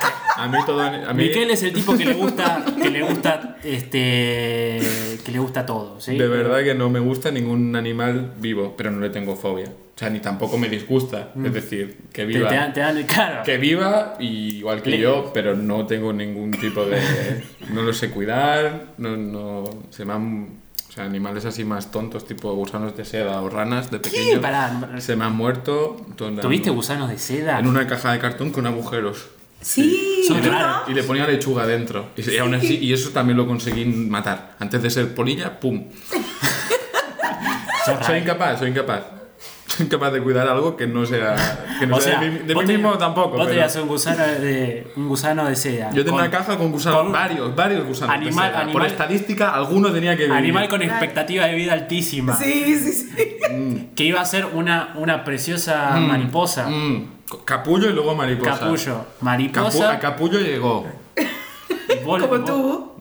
A 0.38 0.48
mí 0.48 0.58
todo. 0.66 0.80
A 0.80 1.12
mí, 1.12 1.24
Miquel 1.24 1.50
es 1.50 1.62
el 1.62 1.72
tipo 1.72 1.96
que 1.96 2.04
le 2.04 2.14
gusta, 2.14 2.64
que 2.80 2.90
le 2.90 3.02
gusta, 3.02 3.56
este, 3.64 4.80
que 5.24 5.32
le 5.32 5.38
gusta 5.38 5.66
todo, 5.66 6.00
¿sí? 6.00 6.16
De 6.16 6.28
verdad 6.28 6.62
que 6.62 6.74
no 6.74 6.90
me 6.90 7.00
gusta 7.00 7.30
ningún 7.30 7.74
animal 7.76 8.32
vivo, 8.38 8.74
pero 8.76 8.90
no 8.90 9.00
le 9.00 9.10
tengo 9.10 9.36
fobia. 9.36 9.66
O 9.66 9.98
sea, 9.98 10.10
ni 10.10 10.20
tampoco 10.20 10.56
me 10.58 10.68
disgusta. 10.68 11.30
Es 11.44 11.52
decir, 11.52 11.98
que 12.12 12.24
viva. 12.24 12.48
te 12.48 12.54
dan, 12.54 12.72
te 12.72 12.80
dan- 12.80 13.02
claro. 13.02 13.42
Que 13.44 13.58
viva, 13.58 14.14
y 14.20 14.58
igual 14.58 14.80
que 14.80 14.90
Le- 14.90 14.98
yo, 15.00 15.32
pero 15.34 15.56
no 15.56 15.86
tengo 15.86 16.12
ningún 16.12 16.52
tipo 16.52 16.84
de. 16.84 17.00
No 17.72 17.82
lo 17.82 17.92
sé 17.92 18.10
cuidar, 18.10 18.94
no. 18.98 19.16
no 19.16 19.64
se 19.90 20.04
me 20.04 20.12
han. 20.12 20.58
O 20.88 20.92
sea, 20.92 21.04
animales 21.04 21.44
así 21.44 21.64
más 21.64 21.90
tontos, 21.90 22.26
tipo 22.26 22.54
gusanos 22.54 22.96
de 22.96 23.04
seda 23.04 23.42
o 23.42 23.50
ranas 23.50 23.90
de 23.90 23.98
pequeño. 23.98 24.40
Pará, 24.40 24.72
Se 24.98 25.16
me 25.16 25.24
han 25.24 25.36
muerto. 25.36 25.96
¿Tuviste 26.16 26.70
gusanos 26.70 27.10
de 27.10 27.18
seda? 27.18 27.58
En 27.58 27.66
una 27.66 27.86
caja 27.86 28.12
de 28.12 28.18
cartón 28.20 28.50
con 28.50 28.66
agujeros. 28.66 29.28
Sí, 29.60 30.26
raros. 30.44 30.88
Y 30.88 30.94
le 30.94 31.02
ponía 31.02 31.26
lechuga 31.26 31.66
dentro. 31.66 32.10
Y, 32.16 32.30
y 32.30 32.38
aún 32.38 32.54
así, 32.54 32.78
y 32.80 32.92
eso 32.92 33.10
también 33.10 33.36
lo 33.36 33.46
conseguí 33.46 33.84
matar. 33.84 34.54
Antes 34.58 34.82
de 34.82 34.90
ser 34.90 35.14
polilla, 35.14 35.58
¡pum! 35.60 35.84
Soy 38.06 38.18
incapaz, 38.18 38.58
soy 38.58 38.68
incapaz. 38.70 39.02
Soy 39.66 39.86
incapaz 39.86 40.12
de 40.12 40.22
cuidar 40.22 40.46
algo 40.48 40.76
que 40.76 40.86
no 40.86 41.06
sea, 41.06 41.34
que 41.80 41.86
no 41.86 41.96
O 41.96 42.00
sea 42.00 42.12
sea, 42.18 42.20
de 42.20 42.30
mí, 42.30 42.38
de 42.46 42.54
vos 42.54 42.62
mí 42.64 42.66
te- 42.66 42.72
mismo 42.76 42.98
tampoco. 42.98 43.30
Vos 43.30 43.38
pero- 43.40 43.48
tenías 43.50 43.76
un 43.76 43.88
gusano 43.88 44.24
de, 44.26 44.92
un 44.96 45.08
gusano 45.08 45.46
de 45.46 45.56
seda. 45.56 45.90
Yo 45.90 46.04
tenía 46.04 46.10
Con- 46.10 46.20
una 46.20 46.30
caja 46.30 46.56
con 46.58 46.70
gusanos, 46.72 47.02
con- 47.02 47.12
varios, 47.12 47.54
varios 47.56 47.86
gusanos. 47.86 48.14
de 48.20 48.26
Animal- 48.26 48.48
seda. 48.50 48.60
Por 48.60 48.68
animal- 48.82 48.86
estadística, 48.86 49.54
alguno 49.54 49.90
tenía 49.92 50.16
que 50.16 50.24
vivir. 50.24 50.36
Animal 50.36 50.68
con 50.68 50.82
expectativa 50.82 51.46
de 51.46 51.54
vida 51.54 51.72
altísima. 51.72 52.34
Sí, 52.36 52.76
sí, 52.78 52.92
sí. 52.92 53.88
Que 53.94 54.04
iba 54.04 54.20
a 54.20 54.24
ser 54.26 54.46
una, 54.46 54.92
una 54.96 55.24
preciosa 55.24 55.98
mariposa. 55.98 56.68
Mm, 56.68 57.04
capullo 57.44 57.88
y 57.90 57.92
luego 57.92 58.14
mariposa. 58.14 58.58
Capullo. 58.58 58.94
Capu- 58.96 59.04
Mariposa. 59.20 59.92
a 59.92 59.98
capullo 59.98 60.38
llegó. 60.40 60.86
vos- 62.04 62.22
Como 62.22 62.44
tú. 62.44 62.92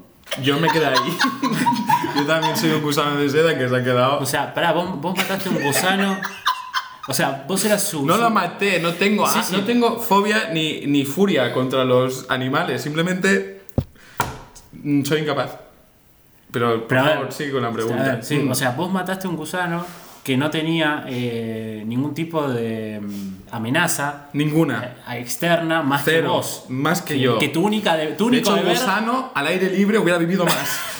Yo 0.44 0.60
me 0.60 0.68
quedé 0.70 0.86
ahí. 0.88 0.96
Yo 2.16 2.26
también 2.26 2.56
soy 2.58 2.72
un 2.72 2.82
gusano 2.82 3.16
de 3.16 3.30
seda 3.30 3.58
que 3.58 3.68
se 3.70 3.76
ha 3.76 3.84
quedado. 3.84 4.20
O 4.20 4.26
sea, 4.26 4.54
pará, 4.54 4.74
vos, 4.74 5.00
vos 5.02 5.16
mataste 5.18 5.50
un 5.50 5.62
gusano. 5.64 6.18
O 7.08 7.14
sea, 7.14 7.46
vos 7.48 7.64
eras 7.64 7.82
su. 7.84 8.06
No 8.06 8.16
su- 8.16 8.22
la 8.22 8.30
maté, 8.30 8.80
no 8.80 8.94
tengo, 8.94 9.26
Sí, 9.28 9.38
ah, 9.40 9.44
sí. 9.44 9.56
no 9.56 9.64
tengo 9.64 10.00
fobia 10.00 10.50
ni, 10.52 10.86
ni 10.86 11.06
furia 11.06 11.54
contra 11.54 11.86
los 11.86 12.26
animales, 12.30 12.82
simplemente 12.82 13.64
mm, 14.74 15.04
soy 15.06 15.22
incapaz. 15.22 15.52
Pero, 16.52 16.80
por 16.80 16.88
Pero 16.88 17.02
a 17.02 17.04
ver, 17.06 17.14
favor, 17.16 17.32
sigue 17.34 17.52
con 17.54 17.62
la 17.62 17.70
A 17.70 17.74
pregunta. 17.74 18.04
ver, 18.04 18.24
sí, 18.26 18.38
Mm. 18.40 18.52
o 18.52 18.56
sea, 18.56 18.72
vos 18.72 18.92
mataste 18.92 19.28
un 19.30 19.38
gusano 19.38 19.86
que 20.28 20.36
no 20.36 20.50
tenía 20.50 21.06
eh, 21.08 21.84
ningún 21.88 22.14
tipo 22.14 22.50
de 22.50 23.00
mm, 23.02 23.38
amenaza 23.50 24.28
Ninguna. 24.34 24.96
eh, 25.10 25.20
externa 25.22 25.82
más 25.82 26.04
que 26.04 26.12
Cero. 26.12 26.34
vos. 26.34 26.66
Más 26.68 27.02
que 27.02 27.18
yo. 27.18 27.40
Que 27.40 27.48
tu 27.48 27.66
única 27.66 27.96
de, 27.96 28.08
tu 28.08 28.26
De 28.26 28.32
único 28.32 28.50
hecho, 28.50 28.56
un 28.56 28.60
deber 28.66 28.74
gusano 28.78 29.32
al 29.34 29.48
aire 29.48 29.70
libre 29.70 29.98
hubiera 30.00 30.20
vivido 30.20 30.44
más 30.44 30.82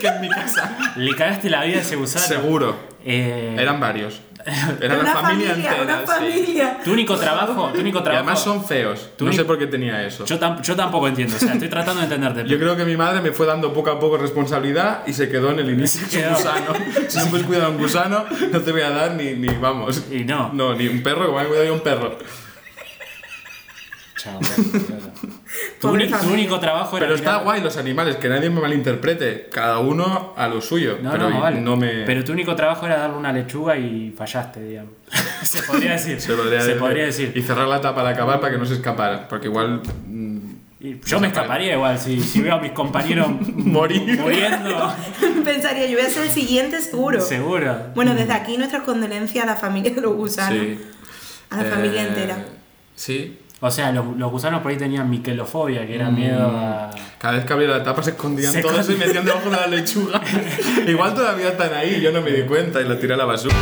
que 0.00 0.06
en 0.06 0.20
mi 0.22 0.30
casa. 0.30 0.94
le 0.96 1.14
cagaste 1.14 1.50
la 1.50 1.62
vida 1.64 1.76
a 1.76 1.80
ese 1.82 1.96
gusano. 1.96 2.24
Seguro. 2.24 2.74
Eh, 3.04 3.54
Eran 3.58 3.78
varios. 3.80 4.22
Era 4.80 4.94
una 4.98 5.02
la 5.14 5.16
familia, 5.20 5.48
familia, 5.50 5.70
entera. 5.72 5.82
una 5.82 6.00
sí. 6.00 6.06
familia. 6.06 6.78
Tu 6.84 6.92
único 6.92 7.16
trabajo, 7.16 7.70
tu 7.72 7.80
único 7.80 7.98
Y 8.00 8.02
trabajo. 8.02 8.22
además 8.24 8.42
son 8.42 8.64
feos. 8.64 9.10
Tu 9.16 9.24
No 9.24 9.32
sé 9.32 9.44
por 9.44 9.58
qué 9.58 9.66
tenía 9.66 10.04
eso. 10.06 10.24
Yo, 10.26 10.38
tam- 10.38 10.60
yo 10.60 10.76
tampoco 10.76 11.08
entiendo, 11.08 11.36
o 11.36 11.38
sea, 11.38 11.52
estoy 11.54 11.68
tratando 11.68 12.00
de 12.00 12.14
entenderte. 12.14 12.48
Yo 12.48 12.58
creo 12.58 12.76
que 12.76 12.84
mi 12.84 12.96
madre 12.96 13.20
me 13.20 13.32
fue 13.32 13.46
dando 13.46 13.72
poco 13.72 13.90
a 13.90 13.98
poco 13.98 14.16
responsabilidad 14.18 15.02
y 15.06 15.12
se 15.12 15.28
quedó 15.28 15.50
en 15.50 15.60
el 15.60 15.70
inicio. 15.70 16.02
Un 16.28 16.34
gusano. 16.34 16.72
Si 17.08 17.18
no 17.18 17.26
puedes 17.26 17.46
cuidar 17.46 17.64
a 17.64 17.68
un 17.70 17.78
gusano, 17.78 18.24
no 18.52 18.60
te 18.60 18.72
voy 18.72 18.82
a 18.82 18.90
dar 18.90 19.12
ni, 19.14 19.32
ni 19.32 19.48
vamos. 19.48 20.04
Y 20.10 20.24
no. 20.24 20.50
No, 20.52 20.74
ni 20.74 20.88
un 20.88 21.02
perro, 21.02 21.30
voy 21.32 21.42
a 21.42 21.46
cuidar 21.48 21.64
yo 21.66 21.72
a 21.72 21.74
un 21.74 21.80
perro. 21.82 22.18
Tu, 25.80 25.88
único 25.88 26.58
trabajo 26.58 26.96
era. 26.96 27.06
Pero 27.06 27.16
está 27.16 27.32
mirar- 27.32 27.44
guay 27.44 27.60
los 27.60 27.76
animales, 27.76 28.16
que 28.16 28.28
nadie 28.28 28.50
me 28.50 28.60
malinterprete. 28.60 29.48
Cada 29.52 29.78
uno 29.78 30.32
a 30.36 30.48
lo 30.48 30.60
suyo. 30.60 30.98
No, 31.02 31.10
pero 31.12 31.30
no, 31.30 31.40
vale. 31.40 31.60
no 31.60 31.76
me. 31.76 32.04
Pero 32.04 32.24
tu 32.24 32.32
único 32.32 32.56
trabajo 32.56 32.86
era 32.86 32.96
darle 32.98 33.16
una 33.16 33.32
lechuga 33.32 33.76
y 33.76 34.12
fallaste, 34.16 34.62
digamos. 34.62 34.92
se 35.42 35.62
podría 35.62 35.92
decir. 35.92 36.20
se 36.20 36.34
podría, 36.34 36.60
Se 36.62 36.72
podría 36.74 37.04
decir. 37.04 37.32
Y 37.34 37.42
cerrar 37.42 37.68
la 37.68 37.80
tapa 37.80 38.00
al 38.00 38.08
acabar 38.08 38.40
para 38.40 38.52
que 38.52 38.58
no 38.58 38.66
se 38.66 38.74
escapara. 38.74 39.28
Porque 39.28 39.46
igual. 39.48 39.82
mm, 40.06 40.38
Y 40.80 41.00
yo 41.04 41.20
me 41.20 41.28
escaparía 41.28 41.74
igual 41.74 41.98
si, 41.98 42.20
si 42.20 42.40
veo 42.40 42.54
a 42.54 42.60
mis 42.60 42.72
compañeros 42.72 43.28
Morir. 43.54 44.18
muriendo. 44.20 44.92
Pensaría, 45.44 45.86
yo 45.86 45.98
voy 45.98 46.06
a 46.06 46.10
ser 46.10 46.24
el 46.24 46.30
siguiente 46.30 46.80
seguro. 46.80 47.20
Seguro. 47.20 47.76
Bueno, 47.94 48.14
desde 48.14 48.32
aquí 48.32 48.56
nuestras 48.56 48.82
condolencias 48.82 49.44
a 49.44 49.46
la 49.46 49.56
familia 49.56 49.92
de 49.92 50.00
los 50.00 50.14
gusanos. 50.14 50.58
sí. 50.58 50.78
A 51.50 51.62
la 51.62 51.70
familia 51.70 52.02
Eh, 52.02 52.08
entera. 52.08 52.44
Sí. 52.96 53.38
O 53.60 53.70
sea, 53.70 53.92
los, 53.92 54.16
los 54.16 54.30
gusanos 54.30 54.60
por 54.62 54.70
ahí 54.72 54.76
tenían 54.76 55.08
miquelofobia, 55.08 55.86
que 55.86 55.94
era 55.94 56.10
Mm. 56.10 56.14
miedo 56.14 56.46
a. 56.48 56.90
Cada 57.18 57.34
vez 57.36 57.44
que 57.46 57.52
abría 57.52 57.68
la 57.68 57.82
tapa 57.82 58.02
se 58.02 58.10
escondían 58.10 58.52
Se 58.52 58.60
todos 58.60 58.88
y 58.90 58.94
metían 58.96 59.24
debajo 59.24 59.48
de 59.48 59.56
la 59.56 59.66
lechuga. 59.66 60.20
igual 60.86 61.14
todavía 61.14 61.48
están 61.48 61.72
ahí, 61.72 62.00
yo 62.00 62.12
no 62.12 62.20
me 62.20 62.30
di 62.32 62.42
cuenta 62.42 62.80
y 62.80 62.84
la 62.84 62.98
tiré 62.98 63.14
a 63.14 63.16
la 63.16 63.24
basura. 63.24 63.54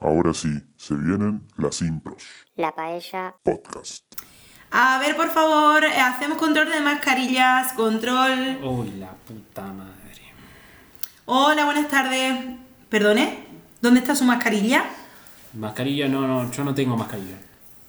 Ahora 0.00 0.34
sí, 0.34 0.48
se 0.76 0.94
vienen 0.94 1.46
las 1.56 1.80
impros. 1.82 2.24
La 2.56 2.74
paella. 2.74 3.34
Podcast. 3.44 4.04
A 4.74 4.98
ver, 4.98 5.16
por 5.16 5.28
favor, 5.30 5.84
eh, 5.84 6.00
hacemos 6.00 6.38
control 6.38 6.70
de 6.70 6.80
mascarillas, 6.80 7.72
control. 7.74 8.58
Uy, 8.62 8.92
la 8.98 9.10
puta 9.10 9.62
madre. 9.64 9.92
Hola, 11.26 11.64
buenas 11.66 11.88
tardes. 11.88 12.34
¿Perdone? 12.88 13.44
¿Dónde 13.82 14.00
está 14.00 14.14
su 14.14 14.24
mascarilla? 14.24 14.84
Mascarilla, 15.54 16.08
no, 16.08 16.26
no, 16.26 16.50
yo 16.50 16.64
no 16.64 16.74
tengo 16.74 16.96
mascarilla. 16.96 17.36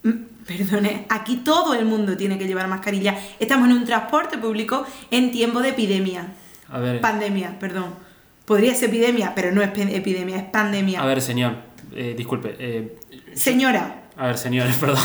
Mm, 0.03 0.11
Perdone, 0.45 1.05
aquí 1.09 1.37
todo 1.37 1.73
el 1.73 1.85
mundo 1.85 2.17
tiene 2.17 2.37
que 2.37 2.45
llevar 2.47 2.67
mascarilla. 2.67 3.15
Estamos 3.39 3.69
en 3.69 3.77
un 3.77 3.85
transporte 3.85 4.37
público 4.37 4.85
en 5.09 5.31
tiempo 5.31 5.61
de 5.61 5.69
epidemia. 5.69 6.27
A 6.69 6.79
ver. 6.79 6.99
Pandemia, 6.99 7.57
perdón. 7.59 7.95
Podría 8.45 8.75
ser 8.75 8.89
epidemia, 8.89 9.33
pero 9.33 9.53
no 9.53 9.61
es 9.61 9.69
epidemia, 9.69 10.35
es 10.35 10.43
pandemia. 10.43 11.01
A 11.01 11.05
ver, 11.05 11.21
señor. 11.21 11.55
eh, 11.95 12.13
disculpe. 12.17 12.57
eh, 12.59 12.99
Señora, 13.35 14.01
a 14.17 14.27
ver, 14.27 14.37
señores, 14.37 14.75
perdón. 14.79 14.99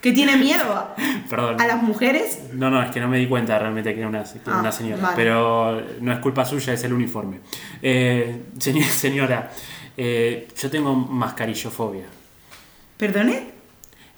Que 0.00 0.12
tiene 0.12 0.36
miedo 0.36 0.64
a, 0.74 0.94
Perdón. 1.28 1.60
a 1.60 1.66
las 1.66 1.82
mujeres. 1.82 2.40
No, 2.52 2.70
no, 2.70 2.82
es 2.82 2.90
que 2.90 3.00
no 3.00 3.08
me 3.08 3.18
di 3.18 3.26
cuenta 3.26 3.58
realmente 3.58 3.92
que 3.94 4.00
era 4.00 4.08
una, 4.08 4.22
que 4.22 4.38
era 4.44 4.56
Ah, 4.56 4.60
una 4.60 4.72
señora. 4.72 5.02
vale. 5.02 5.16
Pero 5.16 5.82
no 6.00 6.12
es 6.12 6.18
culpa 6.20 6.44
suya, 6.44 6.72
es 6.74 6.84
el 6.84 6.92
uniforme. 6.92 7.40
Eh, 7.82 8.42
señor- 8.58 8.84
señora, 8.90 9.50
eh, 9.96 10.48
yo 10.60 10.70
tengo 10.70 10.94
mascarillofobia. 10.94 12.04
¿Perdone? 12.96 13.56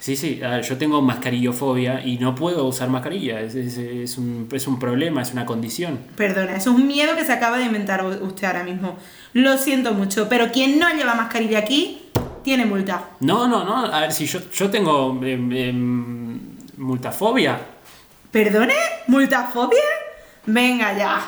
Sí, 0.00 0.14
sí, 0.14 0.40
yo 0.62 0.78
tengo 0.78 1.02
mascarillofobia 1.02 2.04
y 2.06 2.18
no 2.18 2.36
puedo 2.36 2.64
usar 2.66 2.88
mascarilla. 2.88 3.40
Es, 3.40 3.56
es- 3.56 3.78
es 3.78 4.16
un, 4.18 4.48
es 4.52 4.68
un 4.68 4.78
problema, 4.78 5.22
es 5.22 5.32
una 5.32 5.44
condición. 5.44 5.98
Perdona, 6.16 6.52
eso 6.56 6.70
es 6.70 6.76
un 6.76 6.86
miedo 6.86 7.16
que 7.16 7.24
se 7.24 7.32
acaba 7.32 7.58
de 7.58 7.64
inventar 7.64 8.04
usted 8.06 8.46
ahora 8.46 8.62
mismo. 8.62 8.96
Lo 9.32 9.58
siento 9.58 9.94
mucho, 9.94 10.28
pero 10.28 10.52
quien 10.52 10.78
no 10.78 10.88
lleva 10.94 11.14
mascarilla 11.14 11.58
aquí 11.58 12.02
tiene 12.42 12.66
multa. 12.66 13.10
No, 13.20 13.46
no, 13.46 13.64
no. 13.64 13.86
A 13.86 14.00
ver, 14.00 14.12
si 14.12 14.26
yo, 14.26 14.40
yo 14.50 14.70
tengo 14.70 15.18
em, 15.22 15.52
em, 15.52 16.40
multafobia. 16.76 17.58
¿Perdone? 18.30 18.74
¿Multafobia? 19.06 19.82
Venga 20.46 20.96
ya. 20.96 21.20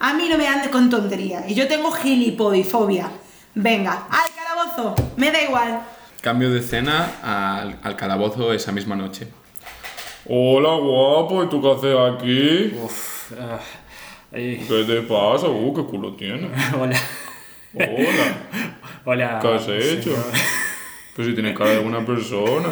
A 0.00 0.14
mí 0.14 0.28
no 0.28 0.38
me 0.38 0.46
ande 0.46 0.70
con 0.70 0.88
tonterías. 0.88 1.48
Y 1.48 1.54
yo 1.54 1.66
tengo 1.66 1.90
gilipodifobia. 1.90 3.10
Venga, 3.54 4.06
al 4.10 4.30
calabozo. 4.34 4.94
Me 5.16 5.30
da 5.30 5.42
igual. 5.42 5.80
Cambio 6.20 6.50
de 6.50 6.60
escena 6.60 7.12
al, 7.22 7.78
al 7.82 7.96
calabozo 7.96 8.52
esa 8.52 8.72
misma 8.72 8.94
noche. 8.96 9.28
Hola, 10.30 10.74
guapo, 10.74 11.42
¿y 11.42 11.48
tú 11.48 11.62
qué 11.62 11.70
haces 11.70 11.96
aquí? 11.96 12.78
Uf, 12.84 13.32
ah, 13.40 13.58
eh, 14.32 14.62
¿Qué 14.68 14.84
te 14.84 15.00
pasa? 15.02 15.48
Uh, 15.48 15.72
qué 15.72 15.82
culo 15.84 16.12
tienes. 16.14 16.50
hola. 16.78 17.00
Hola, 17.74 18.67
Hola. 19.10 19.38
¿qué 19.40 19.48
has 19.54 19.66
hecho? 19.68 20.02
señor. 20.10 20.18
Pues 21.16 21.26
si 21.28 21.34
tienes 21.34 21.56
cara 21.56 21.70
de 21.70 21.78
buena 21.80 22.04
persona. 22.04 22.68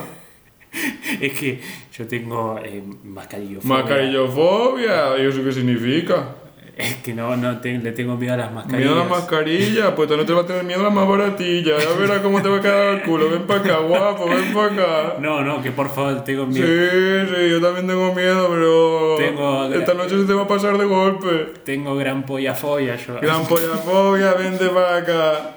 Es 1.20 1.32
que 1.32 1.61
yo 1.97 2.07
tengo 2.07 2.61
eh, 2.62 2.82
mascarillofobia. 3.05 3.74
Mascarillofobia, 3.76 5.18
¿y 5.18 5.26
eso 5.26 5.43
qué 5.43 5.51
significa? 5.53 6.28
Es 6.76 6.97
que 6.97 7.14
no, 7.14 7.34
no 7.39 7.59
te- 7.61 7.78
le 7.78 7.93
tengo 7.93 8.16
miedo 8.18 8.34
a 8.34 8.37
las 8.37 8.53
mascarillas. 8.53 8.91
Miedo 8.91 9.01
a 9.01 9.05
la 9.05 9.11
mascarilla, 9.11 9.95
pues 9.97 10.09
tú 10.11 10.16
no 10.18 10.26
te 10.26 10.32
vas 10.34 10.45
a 10.45 10.47
tener 10.47 10.62
miedo 10.64 10.80
a 10.80 10.84
la 10.84 10.91
más 10.91 11.09
baratilla. 11.09 11.78
Ya 11.78 11.93
verás 11.99 12.18
cómo 12.20 12.43
te 12.43 12.51
va 12.51 12.59
a 12.59 12.61
quedar 12.61 12.95
el 12.97 13.03
culo. 13.03 13.30
Ven 13.30 13.47
para 13.47 13.61
acá, 13.61 13.78
guapo, 13.78 14.28
ven 14.28 14.53
para 14.53 14.66
acá. 14.66 15.14
No, 15.20 15.43
no, 15.43 15.62
que 15.62 15.72
por 15.72 15.89
favor 15.89 16.22
tengo 16.22 16.45
Sí, 16.53 16.61
miedo. 16.61 17.26
sí, 17.34 17.51
yo 17.51 17.61
también 17.62 17.87
tengo 17.87 18.14
miedo, 18.14 18.49
pero. 18.51 19.16
Tengo- 19.16 19.72
Esta 19.72 19.95
noche 19.95 20.18
se 20.20 20.24
te 20.26 20.34
va 20.34 20.43
a 20.43 20.49
pasar 20.49 20.76
de 20.76 20.84
golpe. 20.84 21.55
Tengo 21.64 21.97
gran 21.97 22.24
pollafobia 22.26 22.95
yo. 22.97 23.18
Gran 23.22 23.47
pollafobia, 23.47 24.34
vente 24.34 24.68
para 24.68 24.97
acá. 24.99 25.55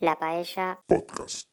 La 0.00 0.16
Paella 0.18 0.78
Podcast. 0.86 1.48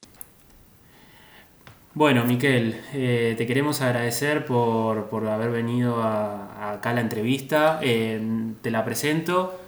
Bueno, 1.93 2.25
Miquel, 2.25 2.79
eh, 2.93 3.35
te 3.37 3.47
queremos 3.47 3.81
agradecer 3.81 4.45
por, 4.45 5.05
por 5.07 5.27
haber 5.27 5.49
venido 5.49 6.03
a, 6.03 6.53
a 6.53 6.71
acá 6.73 6.89
a 6.89 6.93
la 6.93 7.01
entrevista. 7.01 7.79
Eh, 7.81 8.21
te 8.61 8.69
la 8.69 8.83
presento. 8.83 9.59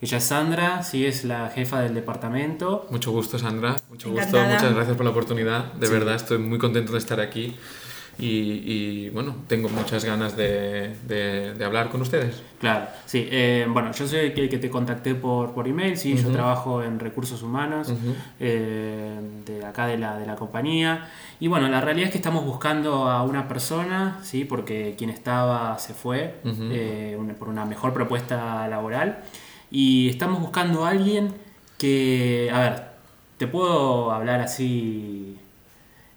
Ella 0.00 0.18
es 0.18 0.24
Sandra, 0.24 0.82
sí, 0.82 1.04
es 1.06 1.24
la 1.24 1.48
jefa 1.50 1.80
del 1.80 1.94
departamento. 1.94 2.86
Mucho 2.90 3.10
gusto, 3.12 3.38
Sandra. 3.38 3.76
Mucho 3.88 4.10
gusto. 4.10 4.38
Muchas 4.38 4.74
gracias 4.74 4.96
por 4.96 5.04
la 5.04 5.10
oportunidad. 5.10 5.72
De 5.74 5.86
Sí. 5.86 5.92
verdad, 5.92 6.14
estoy 6.14 6.38
muy 6.38 6.58
contento 6.58 6.92
de 6.92 6.98
estar 6.98 7.20
aquí. 7.20 7.56
Y, 8.18 8.26
y, 8.28 9.10
bueno, 9.10 9.34
tengo 9.48 9.68
muchas 9.70 10.04
ganas 10.04 10.36
de, 10.36 10.94
de- 11.08 11.54
de 11.54 11.64
hablar 11.64 11.88
con 11.88 12.02
ustedes. 12.02 12.42
Claro, 12.60 12.86
sí. 13.06 13.26
eh, 13.30 13.66
bueno, 13.68 13.90
yo 13.92 14.06
soy 14.06 14.18
el 14.20 14.34
que, 14.34 14.48
que 14.48 14.58
te 14.58 14.70
contacté 14.70 15.14
por, 15.14 15.52
por 15.54 15.66
email, 15.66 15.96
sí, 15.96 16.14
yo 16.16 16.30
trabajo 16.30 16.82
en 16.82 17.00
recursos 17.00 17.42
humanos 17.42 17.88
eh, 18.38 19.18
de 19.46 19.64
acá 19.64 19.86
de 19.86 19.98
la, 19.98 20.18
de 20.18 20.26
la 20.26 20.36
compañía. 20.36 21.08
Y 21.40 21.48
bueno, 21.48 21.68
la 21.68 21.80
realidad 21.80 22.06
es 22.06 22.12
que 22.12 22.18
estamos 22.18 22.44
buscando 22.44 23.08
a 23.10 23.22
una 23.24 23.48
persona, 23.48 24.18
sí, 24.22 24.44
porque 24.44 24.94
quien 24.96 25.10
estaba 25.10 25.78
se 25.78 25.94
fue 25.94 26.36
eh, 26.44 27.16
una- 27.18 27.34
por 27.34 27.48
una 27.48 27.64
mejor 27.64 27.92
propuesta 27.92 28.68
laboral. 28.68 29.20
Y 29.70 30.08
estamos 30.10 30.40
buscando 30.40 30.84
a 30.84 30.90
alguien 30.90 31.32
que, 31.78 32.50
a 32.52 32.60
ver, 32.60 32.82
te 33.38 33.46
puedo 33.48 34.12
hablar 34.12 34.40
así 34.40 35.38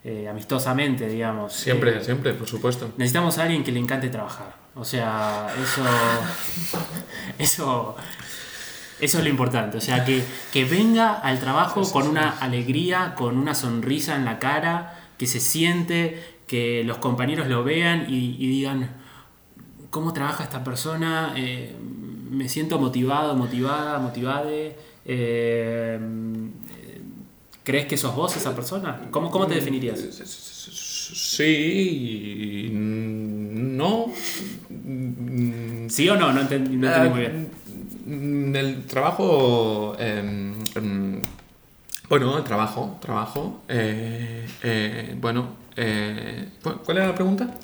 eh, 0.08 0.28
amistosamente, 0.30 1.08
digamos. 1.10 1.52
Siempre, 1.52 1.98
Eh, 1.98 2.04
siempre, 2.04 2.34
por 2.36 2.48
supuesto. 2.48 2.92
Necesitamos 2.96 3.40
a 3.40 3.44
alguien 3.44 3.64
que 3.64 3.72
le 3.72 3.80
encante 3.80 4.08
trabajar. 4.10 4.56
O 4.76 4.86
sea, 4.86 5.48
eso. 5.62 5.82
Eso. 7.40 7.96
Eso 9.02 9.18
es 9.18 9.24
lo 9.24 9.30
importante. 9.30 9.78
O 9.78 9.82
sea, 9.82 10.06
que, 10.06 10.24
que 10.54 10.64
venga 10.64 11.14
al 11.14 11.40
trabajo 11.40 11.82
con 11.92 12.08
una 12.08 12.30
alegría, 12.38 13.16
con 13.16 13.38
una 13.38 13.56
sonrisa 13.56 14.16
en 14.16 14.26
la 14.26 14.38
cara, 14.38 15.00
que 15.18 15.26
se 15.28 15.40
siente, 15.40 16.24
que 16.48 16.84
los 16.86 17.00
compañeros 17.00 17.48
lo 17.48 17.64
vean 17.64 18.06
y, 18.08 18.36
y 18.38 18.48
digan, 18.48 18.92
¿cómo 19.90 20.14
trabaja 20.14 20.44
esta 20.44 20.64
persona? 20.64 21.34
Eh, 21.36 21.76
me 22.30 22.48
siento 22.48 22.78
motivado, 22.80 23.36
motivada, 23.36 23.98
motivade. 24.00 24.76
Eh, 27.66 27.68
¿Crees 27.72 27.86
que 27.88 27.98
sos 27.98 28.16
vos 28.16 28.36
esa 28.38 28.56
persona? 28.56 29.02
¿Cómo, 29.12 29.30
cómo 29.32 29.48
te 29.48 29.56
definirías? 29.56 30.00
Sí, 30.00 31.48
y 32.68 32.70
no. 32.74 34.08
Mm, 34.70 35.90
¿Sí 35.90 36.08
o 36.10 36.16
no? 36.16 36.32
No 36.32 36.42
entendí, 36.42 36.76
no 36.78 36.88
entendí 36.88 37.10
muy 37.10 37.20
bien. 37.22 37.50
Mm, 38.06 38.56
El 38.56 38.84
trabajo. 38.86 39.96
em, 40.00 40.54
em, 40.76 41.22
bueno, 42.10 42.38
el 42.38 42.44
trabajo, 42.44 42.98
trabajo. 43.02 43.64
eh, 43.68 44.46
eh, 44.64 45.16
bueno, 45.20 45.50
eh, 45.76 46.50
¿cu- 46.64 46.78
¿cuál 46.86 46.98
era 46.98 47.08
la 47.08 47.16
pregunta? 47.16 47.56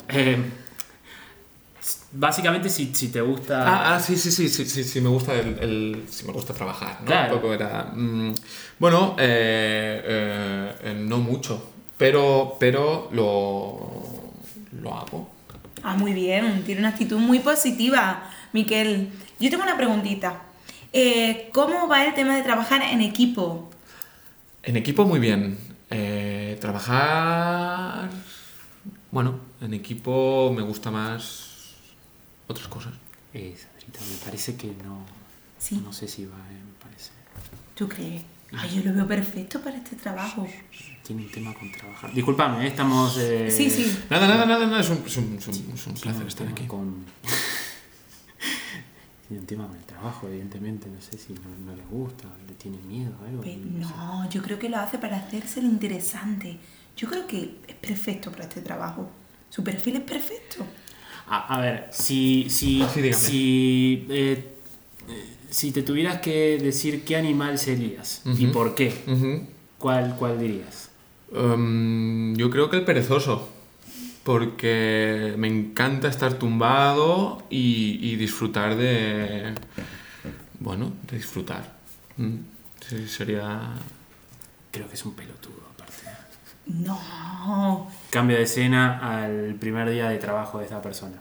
Básicamente, 2.14 2.68
si, 2.68 2.94
si 2.94 3.08
te 3.08 3.20
gusta. 3.22 3.62
Ah, 3.66 3.94
ah, 3.94 4.00
sí, 4.00 4.16
sí, 4.16 4.30
sí, 4.30 4.48
sí, 4.48 4.66
sí, 4.66 4.84
sí, 4.84 5.00
me 5.00 5.08
gusta 5.08 5.34
el, 5.34 5.58
el- 5.60 6.04
sí 6.10 6.26
me 6.26 6.32
gusta 6.32 6.52
trabajar, 6.52 6.98
¿no? 7.00 7.06
Claro. 7.06 7.34
Un 7.34 7.40
poco 7.40 7.54
era, 7.54 7.90
mm, 7.94 8.34
bueno, 8.78 9.16
eh, 9.18 10.02
eh, 10.04 10.74
eh, 10.84 10.94
no 10.94 11.18
mucho, 11.18 11.70
pero, 11.96 12.56
pero 12.60 13.08
lo, 13.12 14.32
lo 14.82 14.94
hago. 14.94 15.30
Ah, 15.82 15.96
muy 15.96 16.12
bien, 16.12 16.62
tiene 16.64 16.80
una 16.80 16.90
actitud 16.90 17.18
muy 17.18 17.38
positiva, 17.40 18.30
Miquel. 18.52 19.08
Yo 19.40 19.48
tengo 19.50 19.62
una 19.64 19.76
preguntita. 19.76 20.42
Eh, 20.92 21.48
¿Cómo 21.54 21.88
va 21.88 22.04
el 22.04 22.12
tema 22.14 22.36
de 22.36 22.42
trabajar 22.42 22.82
en 22.82 23.00
equipo? 23.00 23.70
En 24.62 24.76
equipo 24.76 25.06
muy 25.06 25.18
bien. 25.18 25.56
Eh, 25.90 26.58
trabajar, 26.60 28.10
bueno, 29.10 29.40
en 29.60 29.74
equipo 29.74 30.52
me 30.54 30.62
gusta 30.62 30.90
más 30.90 31.51
otras 32.52 32.68
cosas. 32.68 32.92
Eh, 33.34 33.56
Sandrita, 33.60 34.00
me 34.10 34.16
parece 34.24 34.56
que 34.56 34.68
no. 34.84 35.04
Sí. 35.58 35.80
No 35.84 35.92
sé 35.92 36.06
si 36.08 36.24
va, 36.26 36.36
eh, 36.36 36.62
me 36.64 36.82
parece. 36.82 37.10
¿Tú 37.74 37.88
crees? 37.88 38.22
Ay, 38.54 38.76
yo 38.76 38.82
lo 38.90 38.94
veo 38.94 39.06
perfecto 39.08 39.60
para 39.62 39.76
este 39.78 39.96
trabajo. 39.96 40.46
Tiene 41.02 41.22
un 41.22 41.30
tema 41.30 41.54
con 41.54 41.72
trabajar. 41.72 42.12
Disculpame, 42.12 42.64
eh, 42.64 42.68
estamos. 42.68 43.16
eh, 43.18 43.50
Sí, 43.50 43.70
sí. 43.70 43.98
Nada, 44.10 44.28
nada, 44.28 44.44
nada, 44.44 44.66
nada, 44.66 44.80
es 44.80 44.90
un, 44.90 45.02
es 45.06 45.16
un- 45.16 45.36
es 45.38 45.48
un- 45.48 45.72
es 45.74 45.86
un 45.86 45.94
placer 45.94 46.26
estar 46.26 46.46
aquí. 46.48 46.66
con. 46.66 47.04
tiene 49.28 49.40
un 49.40 49.46
tema 49.46 49.66
con 49.66 49.76
el 49.76 49.84
trabajo, 49.84 50.28
evidentemente. 50.28 50.88
No 50.90 51.00
sé 51.00 51.16
si 51.16 51.32
no, 51.32 51.40
no 51.64 51.74
le 51.74 51.82
gusta, 51.84 52.28
le 52.46 52.54
tiene 52.54 52.78
miedo, 52.78 53.12
algo. 53.26 53.42
Pe- 53.42 53.56
no 53.56 53.88
sé. 53.88 53.94
No, 53.94 54.28
yo 54.30 54.42
creo 54.42 54.58
que 54.58 54.68
lo 54.68 54.76
hace 54.78 54.98
para 54.98 55.16
hacerse 55.16 55.60
el 55.60 55.66
interesante. 55.66 56.58
Yo 56.96 57.08
creo 57.08 57.26
que 57.26 57.56
es 57.66 57.74
perfecto 57.76 58.30
para 58.30 58.44
este 58.44 58.60
trabajo. 58.60 59.10
Su 59.48 59.64
perfil 59.64 59.96
es 59.96 60.02
perfecto. 60.02 60.66
A, 61.32 61.56
a 61.56 61.60
ver, 61.62 61.88
si. 61.90 62.46
Si, 62.50 62.84
Sí, 62.92 63.12
si, 63.14 64.06
eh, 64.10 64.44
eh, 65.08 65.26
si 65.48 65.72
te 65.72 65.82
tuvieras 65.82 66.20
que 66.20 66.58
decir 66.58 67.04
qué 67.04 67.16
animal 67.16 67.58
serías 67.58 68.20
y 68.38 68.48
por 68.48 68.74
qué. 68.74 68.92
¿cuál, 69.78 70.14
cuál 70.18 70.38
dirías? 70.38 70.90
Um, 71.30 72.36
yo 72.36 72.50
creo 72.50 72.68
que 72.68 72.76
el 72.76 72.84
perezoso, 72.84 73.48
porque 74.24 75.32
me 75.38 75.48
encanta 75.48 76.08
estar 76.08 76.38
tumbado 76.38 77.42
y, 77.48 77.98
y 78.02 78.16
disfrutar 78.16 78.76
de... 78.76 79.54
Bueno, 80.60 80.92
de 81.10 81.16
disfrutar. 81.16 81.76
Mm, 82.18 82.36
Sí, 82.86 83.08
sería... 83.08 83.72
Creo 84.70 84.86
que 84.88 84.94
es 84.94 85.04
un 85.06 85.14
pelotudo. 85.14 85.51
No. 86.66 87.88
Cambio 88.10 88.36
de 88.36 88.44
escena 88.44 88.98
al 89.22 89.54
primer 89.56 89.90
día 89.90 90.08
de 90.08 90.18
trabajo 90.18 90.58
de 90.58 90.66
esa 90.66 90.80
persona. 90.82 91.16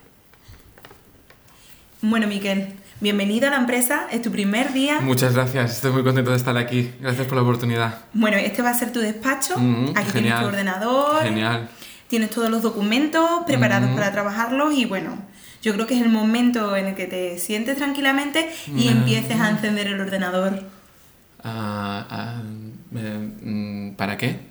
Bueno, 2.02 2.28
Miquel, 2.28 2.74
bienvenido 3.00 3.48
a 3.48 3.52
la 3.52 3.58
empresa. 3.58 4.08
Es 4.12 4.22
tu 4.22 4.32
primer 4.32 4.74
día. 4.74 5.00
Muchas 5.02 5.34
gracias, 5.34 5.72
estoy 5.76 5.92
muy 5.92 6.04
contento 6.04 6.32
de 6.32 6.38
estar 6.38 6.58
aquí. 6.58 6.92
Gracias 7.00 7.28
por 7.28 7.38
la 7.38 7.44
oportunidad. 7.44 8.00
Bueno, 8.14 8.38
este 8.38 8.62
va 8.62 8.70
a 8.72 8.74
ser 8.74 8.92
tu 8.92 9.00
despacho. 9.00 9.58
Mm, 9.58 9.94
Aquí 9.96 10.12
tienes 10.14 10.39
tu 10.39 10.46
ordenador. 10.46 11.24
Genial. 11.24 11.70
Tienes 12.08 12.30
todos 12.30 12.50
los 12.50 12.62
documentos 12.62 13.28
preparados 13.48 13.89
Mm. 13.92 13.96
para 13.96 14.12
trabajarlos 14.12 14.74
y 14.76 14.86
bueno, 14.86 15.18
yo 15.62 15.74
creo 15.74 15.88
que 15.88 15.96
es 15.96 16.02
el 16.02 16.10
momento 16.10 16.76
en 16.76 16.88
el 16.88 16.96
que 16.96 17.06
te 17.06 17.38
sientes 17.39 17.78
tranquilamente 17.78 18.52
y 18.68 18.89
Mm. 18.89 18.98
empieces 18.98 19.39
a 19.39 19.50
encender 19.50 19.88
el 19.88 20.02
ordenador. 20.02 20.62
Mm, 22.92 23.92
¿Para 23.96 24.18
qué? 24.18 24.51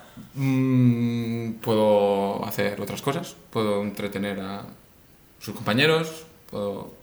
Mm, 0.33 1.53
puedo 1.61 2.45
hacer 2.45 2.79
otras 2.79 3.01
cosas. 3.01 3.35
Puedo 3.49 3.81
entretener 3.81 4.39
a 4.39 4.65
sus 5.39 5.55
compañeros. 5.55 6.25
Puedo... 6.49 6.93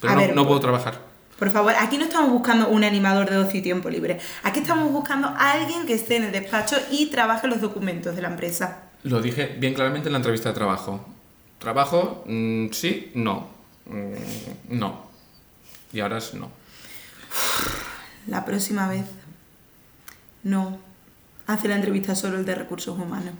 Pero 0.00 0.14
no, 0.14 0.20
ver, 0.20 0.34
no 0.34 0.46
puedo 0.46 0.60
trabajar. 0.60 1.00
Por 1.38 1.50
favor, 1.50 1.74
aquí 1.78 1.98
no 1.98 2.04
estamos 2.04 2.30
buscando 2.30 2.68
un 2.68 2.84
animador 2.84 3.28
de 3.28 3.36
ocio 3.36 3.60
y 3.60 3.62
tiempo 3.62 3.90
libre. 3.90 4.20
Aquí 4.42 4.60
estamos 4.60 4.90
buscando 4.92 5.28
a 5.28 5.52
alguien 5.52 5.86
que 5.86 5.94
esté 5.94 6.16
en 6.16 6.24
el 6.24 6.32
despacho 6.32 6.76
y 6.90 7.06
trabaje 7.06 7.48
los 7.48 7.60
documentos 7.60 8.14
de 8.14 8.22
la 8.22 8.28
empresa. 8.28 8.84
Lo 9.02 9.20
dije 9.20 9.56
bien 9.58 9.74
claramente 9.74 10.08
en 10.08 10.12
la 10.12 10.18
entrevista 10.18 10.50
de 10.50 10.54
trabajo. 10.54 11.04
¿Trabajo? 11.58 12.24
Mm, 12.26 12.68
sí, 12.70 13.10
no. 13.14 13.48
Mm, 13.86 14.78
no. 14.78 15.02
Y 15.92 16.00
ahora 16.00 16.18
es 16.18 16.34
no. 16.34 16.50
La 18.26 18.44
próxima 18.44 18.88
vez. 18.88 19.06
No. 20.44 20.78
Hace 21.52 21.68
la 21.68 21.74
entrevista 21.74 22.14
solo 22.14 22.38
el 22.38 22.46
de 22.46 22.54
recursos 22.54 22.98
humanos. 22.98 23.34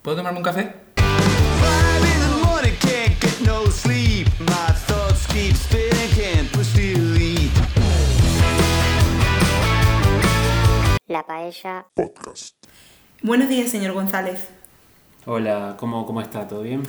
¿Puedo 0.00 0.18
tomarme 0.18 0.38
un 0.38 0.44
café? 0.44 0.74
La 11.08 11.26
Paella 11.26 11.86
Podcast. 11.94 12.54
Buenos 13.22 13.48
días, 13.48 13.70
señor 13.70 13.92
González. 13.92 14.46
Hola, 15.26 15.74
¿cómo, 15.80 16.06
cómo 16.06 16.20
está? 16.20 16.46
¿Todo 16.46 16.62
bien? 16.62 16.84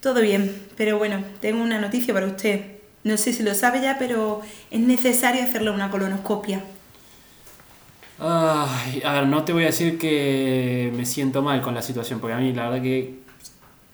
Todo 0.00 0.22
bien, 0.22 0.66
pero 0.76 0.98
bueno, 0.98 1.22
tengo 1.40 1.62
una 1.62 1.80
noticia 1.80 2.12
para 2.12 2.26
usted. 2.26 2.78
No 3.04 3.16
sé 3.16 3.32
si 3.32 3.44
lo 3.44 3.54
sabe 3.54 3.80
ya, 3.80 3.96
pero 3.96 4.42
es 4.72 4.80
necesario 4.80 5.44
hacerle 5.44 5.70
una 5.70 5.88
colonoscopia. 5.88 6.64
Ay, 8.24 9.02
a 9.04 9.12
ver, 9.14 9.26
no 9.26 9.42
te 9.44 9.52
voy 9.52 9.64
a 9.64 9.66
decir 9.66 9.98
que 9.98 10.92
me 10.94 11.04
siento 11.04 11.42
mal 11.42 11.60
con 11.60 11.74
la 11.74 11.82
situación, 11.82 12.20
porque 12.20 12.34
a 12.34 12.38
mí 12.38 12.52
la 12.52 12.68
verdad 12.68 12.82
que 12.82 13.18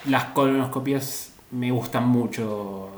las 0.04 0.24
colonoscopias 0.26 1.32
me 1.52 1.70
gustan 1.70 2.06
mucho, 2.06 2.90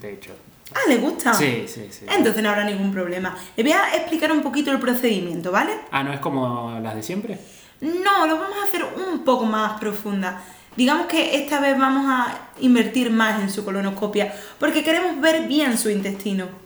de 0.00 0.12
hecho. 0.12 0.32
Ah, 0.74 0.80
¿le 0.86 0.98
gusta? 0.98 1.32
Sí, 1.32 1.64
sí, 1.66 1.88
sí. 1.90 2.04
Entonces 2.14 2.42
no 2.42 2.50
habrá 2.50 2.64
ningún 2.64 2.92
problema. 2.92 3.36
Le 3.56 3.62
voy 3.62 3.72
a 3.72 3.96
explicar 3.96 4.30
un 4.30 4.42
poquito 4.42 4.70
el 4.70 4.78
procedimiento, 4.78 5.50
¿vale? 5.50 5.72
Ah, 5.90 6.02
¿no 6.02 6.12
es 6.12 6.20
como 6.20 6.78
las 6.80 6.94
de 6.94 7.02
siempre? 7.02 7.38
No, 7.80 8.26
lo 8.26 8.38
vamos 8.38 8.56
a 8.62 8.68
hacer 8.68 8.84
un 8.84 9.24
poco 9.24 9.46
más 9.46 9.80
profunda. 9.80 10.42
Digamos 10.76 11.06
que 11.06 11.36
esta 11.36 11.58
vez 11.58 11.78
vamos 11.78 12.04
a 12.06 12.50
invertir 12.60 13.10
más 13.10 13.40
en 13.40 13.50
su 13.50 13.64
colonoscopia 13.64 14.32
porque 14.58 14.84
queremos 14.84 15.20
ver 15.20 15.48
bien 15.48 15.76
su 15.78 15.88
intestino. 15.90 16.59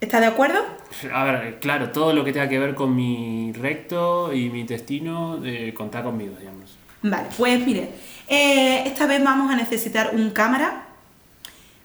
¿Está 0.00 0.18
de 0.20 0.26
acuerdo? 0.26 0.60
A 1.12 1.24
ver, 1.24 1.60
claro, 1.60 1.90
todo 1.90 2.14
lo 2.14 2.24
que 2.24 2.32
tenga 2.32 2.48
que 2.48 2.58
ver 2.58 2.74
con 2.74 2.96
mi 2.96 3.52
recto 3.52 4.32
y 4.32 4.48
mi 4.48 4.60
intestino, 4.60 5.40
eh, 5.44 5.74
contá 5.74 6.02
conmigo, 6.02 6.34
digamos. 6.38 6.76
Vale, 7.02 7.28
pues 7.36 7.64
mire, 7.66 7.90
eh, 8.28 8.82
esta 8.86 9.06
vez 9.06 9.22
vamos 9.22 9.50
a 9.50 9.56
necesitar 9.56 10.12
un 10.14 10.30
cámara. 10.30 10.86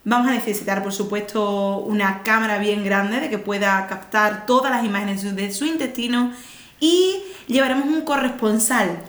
Vamos 0.05 0.28
a 0.28 0.32
necesitar, 0.32 0.84
por 0.84 0.93
supuesto, 0.93 1.80
una 1.80 2.22
cámara 2.24 2.57
bien 2.59 2.84
grande 2.84 3.20
de 3.20 3.30
que 3.30 3.38
pueda 3.38 3.88
captar 3.88 4.45
todas 4.45 4.72
las 4.72 4.86
imágenes 4.86 5.36
de 5.36 5.51
su 5.51 5.66
intestino 5.66 6.32
y 6.80 7.24
llevaremos 7.47 7.88
un 7.88 8.01
corresponsal. 8.01 8.99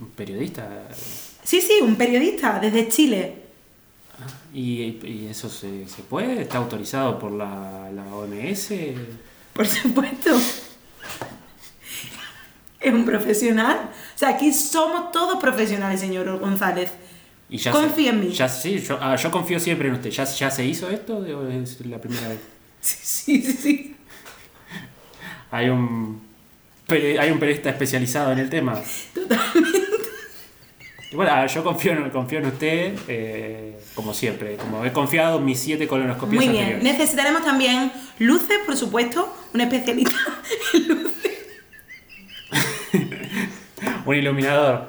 Un 0.00 0.08
periodista. 0.08 0.68
Sí, 1.42 1.60
sí, 1.60 1.78
un 1.80 1.96
periodista 1.96 2.58
desde 2.60 2.88
Chile. 2.88 3.43
¿Y, 4.54 5.00
y 5.04 5.26
eso 5.28 5.48
se, 5.50 5.86
se 5.88 6.02
puede? 6.02 6.40
¿Está 6.42 6.58
autorizado 6.58 7.18
por 7.18 7.32
la, 7.32 7.90
la 7.92 8.04
OMS? 8.14 8.68
Por 9.52 9.66
supuesto. 9.66 10.30
Es 12.80 12.92
un 12.92 13.04
profesional. 13.04 13.90
O 14.14 14.18
sea, 14.18 14.28
aquí 14.30 14.52
somos 14.52 15.10
todos 15.10 15.40
profesionales, 15.40 15.98
señor 16.00 16.38
González. 16.38 16.90
Y 17.50 17.56
ya 17.58 17.72
Confía 17.72 18.10
se- 18.12 18.16
en 18.16 18.20
mí. 18.20 18.32
Ya, 18.32 18.48
sí, 18.48 18.78
yo, 18.78 18.98
ah, 19.00 19.16
yo 19.16 19.30
confío 19.30 19.58
siempre 19.58 19.88
en 19.88 19.94
usted. 19.94 20.10
¿Ya, 20.10 20.24
¿Ya 20.24 20.50
se 20.50 20.64
hizo 20.64 20.88
esto 20.88 21.18
o 21.18 21.48
es 21.48 21.84
la 21.86 22.00
primera 22.00 22.28
vez? 22.28 22.38
Sí, 22.80 23.40
sí, 23.42 23.52
sí. 23.52 23.96
Hay 25.50 25.68
un, 25.68 26.20
hay 26.88 27.30
un 27.30 27.38
periodista 27.38 27.70
especializado 27.70 28.32
en 28.32 28.38
el 28.40 28.50
tema. 28.50 28.80
Y 31.14 31.16
bueno, 31.16 31.30
ah, 31.32 31.46
yo 31.46 31.62
confío 31.62 31.92
en, 31.92 32.10
confío 32.10 32.40
en 32.40 32.46
usted, 32.46 32.98
eh, 33.06 33.78
como 33.94 34.12
siempre. 34.12 34.56
Como 34.56 34.84
he 34.84 34.90
confiado 34.90 35.38
en 35.38 35.44
mis 35.44 35.60
siete 35.60 35.86
colonoscopias 35.86 36.44
Muy 36.44 36.48
bien. 36.52 36.64
anteriores. 36.64 36.92
Necesitaremos 36.92 37.44
también 37.44 37.92
luces, 38.18 38.58
por 38.66 38.76
supuesto. 38.76 39.32
Un 39.54 39.60
especialista 39.60 40.16
en 40.74 40.88
luces. 40.88 41.38
Un 44.06 44.16
iluminador. 44.16 44.88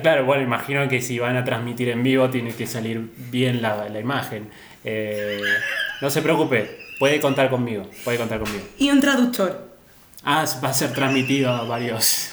Claro, 0.00 0.24
bueno, 0.24 0.42
imagino 0.42 0.88
que 0.88 1.02
si 1.02 1.18
van 1.18 1.36
a 1.36 1.44
transmitir 1.44 1.90
en 1.90 2.02
vivo 2.02 2.30
tiene 2.30 2.54
que 2.54 2.66
salir 2.66 3.12
bien 3.30 3.60
la, 3.60 3.90
la 3.90 4.00
imagen. 4.00 4.48
Eh, 4.84 5.38
no 6.00 6.08
se 6.08 6.22
preocupe, 6.22 6.78
puede 6.98 7.20
contar 7.20 7.50
conmigo, 7.50 7.90
puede 8.04 8.16
contar 8.16 8.40
conmigo. 8.40 8.64
Y 8.78 8.88
un 8.88 9.02
traductor. 9.02 9.70
Ah, 10.24 10.46
va 10.64 10.68
a 10.68 10.72
ser 10.72 10.94
transmitido 10.94 11.50
a 11.50 11.64
varios, 11.64 12.30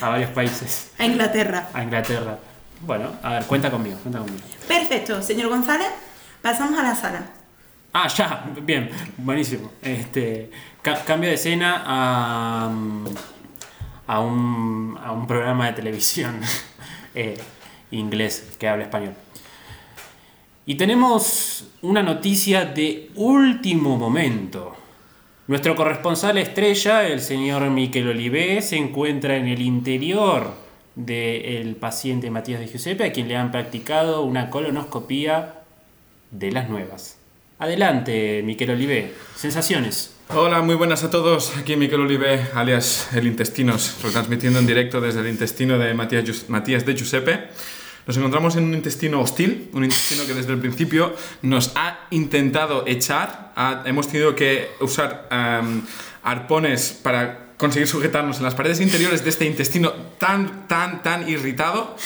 a 0.00 0.08
varios 0.08 0.30
países, 0.30 0.90
A 0.98 1.04
Inglaterra. 1.06 1.68
a 1.72 1.82
Inglaterra. 1.82 2.38
Bueno, 2.80 3.12
a 3.22 3.30
ver, 3.34 3.44
cuenta 3.44 3.70
conmigo, 3.70 3.96
cuenta 4.02 4.18
conmigo. 4.20 4.38
Perfecto, 4.66 5.22
señor 5.22 5.48
González. 5.48 5.88
Pasamos 6.40 6.78
a 6.78 6.82
la 6.82 6.94
sala. 6.96 7.22
Ah, 7.92 8.08
ya, 8.08 8.44
bien, 8.62 8.90
buenísimo. 9.18 9.70
Este, 9.82 10.50
ca- 10.82 11.04
cambio 11.04 11.28
de 11.28 11.36
escena 11.36 11.82
a, 11.86 12.68
mm, 12.68 13.04
a, 14.08 14.20
un, 14.20 14.98
a 15.04 15.12
un 15.12 15.26
programa 15.26 15.66
de 15.66 15.72
televisión 15.74 16.40
eh, 17.14 17.38
inglés 17.92 18.54
que 18.58 18.68
habla 18.68 18.84
español. 18.84 19.14
Y 20.64 20.76
tenemos 20.76 21.66
una 21.82 22.02
noticia 22.02 22.64
de 22.64 23.10
último 23.14 23.96
momento. 23.96 24.76
Nuestro 25.48 25.74
corresponsal 25.74 26.38
estrella, 26.38 27.08
el 27.08 27.20
señor 27.20 27.68
Miquel 27.68 28.08
Olivé, 28.08 28.62
se 28.62 28.76
encuentra 28.76 29.36
en 29.36 29.48
el 29.48 29.60
interior 29.60 30.54
del 30.94 31.74
paciente 31.74 32.30
Matías 32.30 32.60
de 32.60 32.68
Giuseppe, 32.68 33.04
a 33.04 33.12
quien 33.12 33.26
le 33.26 33.36
han 33.36 33.50
practicado 33.50 34.22
una 34.22 34.50
colonoscopía 34.50 35.54
de 36.30 36.52
las 36.52 36.68
nuevas. 36.68 37.18
Adelante, 37.58 38.42
Miquel 38.44 38.70
Olivé. 38.70 39.14
Sensaciones. 39.34 40.14
Hola, 40.28 40.62
muy 40.62 40.76
buenas 40.76 41.02
a 41.02 41.10
todos. 41.10 41.56
Aquí 41.56 41.74
Miquel 41.74 42.02
Olive, 42.02 42.46
alias 42.54 43.08
El 43.12 43.26
Intestinos, 43.26 43.98
retransmitiendo 44.00 44.60
en 44.60 44.66
directo 44.68 45.00
desde 45.00 45.20
el 45.20 45.28
intestino 45.28 45.76
de 45.76 45.92
Matías, 45.92 46.48
Matías 46.50 46.86
de 46.86 46.94
Giuseppe. 46.94 47.48
Nos 48.06 48.16
encontramos 48.16 48.56
en 48.56 48.64
un 48.64 48.74
intestino 48.74 49.20
hostil, 49.20 49.70
un 49.72 49.84
intestino 49.84 50.26
que 50.26 50.34
desde 50.34 50.52
el 50.52 50.58
principio 50.58 51.14
nos 51.42 51.72
ha 51.76 52.00
intentado 52.10 52.84
echar. 52.86 53.52
Ha- 53.54 53.82
hemos 53.86 54.08
tenido 54.08 54.34
que 54.34 54.70
usar 54.80 55.28
em, 55.30 55.82
arpones 56.24 56.98
para 57.02 57.52
conseguir 57.56 57.86
sujetarnos 57.86 58.38
en 58.38 58.44
las 58.44 58.54
paredes 58.56 58.80
interiores 58.80 59.22
de 59.22 59.30
este 59.30 59.44
intestino 59.44 59.92
tan, 60.18 60.66
tan, 60.66 61.02
tan 61.04 61.28
irritado. 61.28 61.96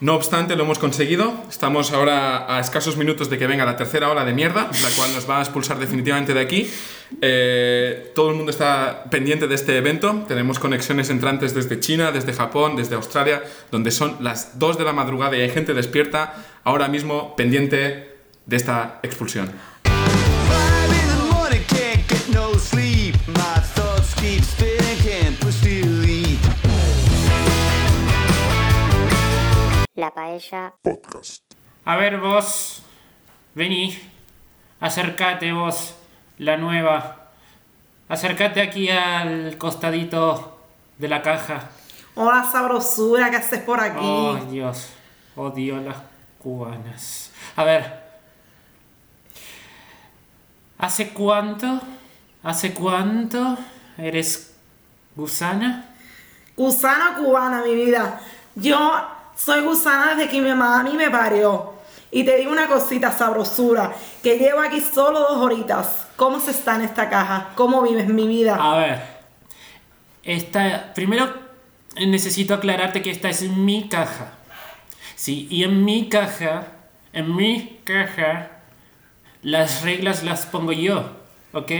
No 0.00 0.14
obstante, 0.14 0.56
lo 0.56 0.64
hemos 0.64 0.78
conseguido. 0.78 1.44
Estamos 1.50 1.92
ahora 1.92 2.56
a 2.56 2.58
escasos 2.58 2.96
minutos 2.96 3.28
de 3.28 3.36
que 3.36 3.46
venga 3.46 3.66
la 3.66 3.76
tercera 3.76 4.08
ola 4.08 4.24
de 4.24 4.32
mierda, 4.32 4.70
la 4.82 4.88
cual 4.96 5.12
nos 5.12 5.28
va 5.28 5.40
a 5.40 5.42
expulsar 5.42 5.78
definitivamente 5.78 6.32
de 6.32 6.40
aquí. 6.40 6.70
Eh, 7.20 8.10
todo 8.14 8.30
el 8.30 8.36
mundo 8.36 8.50
está 8.50 9.04
pendiente 9.10 9.46
de 9.46 9.54
este 9.54 9.76
evento. 9.76 10.24
Tenemos 10.26 10.58
conexiones 10.58 11.10
entrantes 11.10 11.54
desde 11.54 11.80
China, 11.80 12.12
desde 12.12 12.32
Japón, 12.32 12.76
desde 12.76 12.94
Australia, 12.94 13.42
donde 13.70 13.90
son 13.90 14.16
las 14.20 14.58
2 14.58 14.78
de 14.78 14.84
la 14.84 14.94
madrugada 14.94 15.36
y 15.36 15.42
hay 15.42 15.50
gente 15.50 15.74
despierta 15.74 16.46
ahora 16.64 16.88
mismo 16.88 17.36
pendiente 17.36 18.16
de 18.46 18.56
esta 18.56 19.00
expulsión. 19.02 19.52
La 30.00 30.14
paella, 30.14 30.72
Podcast. 30.80 31.44
A 31.84 31.94
ver 31.96 32.16
vos, 32.16 32.82
vení, 33.54 33.98
acércate 34.80 35.52
vos, 35.52 35.94
la 36.38 36.56
nueva. 36.56 37.28
Acércate 38.08 38.62
aquí 38.62 38.88
al 38.88 39.58
costadito 39.58 40.58
de 40.96 41.06
la 41.06 41.20
caja. 41.20 41.68
Hola, 42.14 42.48
sabrosura, 42.50 43.28
¿qué 43.28 43.36
haces 43.36 43.60
por 43.60 43.78
aquí? 43.78 44.00
Oh, 44.00 44.36
Dios, 44.50 44.88
odio 45.36 45.78
las 45.82 45.98
cubanas. 46.38 47.30
A 47.56 47.64
ver, 47.64 48.02
¿hace 50.78 51.10
cuánto? 51.10 51.78
¿Hace 52.42 52.72
cuánto 52.72 53.58
eres 53.98 54.56
gusana? 55.14 55.94
Gusana 56.56 57.16
cubana, 57.18 57.62
mi 57.62 57.74
vida. 57.74 58.18
Yo 58.54 59.19
soy 59.44 59.62
gusana 59.62 60.14
desde 60.14 60.30
que 60.30 60.40
mi 60.40 60.48
mamá 60.48 60.80
a 60.80 60.82
mí 60.82 60.92
me 60.96 61.10
parió. 61.10 61.74
Y 62.12 62.24
te 62.24 62.36
digo 62.36 62.50
una 62.50 62.66
cosita, 62.66 63.12
sabrosura, 63.12 63.92
que 64.22 64.36
llevo 64.36 64.60
aquí 64.60 64.80
solo 64.80 65.20
dos 65.20 65.38
horitas. 65.38 66.06
¿Cómo 66.16 66.40
se 66.40 66.50
está 66.50 66.74
en 66.74 66.82
esta 66.82 67.08
caja? 67.08 67.50
¿Cómo 67.54 67.82
vives 67.82 68.08
mi 68.08 68.26
vida? 68.26 68.56
A 68.60 68.76
ver, 68.78 69.02
esta, 70.24 70.92
primero 70.92 71.32
necesito 71.96 72.54
aclararte 72.54 73.00
que 73.00 73.10
esta 73.10 73.28
es 73.28 73.42
mi 73.42 73.88
caja. 73.88 74.32
Sí, 75.14 75.46
y 75.50 75.64
en 75.64 75.84
mi 75.84 76.08
caja, 76.08 76.66
en 77.12 77.34
mi 77.34 77.80
caja, 77.84 78.50
las 79.42 79.82
reglas 79.82 80.24
las 80.24 80.46
pongo 80.46 80.72
yo, 80.72 81.10
¿ok? 81.52 81.70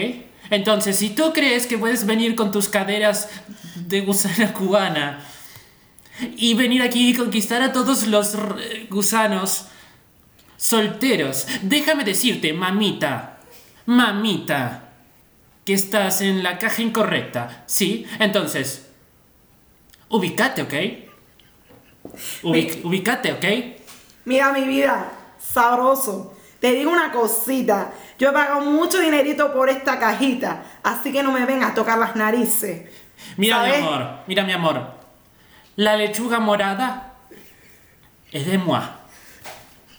Entonces, 0.51 0.97
si 0.97 1.11
tú 1.11 1.33
crees 1.33 1.67
que 1.67 1.77
puedes 1.77 2.07
venir 2.07 2.37
con 2.37 2.51
tus 2.53 2.69
caderas 2.69 3.29
de 3.75 4.01
gusana 4.01 4.53
cubana 4.55 5.25
y 6.37 6.55
venir 6.55 6.83
aquí 6.83 7.11
y 7.11 7.15
conquistar 7.15 7.63
a 7.63 7.73
todos 7.73 8.07
los 8.07 8.37
gusanos 8.89 9.67
solteros, 10.57 11.47
déjame 11.63 12.05
decirte, 12.05 12.53
mamita, 12.53 13.39
mamita, 13.87 14.89
que 15.65 15.73
estás 15.75 16.21
en 16.21 16.43
la 16.43 16.59
caja 16.59 16.83
incorrecta, 16.83 17.65
¿sí? 17.67 18.07
Entonces, 18.19 18.91
ubicate, 20.09 20.63
¿ok? 20.63 20.75
Ubic- 22.43 22.85
ubicate, 22.85 23.33
¿ok? 23.33 23.45
Mira 24.25 24.53
mi 24.53 24.65
vida, 24.67 25.13
sabroso. 25.39 26.35
Te 26.61 26.73
digo 26.73 26.91
una 26.91 27.11
cosita. 27.11 27.93
Yo 28.19 28.29
he 28.31 28.33
pagado 28.33 28.61
mucho 28.63 28.99
dinerito 29.01 29.53
por 29.53 29.71
esta 29.71 29.99
cajita. 29.99 30.63
Así 30.83 31.11
que 31.13 31.23
no 31.23 31.33
me 31.33 31.47
vengas 31.47 31.71
a 31.71 31.75
tocar 31.75 31.97
las 31.99 32.17
narices. 32.17 32.83
Mira, 33.39 33.57
¿Sabes? 33.57 33.81
mi 33.81 33.87
amor, 33.87 34.09
mira, 34.27 34.45
mi 34.45 34.53
amor. 34.53 35.00
La 35.81 35.97
lechuga 35.97 36.41
morada 36.41 37.15
es 38.31 38.45
de 38.45 38.59
moi. 38.59 38.83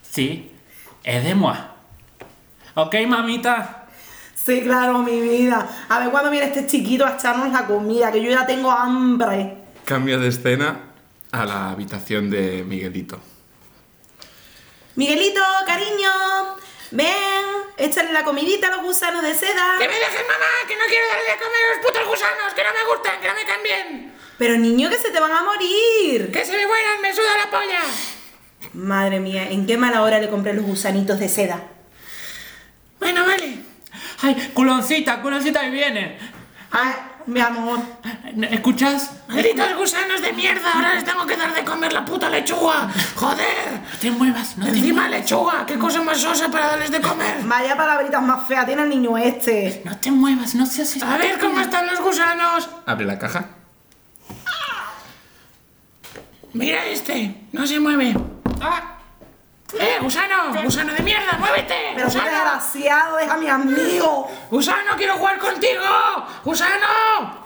¿Sí? 0.04 0.52
Es 1.04 1.24
de 1.24 1.34
moi. 1.34 1.58
¿Ok, 2.76 2.94
mamita? 3.08 3.88
Sí, 4.36 4.62
claro, 4.62 5.00
mi 5.00 5.20
vida. 5.20 5.68
A 5.90 5.98
ver 5.98 6.12
cuándo 6.12 6.30
viene 6.30 6.46
este 6.46 6.68
chiquito 6.68 7.04
a 7.04 7.16
echarnos 7.16 7.52
la 7.52 7.66
comida, 7.66 8.12
que 8.12 8.22
yo 8.22 8.30
ya 8.30 8.46
tengo 8.46 8.70
hambre. 8.70 9.58
Cambia 9.84 10.20
de 10.20 10.28
escena 10.28 10.82
a 11.32 11.46
la 11.46 11.72
habitación 11.72 12.30
de 12.30 12.64
Miguelito. 12.64 13.20
Miguelito, 14.96 15.42
cariño, 15.66 16.12
ven, 16.92 17.31
échale 17.82 18.14
la 18.14 18.24
comidita 18.24 18.68
a 18.68 18.72
los 18.72 18.84
gusanos 18.84 19.24
de 19.24 19.34
seda. 19.34 19.76
¡Que 19.80 19.88
me 19.88 19.96
dejes, 19.96 20.22
mamá! 20.28 20.46
¡Que 20.68 20.76
no 20.76 20.86
quiero 20.88 21.08
darle 21.08 21.32
de 21.32 21.38
comer 21.38 21.62
a 21.66 21.76
los 21.76 21.86
putos 21.86 22.08
gusanos! 22.08 22.54
¡Que 22.56 22.64
no 22.64 22.70
me 22.72 22.94
gustan! 22.94 23.20
¡Que 23.20 23.28
no 23.28 23.34
me 23.34 23.46
caen 23.46 23.64
bien! 23.64 24.14
Pero 24.38 24.58
niño, 24.58 24.90
que 24.90 24.98
se 24.98 25.12
te 25.12 25.20
van 25.20 25.32
a 25.32 25.44
morir. 25.44 26.32
¡Que 26.32 26.46
se 26.46 26.56
me 26.56 26.66
mueran! 26.66 27.02
¡Me 27.02 27.14
suda 27.14 27.38
la 27.44 27.52
polla! 27.52 27.82
Madre 28.74 29.20
mía, 29.20 29.50
¿en 29.50 29.66
qué 29.66 29.78
mala 29.78 30.04
hora 30.04 30.20
le 30.20 30.30
compré 30.30 30.54
los 30.54 30.66
gusanitos 30.66 31.20
de 31.20 31.28
seda? 31.28 31.62
Bueno, 33.00 33.26
vale. 33.26 33.58
¡Ay, 34.22 34.52
culoncita! 34.54 35.22
¡Culoncita 35.22 35.62
ahí 35.62 35.72
viene! 35.72 36.18
Ay, 36.72 36.94
mi 37.26 37.40
amor. 37.40 37.80
¿Escuchas? 38.52 39.12
¡Malditos 39.28 39.76
gusanos 39.78 40.22
de 40.22 40.34
mierda! 40.34 40.72
¡Ahora 40.74 40.96
les 40.96 41.04
tengo 41.04 41.26
que 41.26 41.36
dar 41.36 41.54
de 41.54 41.64
comer 41.64 41.94
la 41.94 42.06
puta 42.06 42.30
lechuga! 42.30 42.90
¡Joder! 43.16 43.82
No 43.92 44.00
te 44.00 44.12
muevas, 44.12 44.58
no 44.58 44.66
te 44.66 44.72
Encima 44.72 45.10
lechuga! 45.10 45.66
¡Qué 45.66 45.78
cosa 45.78 46.02
más 46.02 46.18
sosa 46.18 46.50
para 46.50 46.68
darles 46.68 46.92
de 46.92 47.02
comer! 47.02 47.42
Vaya 47.44 47.76
palabritas 47.76 48.22
más 48.22 48.48
feas 48.48 48.66
tiene 48.66 48.84
el 48.84 48.90
niño 48.90 49.18
este. 49.18 49.82
No 49.86 49.98
te 49.98 50.12
muevas, 50.12 50.56
no 50.56 50.66
seas 50.66 51.02
A 51.04 51.18
ver 51.18 51.40
cómo 51.40 51.60
están 51.60 51.88
los 51.88 52.00
gusanos. 52.00 52.70
Abre 52.86 53.06
la 53.06 53.20
caja. 53.20 53.50
Mira 56.54 56.86
este, 56.88 57.48
no 57.54 57.66
se 57.66 57.80
mueve. 57.80 58.14
¡Ah! 58.62 59.01
¡Eh, 59.80 59.98
gusano! 60.02 60.54
¡Gusano 60.64 60.94
de 60.94 61.02
mierda, 61.02 61.38
muévete! 61.40 61.76
Pero 61.96 62.08
qué 62.08 62.14
¡Gusano! 62.18 62.26
desgraciado, 62.32 63.18
deja 63.18 63.34
a 63.34 63.38
mi 63.38 63.48
amigo. 63.48 64.30
¡Gusano, 64.50 64.96
quiero 64.98 65.14
jugar 65.16 65.38
contigo! 65.40 65.82
¡Gusano! 66.44 67.42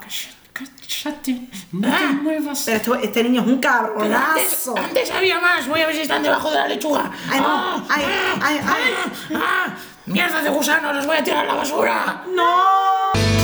Cállate, 0.54 1.42
no 1.74 1.90
te 1.98 2.06
muevas. 2.08 2.64
Pero 2.66 2.78
esto- 2.78 2.96
este 2.96 3.24
niño 3.24 3.42
es 3.42 3.48
un 3.48 3.60
Pero 3.62 3.74
antes, 3.74 3.94
cabronazo. 3.94 4.76
antes 4.78 5.12
había 5.12 5.40
más, 5.40 5.68
voy 5.68 5.82
a 5.82 5.88
ver 5.88 5.96
si 5.96 6.02
están 6.04 6.24
debajo 6.24 6.50
de 6.50 6.56
la 6.56 6.68
lechuga. 6.68 7.12
Ay, 7.30 7.40
no, 7.42 7.48
¡Ah! 7.48 7.84
ay, 7.90 8.04
¡Ah! 8.08 8.40
ay, 8.42 8.60
ay. 8.66 8.94
¡Ah! 9.36 9.38
¡Ah! 9.68 9.74
¡Mierda 10.06 10.42
de 10.42 10.50
gusano, 10.50 10.94
los 10.94 11.06
voy 11.06 11.18
a 11.18 11.24
tirar 11.24 11.44
a 11.46 11.48
la 11.50 11.54
basura! 11.56 12.24
¡No! 12.34 13.35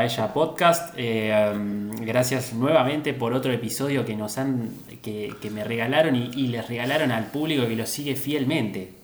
Paella 0.00 0.32
Podcast. 0.32 0.94
Eh, 0.96 1.52
um, 1.54 1.90
gracias 1.90 2.54
nuevamente 2.54 3.12
por 3.12 3.34
otro 3.34 3.52
episodio 3.52 4.06
que 4.06 4.16
nos 4.16 4.38
han 4.38 4.70
que, 5.02 5.36
me 5.52 5.62
regalaron 5.62 6.16
y, 6.16 6.46
les 6.46 6.66
regalaron 6.66 7.12
al 7.12 7.26
público 7.26 7.68
que 7.68 7.76
lo 7.76 7.84
sigue 7.84 8.16
fielmente. 8.16 8.94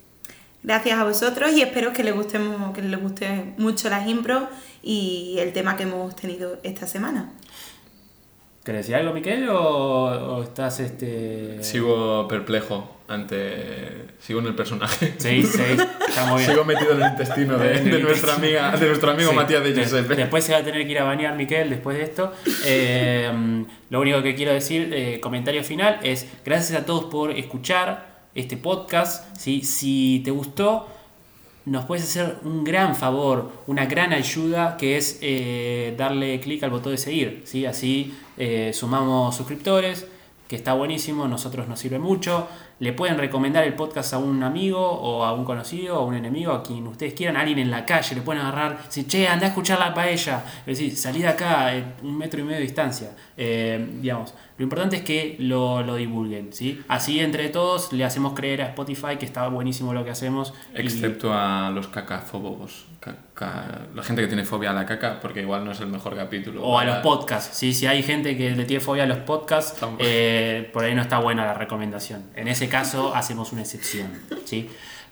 Gracias 0.63 0.99
a 0.99 1.05
vosotros 1.05 1.53
y 1.53 1.61
espero 1.61 1.93
que 1.93 2.03
les 2.03 2.15
guste, 2.15 2.41
que 2.75 2.81
les 2.81 2.99
guste 2.99 3.53
mucho 3.59 3.91
las 3.91 4.09
impro 4.09 4.49
y 4.83 5.37
el 5.39 5.53
tema 5.53 5.77
que 5.77 5.83
hemos 5.83 6.17
tenido 6.17 6.59
esta 6.63 6.87
semana. 6.87 7.31
¿Querés 8.67 8.81
decir 8.83 8.97
algo, 8.97 9.15
Miquel? 9.15 9.49
¿O, 9.49 9.57
o 10.07 10.43
estás 10.43 10.81
este. 10.81 11.63
Sigo 11.63 12.27
perplejo 12.27 12.97
ante. 13.07 14.07
Sigo 14.19 14.41
en 14.41 14.47
el 14.47 14.57
personaje. 14.57 15.15
Sí, 15.19 15.45
sí, 15.45 15.63
está 16.09 16.27
muy 16.27 16.41
bien. 16.41 16.51
Sigo 16.51 16.65
metido 16.65 16.91
en 16.93 17.03
el 17.03 17.11
intestino 17.13 17.57
de, 17.59 17.81
de 17.81 17.99
nuestra 18.01 18.35
amiga, 18.35 18.73
de 18.77 18.87
nuestro 18.89 19.13
amigo 19.13 19.31
Sí. 19.31 19.37
Matías 19.37 19.63
de 19.63 19.73
De- 19.73 19.83
Giuseppe. 19.83 20.17
Después 20.17 20.43
se 20.43 20.53
va 20.53 20.59
a 20.59 20.65
tener 20.65 20.85
que 20.85 20.91
ir 20.91 20.99
a 20.99 21.05
bañar 21.05 21.37
Miquel 21.37 21.71
después 21.71 21.97
de 21.97 22.03
esto. 22.03 22.33
Eh, 22.67 23.31
lo 23.91 24.01
único 24.01 24.21
que 24.23 24.35
quiero 24.35 24.53
decir, 24.53 24.91
eh, 24.93 25.21
comentario 25.21 25.63
final, 25.63 26.01
es 26.03 26.27
gracias 26.45 26.81
a 26.81 26.85
todos 26.85 27.05
por 27.05 27.31
escuchar 27.31 28.25
este 28.35 28.57
podcast. 28.57 29.37
¿sí? 29.39 29.63
Si 29.63 30.21
te 30.25 30.33
gustó, 30.33 30.89
nos 31.67 31.85
puedes 31.85 32.05
hacer 32.05 32.39
un 32.45 32.63
gran 32.63 32.95
favor, 32.95 33.51
una 33.67 33.87
gran 33.87 34.13
ayuda, 34.13 34.77
que 34.77 34.97
es 34.97 35.19
eh, 35.21 35.95
darle 35.99 36.41
clic 36.41 36.63
al 36.63 36.71
botón 36.71 36.93
de 36.93 36.99
seguir. 36.99 37.43
¿sí? 37.45 37.67
Así 37.67 38.15
eh, 38.39 38.71
sumamos 38.73 39.37
suscriptores, 39.37 40.07
que 40.47 40.55
está 40.55 40.75
buenísimo, 40.75 41.27
nosotros 41.27 41.67
nos 41.67 41.81
sirve 41.81 41.99
mucho. 41.99 42.47
Le 42.79 42.93
pueden 42.93 43.19
recomendar 43.19 43.65
el 43.65 43.75
podcast 43.75 44.15
a 44.15 44.19
un 44.19 44.45
amigo 44.45 44.81
o 44.81 45.25
a 45.25 45.33
un 45.33 45.45
conocido 45.45 45.99
o 45.99 46.03
a 46.03 46.05
un 46.05 46.15
enemigo, 46.15 46.53
a 46.53 46.63
quien 46.63 46.87
ustedes 46.87 47.15
quieran, 47.15 47.37
a 47.37 47.41
alguien 47.41 47.59
en 47.59 47.73
la 47.73 47.85
calle, 47.85 48.15
le 48.15 48.23
pueden 48.23 48.43
agarrar, 48.43 48.85
decir, 48.85 49.09
che, 49.09 49.27
anda 49.27 49.47
a 49.47 49.49
escuchar 49.49 49.81
la 49.81 49.93
paella, 49.93 50.45
es 50.61 50.79
decir, 50.79 50.97
salí 50.97 51.25
acá, 51.25 51.75
eh, 51.75 51.85
un 52.05 52.17
metro 52.17 52.39
y 52.39 52.45
medio 52.45 52.59
de 52.59 52.63
distancia. 52.63 53.11
Digamos, 53.37 54.35
lo 54.59 54.63
importante 54.63 54.97
es 54.97 55.03
que 55.03 55.37
lo, 55.39 55.83
lo 55.83 55.97
divulguen, 55.97 56.53
¿sí? 56.53 56.83
Así 56.89 57.21
entre 57.21 57.49
todos 57.51 57.93
le 57.93 58.05
hacemos 58.05 58.33
creer 58.35 58.63
a 58.63 58.67
Spotify 58.69 59.17
que 59.19 59.27
está 59.27 59.47
buenísimo 59.49 59.93
lo 59.93 60.05
que 60.05 60.11
hacemos. 60.11 60.55
y- 60.75 60.81
Excepto 60.81 61.33
a 61.35 61.71
los 61.71 61.89
cacafobos. 61.89 62.87
Caca- 63.01 63.87
la 63.95 64.03
gente 64.03 64.23
que 64.23 64.29
tiene 64.29 64.45
fobia 64.45 64.71
a 64.71 64.73
la 64.73 64.87
caca, 64.87 65.21
porque 65.21 65.43
igual 65.43 65.65
no 65.65 65.73
es 65.73 65.81
el 65.81 65.89
mejor 65.89 66.17
capítulo. 66.17 66.63
O 66.65 66.79
a 66.79 66.85
los 66.85 66.97
podcasts, 66.99 67.57
¿sí? 67.57 67.75
si 67.75 67.87
hay 67.87 68.03
gente 68.03 68.37
que 68.37 68.51
le 68.57 68.65
tiene 68.65 68.81
fobia 68.83 69.03
a 69.05 69.07
los 69.07 69.19
podcasts, 69.19 69.79
eh, 69.99 70.71
por 70.73 70.85
ahí 70.85 70.95
no 70.95 71.03
está 71.03 71.19
buena 71.19 71.45
la 71.45 71.55
recomendación. 71.55 72.25
En 72.35 72.49
ese 72.49 72.69
caso 72.69 73.15
hacemos 73.15 73.53
una 73.53 73.61
excepción. 73.63 74.09
¿sí? 74.47 74.69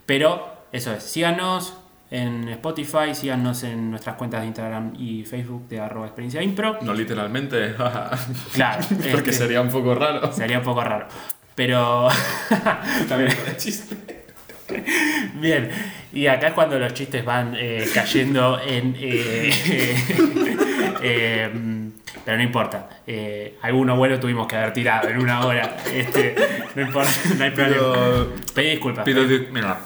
Pero 0.07 0.64
eso 0.72 0.92
es, 0.92 1.03
síganos 1.05 1.74
en 2.11 2.48
Spotify, 2.48 3.14
síganos 3.14 3.62
en 3.64 3.90
nuestras 3.90 4.16
cuentas 4.16 4.40
de 4.42 4.46
Instagram 4.48 4.92
y 4.96 5.24
Facebook 5.24 5.68
de 5.68 5.80
arroba 5.80 6.07
experiencia 6.07 6.42
impro. 6.42 6.78
No 6.82 6.94
literalmente, 6.94 7.74
Claro, 8.52 8.84
porque 8.88 9.30
este, 9.30 9.32
sería 9.32 9.61
un 9.61 9.70
poco 9.70 9.94
raro. 9.94 10.32
sería 10.32 10.59
un 10.59 10.64
poco 10.64 10.82
raro. 10.82 11.07
Pero 11.55 12.09
también 13.09 13.30
Bien, 15.34 15.70
y 16.12 16.26
acá 16.26 16.48
es 16.48 16.55
cuando 16.55 16.78
los 16.78 16.94
chistes 16.94 17.24
van 17.24 17.55
eh, 17.57 17.86
cayendo 17.92 18.61
en... 18.61 18.96
eh, 18.98 19.52
eh, 21.02 21.50
pero 22.24 22.38
no 22.38 22.42
importa, 22.42 22.88
eh, 23.07 23.59
alguno 23.61 23.96
bueno 23.96 24.18
tuvimos 24.18 24.46
que 24.46 24.57
haber 24.57 24.72
tirado 24.72 25.09
en 25.11 25.18
una 25.18 25.44
hora. 25.44 25.76
Este, 25.92 26.34
no 26.74 26.82
importa, 26.82 27.11
no 27.36 27.44
hay 27.44 27.50
problema. 27.50 28.26
Pedí 28.55 28.70
disculpas. 28.70 29.05
Pido 29.05 29.24
mira, 29.52 29.76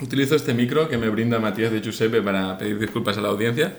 utilizo 0.00 0.34
este 0.36 0.54
micro 0.54 0.88
que 0.88 0.98
me 0.98 1.08
brinda 1.08 1.38
Matías 1.38 1.70
de 1.72 1.80
Giuseppe 1.80 2.22
para 2.22 2.56
pedir 2.58 2.78
disculpas 2.78 3.16
a 3.18 3.20
la 3.20 3.28
audiencia 3.28 3.72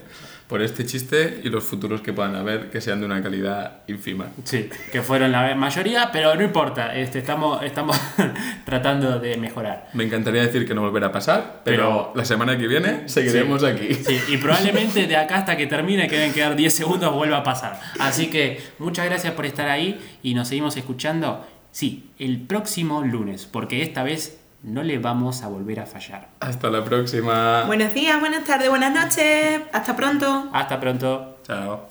por 0.48 0.64
este 0.64 0.84
chiste 0.84 1.42
y 1.44 1.50
los 1.50 1.64
futuros 1.64 2.02
que 2.02 2.12
puedan 2.12 2.36
haber 2.36 2.72
que 2.72 2.82
sean 2.82 3.00
de 3.00 3.06
una 3.06 3.22
calidad 3.22 3.82
ínfima. 3.88 4.30
Sí, 4.46 4.68
que 4.92 5.04
fueron 5.04 5.32
la 5.32 5.54
mayoría, 5.54 6.10
pero 6.12 6.34
no 6.34 6.42
importa, 6.42 6.96
este, 6.96 7.20
estamos, 7.20 7.62
estamos 7.62 7.96
tratando 8.66 9.20
de 9.20 9.38
mejorar. 9.38 9.90
Me 9.94 10.04
encantaría 10.06 10.42
decir 10.42 10.68
que 10.68 10.74
no 10.74 10.82
volverá 10.82 11.08
a 11.08 11.12
pasar, 11.12 11.62
pero, 11.64 11.78
Pero- 11.84 12.12
la 12.16 12.26
semana 12.26 12.58
que 12.58 12.68
viene 12.68 13.08
seguiremos 13.08 13.62
Sí. 13.62 13.68
aquí. 13.68 13.94
Sí, 13.94 14.20
y 14.30 14.38
probablemente 14.38 15.06
de 15.06 15.16
acá 15.18 15.38
hasta 15.38 15.56
que 15.56 15.68
termine, 15.68 16.08
que 16.08 16.16
deben 16.18 16.34
quedar 16.34 16.56
10 16.56 16.74
segundos, 16.74 17.14
vuelva 17.14 17.38
a 17.38 17.44
pasar. 17.44 17.80
Así 18.00 18.28
que 18.32 18.60
muchas 18.80 19.06
gracias 19.06 19.34
por 19.34 19.46
estar 19.46 19.70
ahí 19.70 20.00
y 20.24 20.34
nos 20.34 20.48
seguimos 20.48 20.76
escuchando, 20.78 21.46
sí, 21.72 22.10
el 22.18 22.40
próximo 22.42 23.04
lunes, 23.04 23.46
porque 23.46 23.84
esta 23.84 24.02
vez 24.02 24.39
no 24.64 24.84
le 24.84 25.00
vamos 25.00 25.44
a 25.44 25.48
volver 25.48 25.80
a 25.80 25.86
fallar. 25.86 26.30
Hasta 26.40 26.70
la 26.70 26.84
próxima. 26.84 27.64
Buenos 27.66 27.94
días, 27.94 28.20
buenas 28.20 28.44
tardes, 28.44 28.70
buenas 28.70 28.94
noches. 28.94 29.62
Hasta 29.72 29.96
pronto. 29.96 30.50
Hasta 30.54 30.80
pronto. 30.80 31.40
Chao. 31.44 31.88